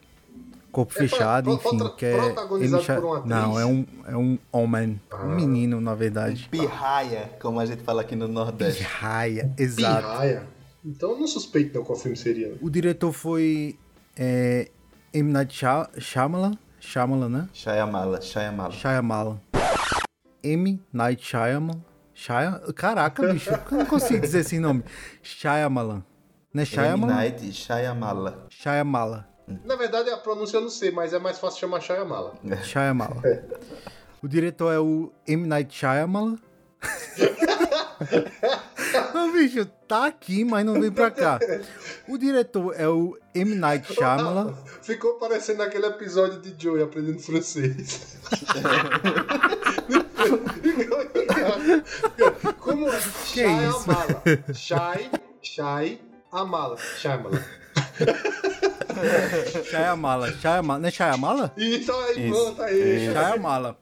[0.72, 1.77] Corpo É Fechado, enfim.
[1.97, 3.30] Que é, protagonizado cha- por uma atriz?
[3.30, 5.01] Não, é um, é um homem.
[5.11, 5.26] Ah.
[5.26, 6.47] Um menino, na verdade.
[6.51, 8.84] Pirraia, como a gente fala aqui no Nordeste.
[8.84, 10.07] Raia, exato.
[10.07, 10.47] Pirraia.
[10.85, 12.56] Então eu não suspeito não qual filme seria.
[12.61, 13.77] O diretor foi
[14.15, 14.69] é,
[15.14, 15.31] M.
[15.31, 17.49] Night Shy- Shyamalan, Shyamalan, né?
[17.51, 18.72] Shyamala, Shyamala.
[18.72, 19.41] Shyamalan.
[20.43, 20.80] M.
[20.93, 21.81] Night Shyamalan.
[22.14, 22.61] Shya...
[22.76, 24.84] Caraca, bicho, eu não consigo dizer esse nome.
[25.22, 26.03] Shyamalan.
[26.54, 26.66] Não é M.
[26.66, 27.14] Shyamalan?
[27.14, 28.48] Night Shyamala.
[28.50, 29.26] Shyamalan.
[29.66, 32.34] Na verdade, a pronúncia eu não sei, mas é mais fácil chamar Shyamala.
[32.64, 33.22] Shyamalan.
[34.22, 35.48] O diretor é o M.
[35.48, 36.38] Night Shyamalan.
[39.14, 41.40] Não, bicho, tá aqui, mas não vem pra cá.
[42.08, 43.56] O diretor é o M.
[43.56, 44.54] Night Shyamalan.
[44.84, 48.18] Ficou parecendo aquele episódio de Joey aprendendo francês.
[52.60, 52.92] Como é?
[52.92, 53.92] Que Shai isso?
[53.92, 54.24] Amala.
[54.54, 55.12] Shai,
[55.42, 56.77] Shai, Amala.
[56.77, 57.43] Shyamala.
[59.65, 60.31] Shyamala.
[60.34, 60.80] Shyamala.
[60.80, 61.53] Não é Shyamala?
[61.57, 62.43] Então aí, Isso.
[62.43, 63.11] pronto aí.
[63.11, 63.77] Shyamala.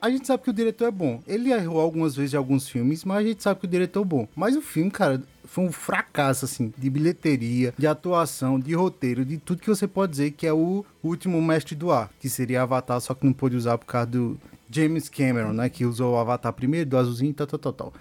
[0.00, 1.22] A gente sabe que o diretor é bom.
[1.26, 4.04] Ele errou algumas vezes em alguns filmes, mas a gente sabe que o diretor é
[4.04, 4.28] bom.
[4.36, 9.38] Mas o filme, cara, foi um fracasso, assim, de bilheteria, de atuação, de roteiro, de
[9.38, 13.00] tudo que você pode dizer que é o último mestre do ar, que seria Avatar,
[13.00, 14.38] só que não pôde usar por causa do
[14.70, 15.68] James Cameron, né?
[15.70, 17.92] Que usou o Avatar primeiro, do azulzinho e tal, tal, tal, tal.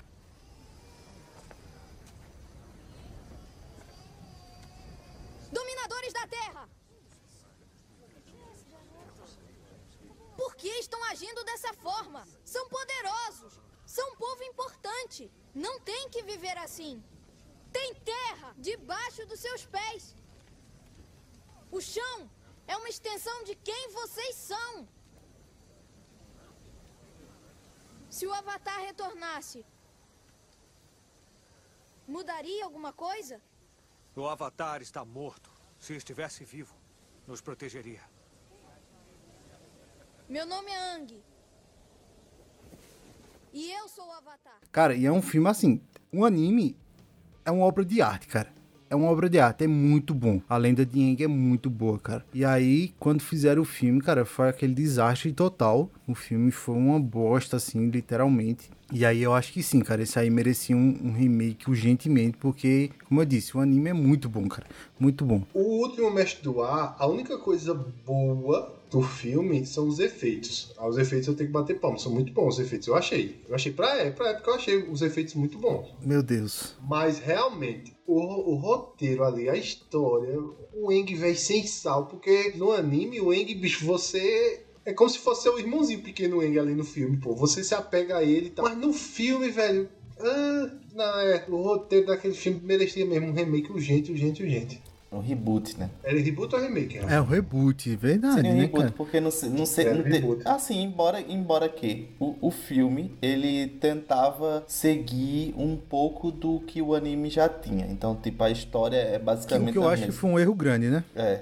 [5.51, 6.67] Dominadores da Terra!
[10.35, 12.23] Por que estão agindo dessa forma?
[12.43, 13.59] São poderosos!
[13.85, 14.43] São um povo
[15.65, 17.03] Não tem que viver assim!
[17.71, 20.15] Tem terra debaixo dos seus pés!
[21.71, 22.17] O chão
[22.67, 24.87] é uma extensão de quem vocês são!
[28.09, 29.65] Se o Avatar retornasse,
[32.07, 33.41] mudaria alguma coisa?
[34.15, 35.51] O Avatar está morto.
[35.79, 36.75] Se estivesse vivo,
[37.27, 38.03] nos protegeria.
[40.29, 41.23] Meu nome é Ang.
[43.53, 44.59] E eu sou o Avatar.
[44.71, 45.79] Cara, e é um filme assim.
[46.11, 46.75] O anime
[47.45, 48.51] é uma obra de arte, cara.
[48.93, 50.39] É uma obra de arte, é muito bom.
[50.47, 52.23] A lenda de Aang é muito boa, cara.
[52.31, 55.89] E aí, quando fizeram o filme, cara, foi aquele desastre total.
[56.07, 58.69] O filme foi uma bosta, assim, literalmente.
[58.91, 60.03] E aí eu acho que sim, cara.
[60.03, 64.29] Esse aí merecia um, um remake urgentemente, porque, como eu disse, o anime é muito
[64.29, 64.67] bom, cara.
[64.99, 65.41] Muito bom.
[65.55, 67.73] O último Mestre do Ar, a única coisa
[68.05, 70.71] boa do filme são os efeitos.
[70.77, 73.41] Ah, os efeitos eu tenho que bater palma, são muito bons os efeitos, eu achei.
[73.49, 75.87] Eu achei, pra, é, pra época eu achei os efeitos muito bons.
[75.99, 76.75] Meu Deus.
[76.87, 80.37] Mas realmente, o, o roteiro ali, a história,
[80.73, 84.61] o Eng, velho, sem sal, porque no anime, o Eng, bicho, você.
[84.85, 87.33] É como se fosse seu irmãozinho pequeno Eng ali no filme, pô.
[87.35, 88.65] Você se apega a ele e tal.
[88.65, 89.89] Mas no filme, velho.
[90.19, 91.45] Ah, não, é.
[91.47, 94.81] O roteiro daquele filme merecia mesmo um remake urgente, urgente, urgente.
[95.13, 95.89] Um reboot, né?
[96.03, 96.97] Era reboot ou remake?
[96.97, 98.93] É o reboot, verdade, Seria um né, reboot, cara?
[98.97, 100.41] porque não sei, não sei, É, não tem- reboot.
[100.45, 106.95] assim, embora, embora que o, o filme, ele tentava seguir um pouco do que o
[106.95, 107.85] anime já tinha.
[107.85, 110.19] Então, tipo, a história é Que, o basicamente que eu acho que mesma.
[110.21, 111.03] foi um erro grande, né?
[111.15, 111.41] É.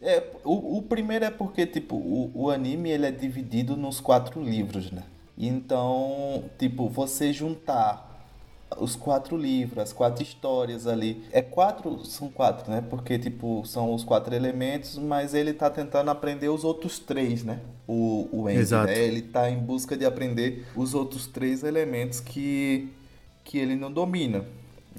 [0.00, 4.40] É, o, o primeiro é porque, tipo, o, o anime ele é dividido nos quatro
[4.40, 5.02] livros, né?
[5.36, 8.07] Então, tipo, você juntar
[8.76, 11.22] os quatro livros, as quatro histórias ali.
[11.32, 12.82] É quatro, são quatro, né?
[12.88, 17.60] Porque, tipo, são os quatro elementos, mas ele tá tentando aprender os outros três, né?
[17.86, 18.86] O, o Andy, Exato.
[18.86, 18.98] né?
[18.98, 22.88] Ele tá em busca de aprender os outros três elementos que,
[23.42, 24.44] que ele não domina.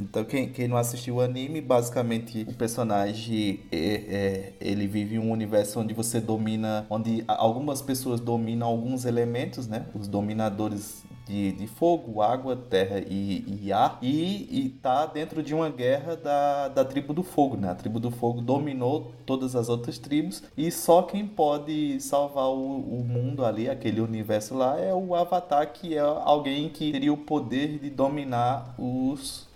[0.02, 5.30] Então, quem, quem não assistiu o anime, basicamente o personagem é, é- ele vive um
[5.30, 9.86] universo onde você domina, onde algumas pessoas dominam alguns elementos, né?
[9.94, 14.00] Os dominadores de, de fogo, água, terra e, e ar.
[14.02, 17.70] E, e tá dentro de uma guerra da, da tribo do fogo, né?
[17.70, 22.80] A tribo do fogo dominou todas as outras tribos e só quem pode salvar o,
[22.80, 27.18] o mundo ali, aquele universo lá, é o Avatar, que é alguém que teria o
[27.18, 29.48] poder de dominar os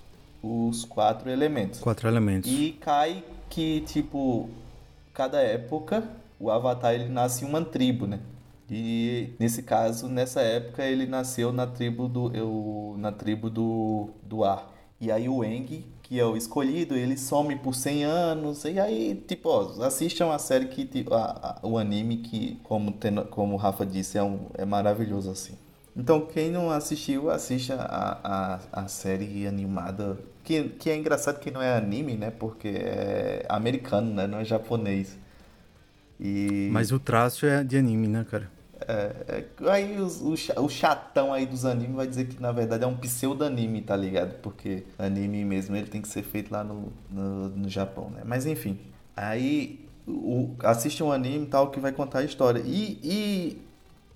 [0.43, 1.79] os quatro elementos.
[1.79, 2.51] Quatro elementos.
[2.51, 4.49] E cai que, tipo,
[5.13, 6.03] cada época
[6.37, 8.19] o Avatar ele nasce em uma tribo, né?
[8.75, 14.43] E nesse caso, nessa época, ele nasceu na tribo do, eu, na tribo do, do
[14.43, 14.73] ar.
[14.99, 19.15] E aí o Eng, que é o escolhido, ele some por 100 anos, e aí,
[19.27, 22.93] tipo, ó, assistam a série que, tipo, a- a- o anime que, como,
[23.29, 25.53] como o Rafa disse, é, um, é maravilhoso, assim.
[25.95, 31.51] Então, quem não assistiu, assista a, a, a série animada, que, que é engraçado que
[31.51, 35.15] não é anime, né, porque é americano, né, não é japonês.
[36.19, 36.69] E...
[36.71, 38.49] Mas o traço é de anime, né, cara?
[38.87, 40.07] É, é, aí o,
[40.63, 44.39] o chatão aí dos animes vai dizer que na verdade é um pseudo-anime, tá ligado?
[44.41, 48.21] Porque anime mesmo ele tem que ser feito lá no, no, no Japão, né?
[48.25, 48.79] Mas enfim,
[49.15, 52.61] aí o, assiste um anime tal que vai contar a história.
[52.65, 53.61] E, e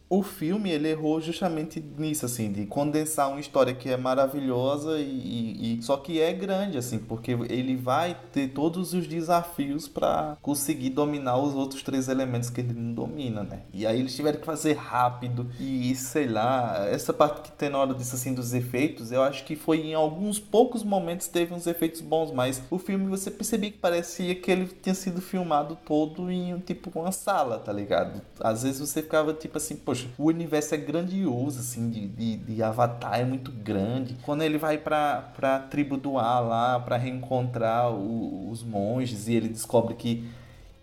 [0.09, 5.79] o filme ele errou justamente nisso, assim, de condensar uma história que é maravilhosa e,
[5.79, 10.91] e- só que é grande, assim, porque ele vai ter todos os desafios para conseguir
[10.91, 13.63] dominar os outros três elementos que ele não domina, né?
[13.73, 17.77] E aí eles tiveram que fazer rápido e sei lá, essa parte que tem na
[17.77, 21.67] hora disso assim dos efeitos, eu acho que foi em alguns poucos momentos teve uns
[21.67, 26.31] efeitos bons, mas o filme você percebia que parecia que ele tinha sido filmado todo
[26.31, 28.21] em tipo uma sala, tá ligado?
[28.39, 32.63] Às vezes você ficava tipo assim, poxa, o universo é grandioso, assim, de, de, de
[32.63, 34.15] Avatar é muito grande.
[34.23, 39.33] Quando ele vai pra, pra tribo do ar lá, pra reencontrar o- os monges, e
[39.35, 40.29] ele descobre que,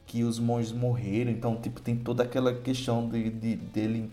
[0.07, 4.11] que os monges morreram, então, tipo, tem toda aquela questão de, de, dele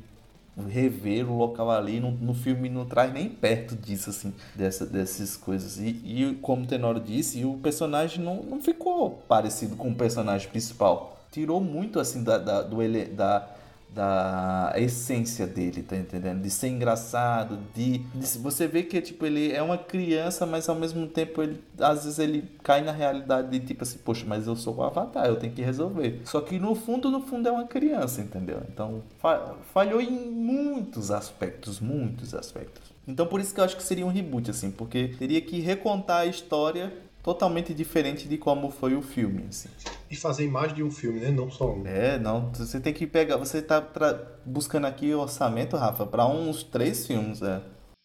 [0.69, 1.99] rever o local ali.
[1.99, 5.77] No, no filme não traz nem perto disso, assim, dessa, dessas coisas.
[5.79, 10.49] E, e como o Tenor disse, o personagem não, não ficou parecido com o personagem
[10.49, 11.17] principal.
[11.31, 13.47] Tirou muito, assim, da, da, do ele, da,
[13.93, 16.41] da essência dele, tá entendendo?
[16.41, 20.75] De ser engraçado, de, de- você vê que tipo ele é uma criança, mas ao
[20.75, 24.55] mesmo tempo ele às vezes ele cai na realidade de tipo assim, poxa, mas eu
[24.55, 26.21] sou o Avatar, eu tenho que resolver.
[26.23, 28.61] Só que no fundo, no fundo é uma criança, entendeu?
[28.71, 32.91] Então fa- falhou em muitos aspectos, muitos aspectos.
[33.07, 36.21] Então por isso que eu acho que seria um reboot assim, porque teria que recontar
[36.21, 36.93] a história
[37.23, 39.69] totalmente diferente de como foi o filme, assim.
[40.09, 41.31] E fazer mais de um filme, né?
[41.31, 41.85] Não só um.
[41.85, 46.63] É, não, você tem que pegar, você tá tra- buscando aqui orçamento, Rafa, pra uns
[46.63, 47.61] três filmes, é.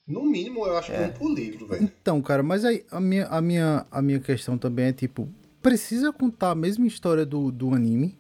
[0.07, 1.07] No mínimo, eu acho que É.
[1.07, 1.83] um por livro, velho.
[1.83, 5.29] Então, cara, mas aí a minha, a minha, a minha questão também é tipo,
[5.61, 8.17] precisa contar a mesma história do, do anime,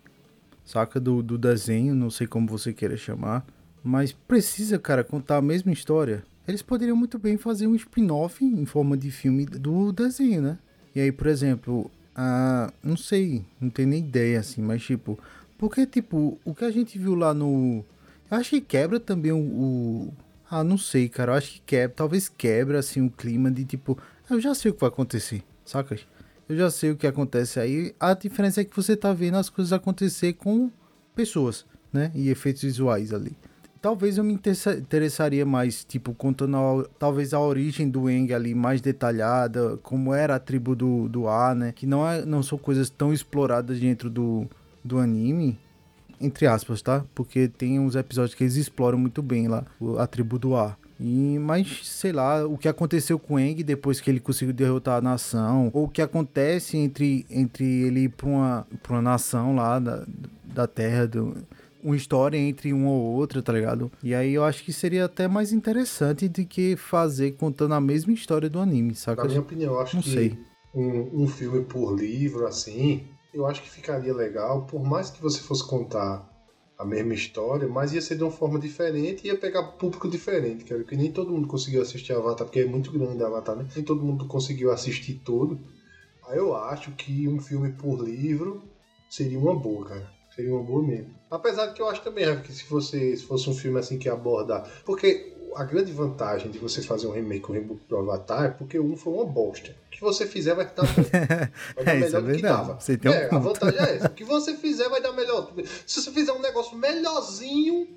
[0.64, 0.98] saca?
[0.98, 3.46] Do, do desenho, não sei como você queira chamar,
[3.84, 6.24] mas precisa, cara, contar a mesma história.
[6.48, 10.58] Eles poderiam muito bem fazer um spin-off em forma de filme do desenho, né?
[10.96, 15.18] E aí, por exemplo, ah, não sei, não tenho nem ideia assim, mas tipo,
[15.58, 17.84] porque tipo, o que a gente viu lá no.
[18.30, 19.36] Eu acho que quebra também o.
[19.36, 20.14] o-
[20.50, 21.32] Ah, não sei, cara.
[21.32, 23.98] Eu acho que quebra, talvez quebra assim o clima de tipo,
[24.30, 26.06] eu já sei o que vai acontecer, sacas?
[26.48, 27.94] Eu já sei o que acontece aí.
[28.00, 30.70] A diferença é que você tá vendo as coisas acontecer com
[31.14, 32.10] pessoas, né?
[32.14, 33.36] E efeitos visuais ali.
[33.80, 38.54] Talvez eu me interessa- interessaria mais, tipo, contando a- talvez a origem do Eng ali
[38.54, 41.72] mais detalhada, como era a tribo do, do A, né?
[41.72, 44.46] Que não, é, não são coisas tão exploradas dentro do,
[44.82, 45.58] do anime,
[46.20, 47.04] entre aspas, tá?
[47.14, 49.64] Porque tem uns episódios que eles exploram muito bem lá,
[49.98, 50.76] a tribo do A.
[50.98, 54.96] E, mas, sei lá, o que aconteceu com o Eng depois que ele conseguiu derrotar
[54.96, 59.54] a nação, ou o que acontece entre, entre ele ir pra uma, pra uma nação
[59.54, 60.04] lá da,
[60.42, 61.36] da Terra, do,
[61.86, 63.90] uma história entre uma ou outra, tá ligado?
[64.02, 68.12] E aí eu acho que seria até mais interessante do que fazer contando a mesma
[68.12, 69.22] história do anime, saca?
[69.22, 70.38] Na minha opinião, eu acho Não que sei.
[70.74, 75.40] Um, um filme por livro, assim, eu acho que ficaria legal, por mais que você
[75.40, 76.28] fosse contar
[76.76, 80.64] a mesma história, mas ia ser de uma forma diferente e ia pegar público diferente,
[80.64, 83.66] cara, porque nem todo mundo conseguiu assistir Avatar, porque é muito grande Avatar, né?
[83.74, 85.58] Nem todo mundo conseguiu assistir todo.
[86.28, 88.64] Aí eu acho que um filme por livro
[89.08, 90.10] seria uma boa, cara.
[90.34, 91.14] Seria uma boa mesmo.
[91.30, 93.98] Apesar de que eu acho também Rafa, que se, você, se fosse um filme assim
[93.98, 94.68] que abordar.
[94.84, 98.78] Porque a grande vantagem de você fazer um remake, um reboot do Avatar é porque
[98.78, 99.74] o um foi uma bosta.
[99.86, 100.84] O que você fizer vai dar,
[101.74, 102.80] vai dar É, isso melhor é do que tava.
[102.80, 103.42] Você tem um é, a ponto.
[103.42, 104.06] vantagem é essa.
[104.08, 105.52] O que você fizer vai dar melhor.
[105.86, 107.88] Se você fizer um negócio melhorzinho,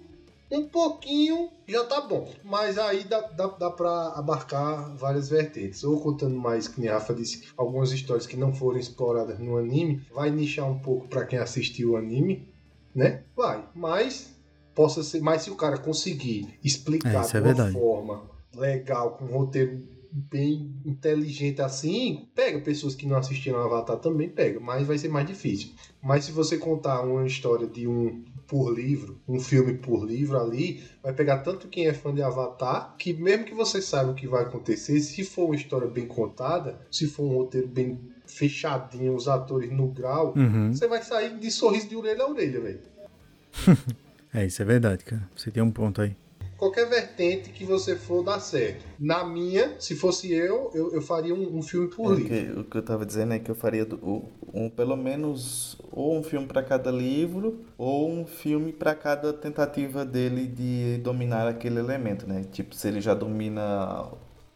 [0.52, 2.32] um pouquinho, já tá bom.
[2.44, 5.84] Mas aí dá, dá, dá pra abarcar várias vertentes.
[5.84, 9.58] Ou contando mais, que nem a Rafa disse, algumas histórias que não foram exploradas no
[9.58, 12.48] anime, vai nichar um pouco pra quem assistiu o anime,
[12.94, 13.24] né?
[13.36, 13.64] Vai.
[13.76, 14.36] Mas
[14.76, 15.20] possa ser.
[15.22, 17.74] Mas se o cara conseguir É, explicar é de uma verdade.
[17.74, 18.24] forma
[18.56, 24.60] legal, com um roteiro bem inteligente assim, pega pessoas que não assistiram Avatar também pega,
[24.60, 25.70] mas vai ser mais difícil.
[26.02, 30.84] Mas se você contar uma história de um por livro, um filme por livro ali,
[31.04, 34.28] vai pegar tanto quem é fã de Avatar, que mesmo que você saiba o que
[34.28, 38.00] vai acontecer, se for uma história bem contada, se for um roteiro bem
[38.30, 40.72] fechadinho, os atores no grau, Uhum.
[40.74, 42.80] você vai sair de sorriso de orelha a orelha, velho.
[44.32, 45.28] É, isso é verdade, cara.
[45.36, 46.16] Você tem um ponto aí.
[46.56, 48.86] qualquer vertente que você for dar certo.
[49.00, 52.30] Na minha, se fosse eu, eu, eu faria um, um filme por É livro.
[52.54, 55.78] que- o que eu tava dizendo é que eu faria do- o- um, pelo menos
[55.92, 61.48] ou um filme para cada livro ou um filme para cada tentativa dele de dominar
[61.48, 62.46] aquele elemento, né?
[62.52, 64.06] Tipo, se ele já domina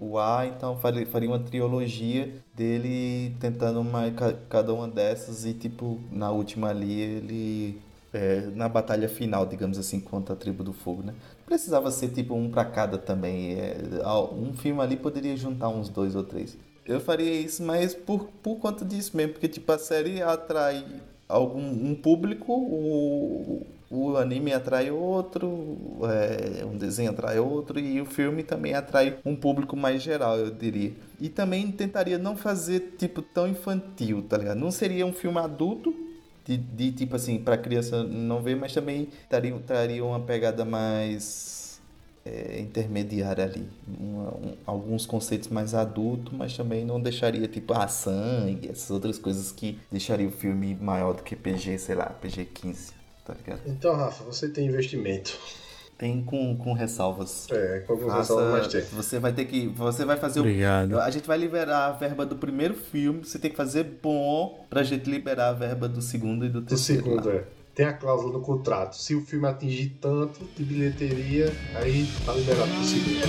[0.09, 5.99] o ar, então faria, uma trilogia dele tentando uma, ca- cada uma dessas e tipo
[6.11, 7.81] na última ali ele
[8.13, 11.13] é, na batalha final, digamos assim, contra a tribo do fogo, né?
[11.45, 13.53] Precisava ser tipo um para cada também.
[13.59, 13.77] é,
[14.31, 16.57] um filme ali poderia juntar uns dois ou três.
[16.85, 20.85] Eu faria isso, mas por, por conta disso mesmo, porque tipo a série atrai
[21.27, 23.65] algum um público, o,
[23.95, 29.35] o anime atrai outro, é, um desenho atrai outro e o filme também atrai um
[29.35, 30.93] público mais geral, eu diria.
[31.19, 34.57] E também tentaria não fazer tipo tão infantil, tá ligado?
[34.59, 35.93] Não seria um filme adulto,
[36.45, 41.79] de, de, tipo assim, pra criança não ver, mas também traria, traria uma pegada mais
[42.25, 43.67] é, intermediária ali.
[43.87, 49.51] Um- alguns conceitos mais adultos, mas também não deixaria, tipo, a sangue, essas outras coisas
[49.51, 52.91] que deixaria o filme maior do que PG, sei lá, PG-15,
[53.25, 53.61] tá ligado?
[53.65, 55.37] Então, Rafa, você tem investimento.
[55.97, 57.47] Tem com, com ressalvas.
[57.51, 58.81] É, com algumas Faça- ressalvas, mas tem.
[58.81, 59.67] Você vai ter que.
[59.67, 60.93] Você vai fazer Obrigado.
[60.93, 60.99] o.
[60.99, 63.23] A gente vai liberar a verba do primeiro filme.
[63.23, 66.67] Você tem que fazer bom pra gente liberar a verba do segundo e do Do
[66.67, 67.03] terceiro.
[67.03, 67.35] segundo, lá.
[67.35, 67.43] é.
[67.75, 68.95] Tem a cláusula no contrato.
[68.95, 73.21] Se o filme atingir tanto de bilheteria, aí tá liberado pro segundo.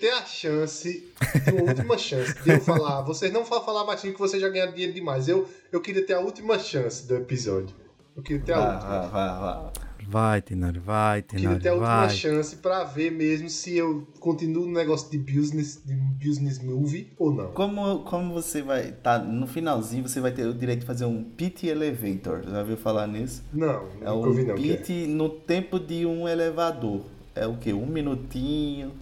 [0.00, 1.08] Ter a chance,
[1.52, 3.02] uma última chance, de eu falar.
[3.02, 5.28] Vocês não vão falar baixinho que vocês já ganharam dinheiro demais.
[5.28, 7.74] Eu, eu queria ter a última chance do episódio.
[8.16, 8.80] Eu queria ter a última.
[8.80, 9.72] vá, vá, vá.
[10.08, 12.10] Vai, Tenório, vai, Eu queria ter a última vai.
[12.10, 17.32] chance pra ver mesmo se eu continuo no negócio de business, de business movie ou
[17.32, 17.52] não.
[17.52, 18.90] Como, como você vai.
[18.90, 22.42] Tá, no finalzinho você vai ter o direito de fazer um pit elevator.
[22.42, 23.44] Já ouviu falar nisso?
[23.52, 24.54] Não, É nunca um ouvi não.
[24.56, 24.76] que é.
[24.78, 27.02] pit no tempo de um elevador.
[27.34, 27.72] É o quê?
[27.72, 28.92] Um minutinho.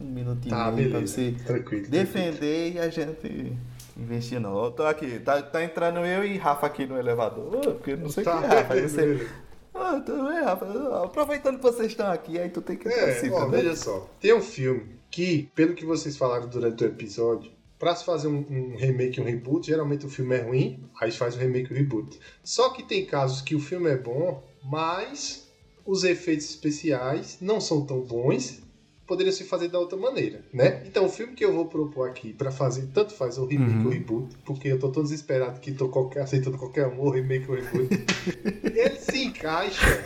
[0.00, 1.86] Um minutinho Tá, pra você Tranquilo.
[1.88, 3.52] defender e a gente
[3.96, 4.64] investir não.
[4.64, 7.50] Eu tô aqui, tá, tá entrando eu e Rafa aqui no elevador.
[7.74, 8.74] Porque não sei Tá, quem é Rafa.
[8.74, 8.96] beleza.
[9.18, 9.28] Você...
[9.74, 11.04] Ah, tudo bem, Rafa.
[11.04, 14.08] Aproveitando que vocês estão aqui, aí tu tem que É, assim, ó, tá veja só.
[14.20, 18.44] Tem um filme que, pelo que vocês falaram durante o episódio, pra se fazer um,
[18.50, 21.76] um remake um reboot, geralmente o filme é ruim, aí faz o remake e o
[21.76, 22.18] reboot.
[22.42, 25.48] Só que tem casos que o filme é bom, mas
[25.86, 28.60] os efeitos especiais não são tão bons,
[29.08, 30.82] poderiam se fazer da outra maneira, né?
[30.86, 33.82] Então o filme que eu vou propor aqui pra fazer, tanto faz o remake Uhum.
[33.84, 37.10] ou o reboot, porque eu tô todo desesperado que tô qualquer, aceitando qualquer um, ou
[37.10, 37.88] remake ou reboot,
[38.76, 40.04] ele se encaixa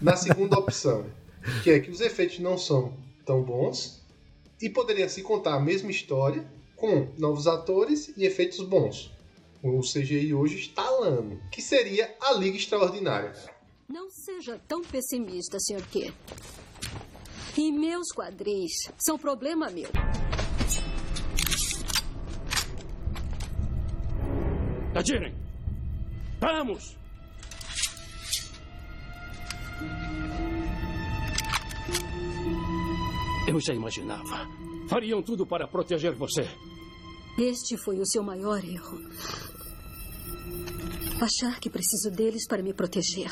[0.00, 1.06] na segunda opção,
[1.64, 2.92] que é que os efeitos não são
[3.24, 4.02] tão bons
[4.60, 6.44] e poderia se contar a mesma história
[6.76, 9.10] com novos atores e efeitos bons.
[9.62, 13.32] O CGI hoje estalando, que seria a Liga Extraordinária.
[13.88, 15.82] Não seja tão pessimista, Sr.
[15.90, 16.12] Q.
[17.58, 19.88] E meus quadris são problema meu.
[24.94, 25.34] Atirem!
[26.38, 26.96] Vamos!
[33.48, 34.46] Eu já imaginava.
[34.88, 36.46] Fariam tudo para proteger você.
[37.38, 38.98] Este foi o seu maior erro.
[41.22, 43.30] Achar que preciso deles para me proteger.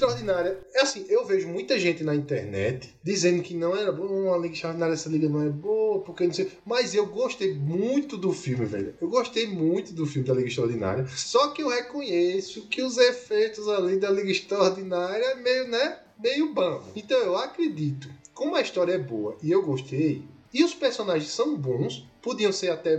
[0.00, 4.38] Extraordinária, é assim, eu vejo muita gente na internet dizendo que não era bom, a
[4.38, 6.50] Liga Extraordinária, essa liga não é boa, porque não sei.
[6.64, 8.94] Mas eu gostei muito do filme, velho.
[8.98, 11.06] Eu gostei muito do filme da Liga Extraordinária.
[11.14, 15.98] Só que eu reconheço que os efeitos ali da Liga Extraordinária é meio, né?
[16.18, 16.84] Meio bambo.
[16.96, 21.56] Então eu acredito, como a história é boa e eu gostei, e os personagens são
[21.56, 22.98] bons, podiam ser até,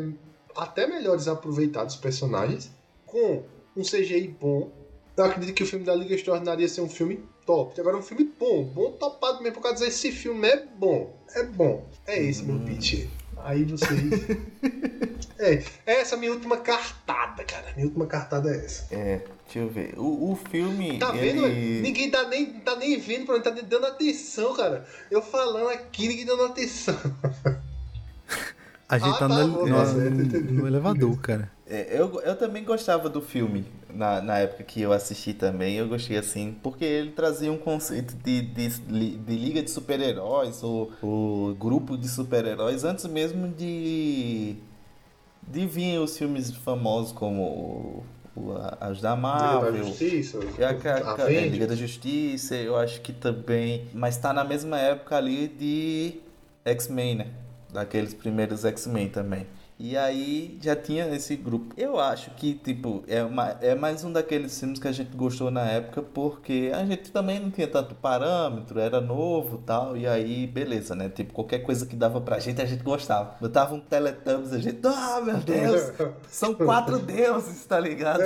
[0.56, 2.72] até melhores aproveitados os personagens,
[3.06, 3.44] com
[3.76, 4.72] um CGI bom,
[5.18, 7.80] eu acredito que o filme da Liga Extraordinária ia ser um filme top.
[7.80, 11.16] Agora um filme bom, bom topado mesmo, por causa dizer esse filme é bom.
[11.36, 11.88] É bom.
[12.08, 13.08] É esse meu pitch.
[13.44, 13.90] Aí vocês.
[15.40, 17.72] é, essa é a minha última cartada, cara.
[17.76, 18.94] Minha última cartada é essa.
[18.94, 19.94] é, deixa eu ver.
[19.98, 21.00] O, o filme.
[21.00, 21.46] Tá vendo?
[21.48, 21.82] ele...
[21.82, 24.86] Ninguém tá nem, tá nem vendo pra mim, tá nem dando atenção, cara.
[25.10, 26.96] Eu falando aqui, ninguém dando atenção.
[28.88, 30.54] A gente Ah, tá, tá no, bom, no- tá no- entendi.
[30.54, 31.50] no elevador, cara.
[31.66, 33.66] É, eu, eu também gostava do filme.
[33.94, 38.16] Na, na época que eu assisti também, eu gostei assim, porque ele trazia um conceito
[38.16, 44.56] de, de, de liga de super-heróis, ou, ou grupo de super-heróis, antes mesmo de,
[45.48, 48.04] de vir os filmes famosos como o-
[48.36, 51.48] o- as da Marvel, Liga da Justiça, e a, a- a- é.
[51.48, 56.20] Liga da Justiça, eu acho que também, mas tá na mesma época ali de
[56.66, 57.28] X-Men, né?
[57.72, 59.46] Daqueles primeiros X-Men também.
[59.84, 61.74] E aí já tinha esse grupo.
[61.76, 65.50] Eu acho que, tipo, é, uma, é mais um daqueles filmes que a gente gostou
[65.50, 69.98] na época porque a gente também não tinha tanto parâmetro, era novo e tal.
[69.98, 71.10] E aí, beleza, né?
[71.10, 73.38] Tipo, qualquer coisa que dava pra gente, a gente gostava.
[73.42, 75.92] Botava um Teletubbies, a gente, ah, meu Deus!
[76.30, 78.22] São quatro deuses, tá ligado?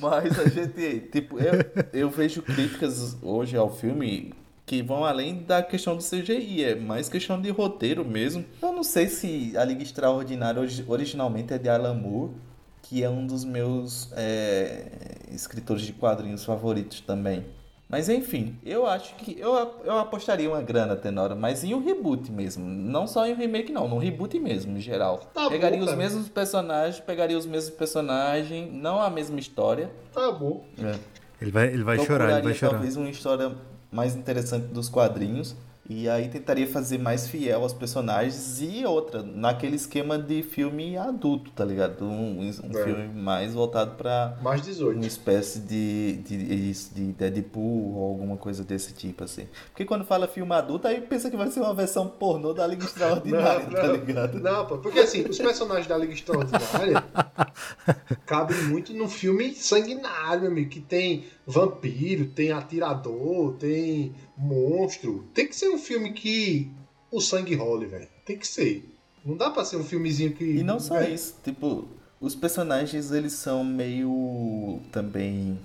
[0.00, 1.52] Mas a gente, tipo, eu,
[1.92, 4.32] eu vejo críticas hoje ao filme
[4.72, 8.42] que vão além da questão do CGI, é mais questão de roteiro mesmo.
[8.62, 12.32] Eu não sei se a Liga Extraordinária origi- originalmente é de Alan Moore,
[12.80, 14.86] que é um dos meus é,
[15.30, 17.44] escritores de quadrinhos favoritos também.
[17.86, 19.52] Mas enfim, eu acho que eu,
[19.84, 22.64] eu apostaria uma grana, Tenora, mas em um reboot mesmo.
[22.66, 25.18] Não só em um remake, não, num reboot mesmo, em geral.
[25.34, 25.98] Tá bom, pegaria os cara.
[25.98, 29.90] mesmos personagens, pegaria os mesmos personagens, não a mesma história.
[30.14, 30.64] Tá bom.
[30.82, 30.94] É.
[31.42, 32.72] Ele vai, ele vai chorar, ele vai chorar.
[32.72, 33.52] talvez uma história
[33.92, 35.54] mais interessante dos quadrinhos.
[35.90, 41.50] E aí tentaria fazer mais fiel aos personagens e outra, naquele esquema de filme adulto,
[41.50, 42.04] tá ligado?
[42.04, 42.84] Um, um É.
[42.84, 44.96] filme mais voltado pra Mais 18.
[44.96, 49.48] uma espécie de, de, de Deadpool ou alguma coisa desse tipo, assim.
[49.70, 52.84] Porque quando fala filme adulto, aí pensa que vai ser uma versão pornô da Liga
[52.86, 53.94] Extraordinária, Não, tá não.
[53.96, 54.40] ligado?
[54.40, 57.02] Não, pô, porque assim, os personagens da Liga Extraordinária
[58.24, 65.24] cabem muito num filme sanguinário, meu amigo, que tem vampiro, tem atirador, tem monstro.
[65.34, 66.70] Tem que ser um filme que
[67.10, 68.08] o sangue role, velho.
[68.24, 68.88] Tem que ser.
[69.24, 70.44] Não dá pra ser um filmezinho que.
[70.44, 71.10] E não só É.
[71.10, 71.86] isso, tipo,
[72.20, 75.58] os personagens eles são meio também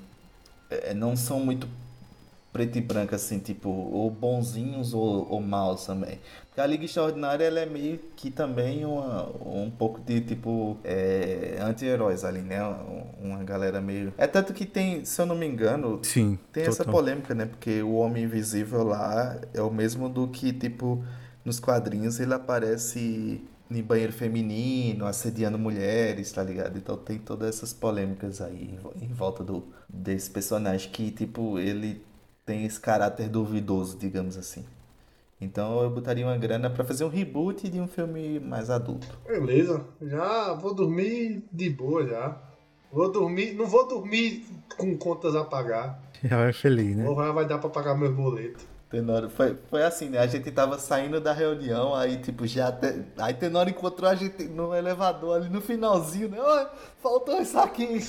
[0.70, 1.68] é, não são muito
[2.58, 6.20] preto e branco assim, tipo, ou bonzinhos ou, ou maus também.
[6.48, 11.60] Porque a Liga Extraordinária ela é meio que também uma, um pouco de tipo é,
[11.62, 12.58] anti-heróis ali, né?
[13.22, 14.12] Uma galera meio.
[14.18, 16.94] É tanto que tem, se eu não me engano, Sim, tem essa total.
[16.94, 17.46] polêmica, né?
[17.46, 21.04] Porque o Homem Invisível lá é o mesmo do que, tipo,
[21.46, 23.40] nos quadrinhos ele aparece
[23.70, 26.76] em banheiro feminino, assediando mulheres, tá ligado?
[26.76, 32.02] Então tem todas essas polêmicas aí em volta do, desse personagem que, tipo, ele
[32.48, 34.66] tem esse caráter duvidoso, digamos assim.
[35.40, 39.06] Então eu botaria uma grana pra fazer um reboot de um filme mais adulto.
[39.28, 42.42] Beleza, já vou dormir de boa já.
[42.92, 44.46] Vou dormir, não vou dormir
[44.78, 46.02] com contas a pagar.
[46.24, 47.08] Já vai feliz, né?
[47.08, 48.66] Ou vai, vai dar pra pagar meus boletos.
[48.90, 50.20] Tenório, foi, foi assim, né?
[50.20, 52.72] A gente tava saindo da reunião, aí tipo, já.
[52.72, 53.04] Te...
[53.18, 56.42] Aí Tenório encontrou a gente no elevador ali no finalzinho, né?
[56.42, 56.68] Oi,
[57.02, 57.88] faltou isso aqui.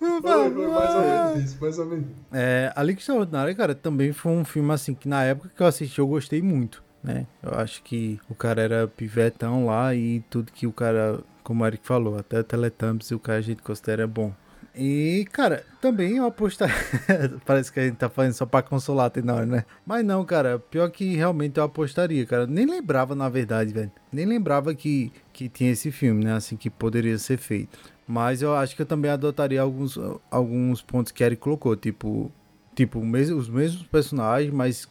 [0.00, 2.16] Foi, foi mais ou menos isso, mais ou menos isso.
[2.32, 5.66] É, a Liga Extraordinária, cara, também foi um filme assim que na época que eu
[5.66, 7.26] assisti eu gostei muito, né?
[7.42, 11.66] Eu acho que o cara era pivetão lá e tudo que o cara, como o
[11.66, 14.32] Eric falou, até Teletubbies o cara a gente considera bom.
[14.74, 16.74] E, cara, também eu apostaria.
[17.44, 19.64] Parece que a gente tá fazendo só pra consolar Tenório, né?
[19.84, 22.46] Mas não, cara, pior que realmente eu apostaria, cara.
[22.46, 23.90] Nem lembrava, na verdade, velho.
[24.12, 26.34] Nem lembrava que, que tinha esse filme, né?
[26.34, 27.78] Assim, que poderia ser feito.
[28.06, 29.98] Mas eu acho que eu também adotaria alguns,
[30.30, 32.30] alguns pontos que Eric colocou, tipo,
[32.74, 34.88] tipo mes- os mesmos personagens, mas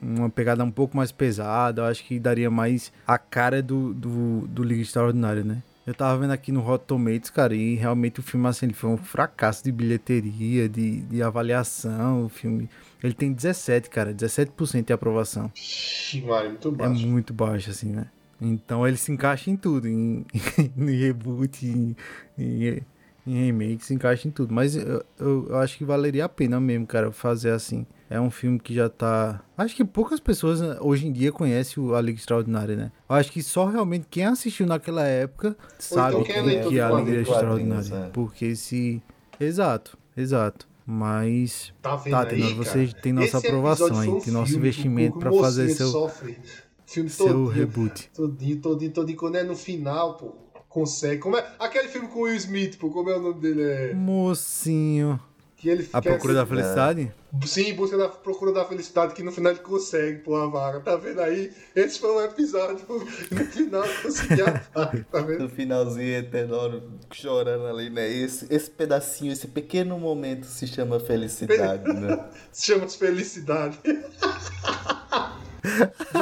[0.00, 1.82] uma pegada um pouco mais pesada.
[1.82, 5.62] Eu acho que daria mais a cara do, do, do Liga Extraordinária, né?
[5.86, 8.88] Eu tava vendo aqui no Hot Tomatoes, cara, e realmente o filme, assim, ele foi
[8.90, 12.24] um fracasso de bilheteria, de, de avaliação.
[12.24, 12.68] O filme.
[13.02, 15.50] Ele tem 17, cara, 17% de aprovação.
[15.56, 17.06] Ixi, Mário, muito É baixo.
[17.08, 18.06] muito baixo, assim, né?
[18.40, 20.24] Então ele se encaixa em tudo, em,
[20.76, 21.96] em reboot, em,
[22.38, 22.82] em,
[23.26, 24.52] em remake, se encaixa em tudo.
[24.54, 27.84] Mas eu, eu, eu acho que valeria a pena mesmo, cara, fazer assim.
[28.12, 29.42] É um filme que já tá.
[29.56, 32.92] Acho que poucas pessoas né, hoje em dia conhecem o A Liga Extraordinária, né?
[33.08, 36.82] Eu acho que só realmente quem assistiu naquela época sabe então quem é que é
[36.82, 37.94] a Liga Extraordinária.
[37.94, 38.10] é.
[38.10, 39.02] Porque se.
[39.40, 40.68] Exato, exato.
[40.84, 41.72] Mas.
[41.80, 42.64] Tá vendo Tá, aí, Tenor, cara?
[42.64, 46.38] você tem nossa Esse aprovação aí, tem nosso filme investimento que pra fazer seu, Sofre.
[46.84, 48.10] Filme seu todinho, reboot.
[48.14, 49.18] Todinho, todinho, todinho.
[49.18, 50.34] Quando é no final, pô,
[50.68, 51.22] consegue.
[51.22, 51.46] Como é?
[51.58, 53.62] Aquele filme com o Will Smith, pô, como é o nome dele?
[53.62, 53.94] É...
[53.94, 55.18] Mocinho.
[55.62, 57.12] Que ele A Procura da Felicidade?
[57.46, 60.80] Sim, em busca da procura da felicidade, que no final ele consegue, pô, a vaga.
[60.80, 61.52] Tá vendo aí?
[61.76, 62.84] Esse foi um episódio.
[63.30, 65.44] No final ele conseguiu a vaga, tá vendo?
[65.44, 66.82] No finalzinho, Tenório
[67.12, 68.12] chorando ali, né?
[68.12, 72.28] Esse, esse pedacinho, esse pequeno momento se chama felicidade, né?
[72.50, 73.78] Se chama de felicidade.
[73.78, 73.92] que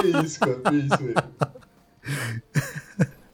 [0.22, 1.14] isso, cara, que isso, velho.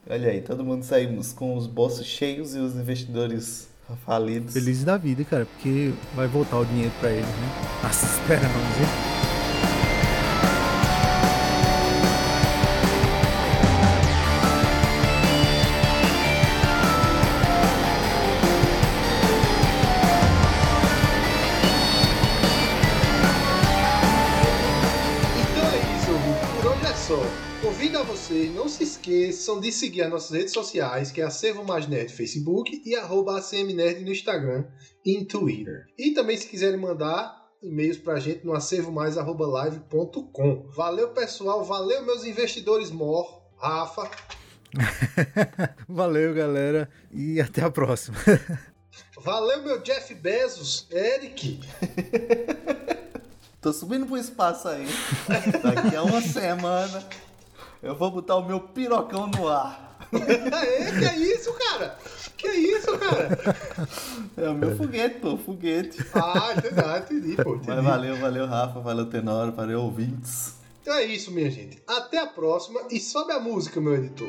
[0.08, 3.74] Olha aí, todo mundo saímos com os bolsos cheios e os investidores
[4.04, 4.52] falidos.
[4.52, 7.50] Feliz da vida, cara, porque vai voltar o dinheiro pra eles, né?
[7.84, 9.25] Assim esperamos, hein?
[29.36, 32.96] Esqueçam de seguir as nossas redes sociais, que é Acervo Mais Nerd no Facebook e
[32.96, 34.64] arroba ACMNerd no Instagram
[35.04, 35.84] e no Twitter.
[35.98, 40.70] E também se quiserem mandar e-mails pra gente no acervomais.live.com.
[40.74, 41.62] Valeu, pessoal.
[41.64, 43.42] Valeu, meus investidores mor.
[43.58, 44.10] Rafa.
[45.88, 48.16] Valeu, galera, e até a próxima.
[49.20, 50.86] Valeu, meu Jeff Bezos.
[50.90, 51.60] Eric.
[53.60, 54.86] Tô subindo pro espaço aí.
[55.62, 57.06] Daqui a uma semana
[57.82, 59.98] eu vou botar o meu pirocão no ar.
[60.12, 61.98] Aê, que é isso, cara?
[62.36, 63.38] Que é isso, cara?
[64.36, 66.04] É o meu foguete, pô, foguete.
[66.14, 67.54] Ah, entendi, entendi, pô.
[67.54, 67.68] Entendi.
[67.68, 70.54] Mas valeu, valeu, Rafa, valeu, Tenório, valeu, ouvintes.
[70.82, 71.82] Então é isso, minha gente.
[71.86, 74.28] Até a próxima e sobe a música, meu editor.